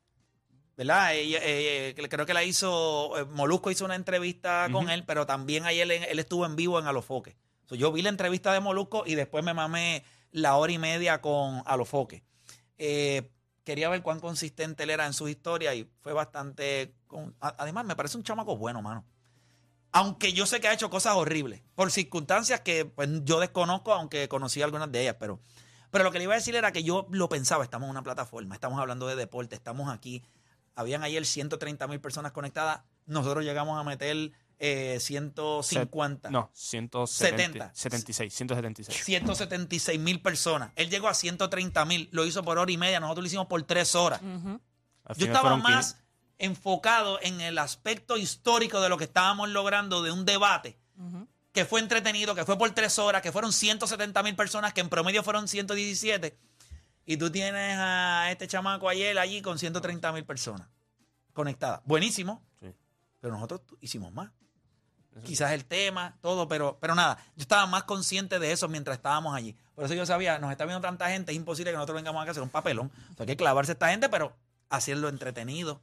¿Verdad? 0.75 1.09
Eh, 1.13 1.93
que 1.95 2.09
creo 2.09 2.25
que 2.25 2.33
la 2.33 2.43
hizo, 2.43 3.15
eh, 3.19 3.25
Molusco 3.25 3.69
hizo 3.69 3.85
una 3.85 3.93
entrevista 3.95 4.69
con 4.71 4.89
él, 4.89 5.03
pero 5.05 5.27
también 5.27 5.65
ayer 5.65 5.91
él, 5.91 6.03
él 6.03 6.17
estuvo 6.19 6.45
en 6.47 6.55
vivo 6.55 6.79
en 6.79 6.87
Alofoque. 6.87 7.35
So, 7.67 7.75
yo 7.75 7.91
vi 7.91 8.01
la 8.01 8.09
entrevista 8.09 8.51
de 8.53 8.59
Molusco 8.59 9.03
y 9.05 9.13
después 9.13 9.43
me 9.43 9.53
mamé 9.53 10.03
la 10.31 10.55
hora 10.55 10.71
y 10.71 10.79
media 10.79 11.21
con 11.21 11.61
Alofoque. 11.67 12.23
Quería 13.67 13.89
ver 13.89 14.01
cuán 14.01 14.21
consistente 14.21 14.83
él 14.83 14.91
era 14.91 15.05
en 15.05 15.11
sus 15.11 15.29
historias 15.29 15.75
y 15.75 15.91
fue 15.99 16.13
bastante... 16.13 16.95
además, 17.41 17.83
me 17.83 17.97
parece 17.97 18.15
un 18.15 18.23
chamaco 18.23 18.55
bueno, 18.55 18.81
mano. 18.81 19.03
Aunque 19.91 20.31
yo 20.31 20.45
sé 20.45 20.61
que 20.61 20.69
ha 20.69 20.73
hecho 20.73 20.89
cosas 20.89 21.15
horribles, 21.15 21.63
por 21.75 21.91
circunstancias 21.91 22.61
que 22.61 22.85
pues, 22.85 23.09
yo 23.25 23.41
desconozco, 23.41 23.93
aunque 23.93 24.29
conocí 24.29 24.61
algunas 24.61 24.89
de 24.89 25.01
ellas, 25.01 25.17
pero, 25.19 25.41
pero 25.91 26.05
lo 26.05 26.13
que 26.13 26.17
le 26.17 26.23
iba 26.23 26.33
a 26.33 26.37
decir 26.37 26.55
era 26.55 26.71
que 26.71 26.81
yo 26.81 27.07
lo 27.11 27.27
pensaba, 27.27 27.61
estamos 27.65 27.87
en 27.87 27.91
una 27.91 28.03
plataforma, 28.03 28.55
estamos 28.55 28.79
hablando 28.79 29.05
de 29.05 29.17
deporte, 29.17 29.57
estamos 29.57 29.93
aquí, 29.93 30.23
habían 30.73 31.03
ayer 31.03 31.25
130 31.25 31.89
mil 31.89 31.99
personas 31.99 32.31
conectadas, 32.31 32.83
nosotros 33.05 33.43
llegamos 33.43 33.77
a 33.77 33.83
meter 33.83 34.31
eh, 34.59 34.97
150. 34.99 36.29
No, 36.31 36.49
170. 36.53 37.71
76, 37.73 38.33
176. 38.33 39.03
176 39.03 39.99
mil 39.99 40.21
personas. 40.21 40.71
Él 40.75 40.89
llegó 40.89 41.07
a 41.07 41.13
130 41.13 41.85
mil, 41.85 42.09
lo 42.11 42.25
hizo 42.25 42.43
por 42.43 42.57
hora 42.57 42.71
y 42.71 42.77
media, 42.77 42.99
nosotros 42.99 43.23
lo 43.23 43.27
hicimos 43.27 43.47
por 43.47 43.61
tres 43.63 43.95
horas. 43.95 44.21
Yo 45.15 45.25
estaba 45.27 45.55
más 45.57 45.97
enfocado 46.39 47.19
en 47.21 47.41
el 47.41 47.57
aspecto 47.57 48.17
histórico 48.17 48.81
de 48.81 48.89
lo 48.89 48.97
que 48.97 49.05
estábamos 49.05 49.49
logrando 49.49 50.03
de 50.03 50.11
un 50.11 50.25
debate 50.25 50.77
que 51.51 51.65
fue 51.65 51.79
entretenido, 51.79 52.35
que 52.35 52.45
fue 52.45 52.57
por 52.57 52.69
tres 52.71 52.99
horas, 52.99 53.21
que 53.23 53.31
fueron 53.31 53.51
170 53.51 54.21
mil 54.23 54.35
personas, 54.35 54.73
que 54.73 54.81
en 54.81 54.89
promedio 54.89 55.23
fueron 55.23 55.47
117. 55.47 56.37
Y 57.05 57.17
tú 57.17 57.31
tienes 57.31 57.77
a 57.79 58.29
este 58.31 58.47
chamaco 58.47 58.89
ayer 58.89 59.17
allí 59.17 59.41
con 59.41 59.57
130 59.57 60.11
mil 60.11 60.25
personas 60.25 60.67
conectadas. 61.33 61.81
Buenísimo, 61.85 62.43
Sí. 62.59 62.67
pero 63.19 63.33
nosotros 63.33 63.61
hicimos 63.81 64.11
más. 64.13 64.29
Quizás 65.23 65.51
el 65.51 65.65
tema, 65.65 66.17
todo, 66.21 66.47
pero, 66.47 66.77
pero 66.79 66.95
nada, 66.95 67.17
yo 67.35 67.41
estaba 67.41 67.65
más 67.65 67.83
consciente 67.83 68.39
de 68.39 68.51
eso 68.51 68.67
mientras 68.67 68.97
estábamos 68.97 69.35
allí. 69.35 69.55
Por 69.75 69.85
eso 69.85 69.93
yo 69.93 70.05
sabía, 70.05 70.39
nos 70.39 70.51
está 70.51 70.65
viendo 70.65 70.81
tanta 70.81 71.09
gente, 71.09 71.31
es 71.31 71.37
imposible 71.37 71.71
que 71.71 71.77
nosotros 71.77 71.95
vengamos 71.95 72.21
acá 72.21 72.29
a 72.29 72.31
hacer 72.31 72.43
un 72.43 72.49
papelón. 72.49 72.91
O 73.11 73.15
sea, 73.15 73.23
hay 73.23 73.27
que 73.27 73.37
clavarse 73.37 73.71
a 73.71 73.73
esta 73.73 73.89
gente, 73.89 74.09
pero 74.09 74.35
hacerlo 74.69 75.09
entretenido, 75.09 75.81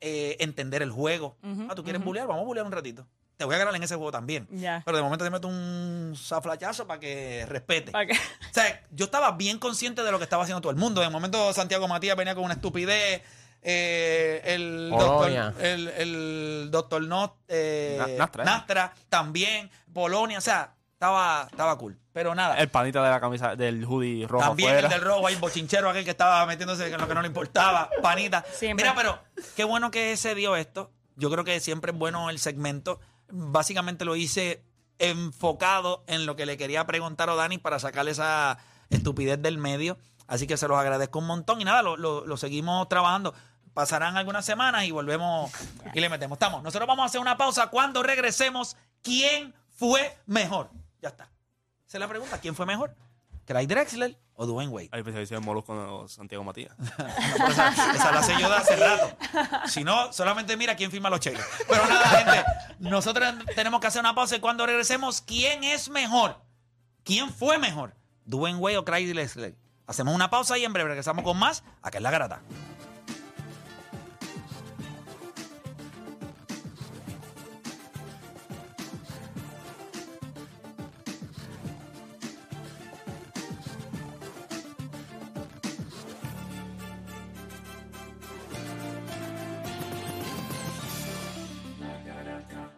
eh, 0.00 0.36
entender 0.40 0.82
el 0.82 0.90
juego. 0.90 1.36
Ah, 1.68 1.74
¿tú 1.74 1.82
quieres 1.82 2.00
ujú. 2.00 2.10
bullear? 2.10 2.26
Vamos 2.26 2.42
a 2.42 2.46
bullear 2.46 2.66
un 2.66 2.72
ratito. 2.72 3.06
Te 3.36 3.44
voy 3.44 3.56
a 3.56 3.58
ganar 3.58 3.74
en 3.74 3.82
ese 3.82 3.96
juego 3.96 4.12
también. 4.12 4.46
Pero 4.84 4.96
de 4.96 5.02
momento 5.02 5.24
te 5.24 5.30
meto 5.30 5.48
un 5.48 6.14
zaflachazo 6.16 6.86
para 6.86 7.00
que 7.00 7.44
respete. 7.46 7.90
O 7.90 8.54
sea, 8.54 8.82
yo 8.92 9.06
estaba 9.06 9.32
bien 9.32 9.58
consciente 9.58 10.02
de 10.02 10.12
lo 10.12 10.18
que 10.18 10.24
estaba 10.24 10.44
haciendo 10.44 10.60
todo 10.60 10.70
el 10.70 10.78
mundo. 10.78 11.00
De 11.00 11.10
momento 11.10 11.52
Santiago 11.52 11.88
Matías 11.88 12.16
venía 12.16 12.34
con 12.34 12.44
una 12.44 12.54
estupidez. 12.54 13.22
Eh, 13.64 14.42
el, 14.44 14.88
Polonia. 14.90 15.44
doctor, 15.46 15.64
el, 15.64 15.88
el 15.88 16.68
doctor 16.70 17.02
Not, 17.02 17.34
eh, 17.48 18.14
Nastra, 18.18 18.42
¿eh? 18.42 18.46
Nastra 18.46 18.94
también, 19.08 19.70
Polonia, 19.92 20.38
o 20.38 20.40
sea, 20.42 20.74
estaba, 20.92 21.48
estaba 21.50 21.76
cool. 21.78 21.98
Pero 22.12 22.32
nada, 22.34 22.56
El 22.58 22.68
panita 22.68 23.02
de 23.02 23.10
la 23.10 23.18
camisa 23.20 23.56
del 23.56 23.84
hoodie 23.84 24.26
rojo 24.28 24.44
también 24.44 24.68
afuera. 24.70 24.86
el 24.86 24.92
del 24.94 25.00
rojo, 25.02 25.26
ahí 25.26 25.34
el 25.34 25.40
bochinchero 25.40 25.90
aquel 25.90 26.04
que 26.04 26.10
estaba 26.12 26.46
metiéndose 26.46 26.86
en 26.92 27.00
lo 27.00 27.08
que 27.08 27.14
no 27.14 27.22
le 27.22 27.26
importaba, 27.26 27.90
panita. 28.02 28.44
Siempre. 28.52 28.84
Mira, 28.84 28.94
pero 28.94 29.18
qué 29.56 29.64
bueno 29.64 29.90
que 29.90 30.16
se 30.16 30.36
dio 30.36 30.54
esto. 30.54 30.92
Yo 31.16 31.28
creo 31.30 31.42
que 31.42 31.58
siempre 31.58 31.90
es 31.90 31.98
bueno 31.98 32.30
el 32.30 32.38
segmento. 32.38 33.00
Básicamente 33.28 34.04
lo 34.04 34.14
hice 34.14 34.62
enfocado 34.98 36.04
en 36.06 36.26
lo 36.26 36.36
que 36.36 36.46
le 36.46 36.56
quería 36.56 36.86
preguntar 36.86 37.30
a 37.30 37.34
Dani 37.34 37.58
para 37.58 37.78
sacarle 37.78 38.10
esa 38.12 38.58
estupidez 38.90 39.40
del 39.40 39.58
medio. 39.58 39.98
Así 40.26 40.46
que 40.46 40.56
se 40.56 40.68
los 40.68 40.78
agradezco 40.78 41.18
un 41.18 41.26
montón. 41.26 41.60
Y 41.60 41.64
nada, 41.64 41.82
lo, 41.82 41.96
lo- 41.96 42.24
lo 42.26 42.36
seguimos 42.36 42.88
trabajando. 42.88 43.34
Pasarán 43.74 44.16
algunas 44.16 44.44
semanas 44.44 44.84
y 44.84 44.92
volvemos 44.92 45.50
y 45.92 46.00
le 46.00 46.08
metemos. 46.08 46.36
Estamos. 46.36 46.62
Nosotros 46.62 46.86
vamos 46.86 47.02
a 47.02 47.06
hacer 47.06 47.20
una 47.20 47.36
pausa. 47.36 47.66
Cuando 47.66 48.02
regresemos, 48.04 48.76
¿quién 49.02 49.52
fue 49.76 50.16
mejor? 50.26 50.70
Ya 51.02 51.08
está. 51.08 51.24
Esa 51.86 51.98
es 51.98 52.00
la 52.00 52.08
pregunta. 52.08 52.38
¿Quién 52.38 52.54
fue 52.54 52.66
mejor? 52.66 52.94
¿Craig 53.44 53.66
Drexler 53.66 54.16
o 54.34 54.46
Dwayne 54.46 54.72
Wade? 54.72 54.88
Ahí 54.92 55.02
pensé 55.02 55.26
que 55.26 55.40
Molusco 55.40 56.06
Santiago 56.08 56.44
Matías. 56.44 56.74
No, 56.78 56.94
pero 57.36 57.48
esa, 57.50 57.68
esa 57.94 58.12
la 58.12 58.22
sé 58.22 58.34
yo 58.40 58.48
de 58.48 58.56
hace 58.56 58.76
rato. 58.76 59.16
Si 59.66 59.82
no, 59.84 60.12
solamente 60.12 60.56
mira 60.56 60.76
quién 60.76 60.90
firma 60.90 61.10
los 61.10 61.20
cheques. 61.20 61.44
Pero 61.68 61.84
nada, 61.86 62.06
gente, 62.06 62.44
nosotros 62.78 63.34
tenemos 63.54 63.80
que 63.80 63.88
hacer 63.88 64.00
una 64.00 64.14
pausa 64.14 64.36
y 64.36 64.40
cuando 64.40 64.64
regresemos, 64.64 65.20
¿quién 65.20 65.64
es 65.64 65.88
mejor? 65.90 66.40
¿Quién 67.02 67.30
fue 67.30 67.58
mejor? 67.58 67.94
¿Dwayne 68.24 68.58
Wade 68.58 68.78
o 68.78 68.84
Craig 68.84 69.12
Drexler? 69.12 69.56
Hacemos 69.86 70.14
una 70.14 70.30
pausa 70.30 70.56
y 70.56 70.64
en 70.64 70.72
breve 70.72 70.88
regresamos 70.88 71.24
con 71.24 71.36
más. 71.38 71.64
Acá 71.82 71.98
es 71.98 72.02
la 72.02 72.10
garata. 72.10 72.40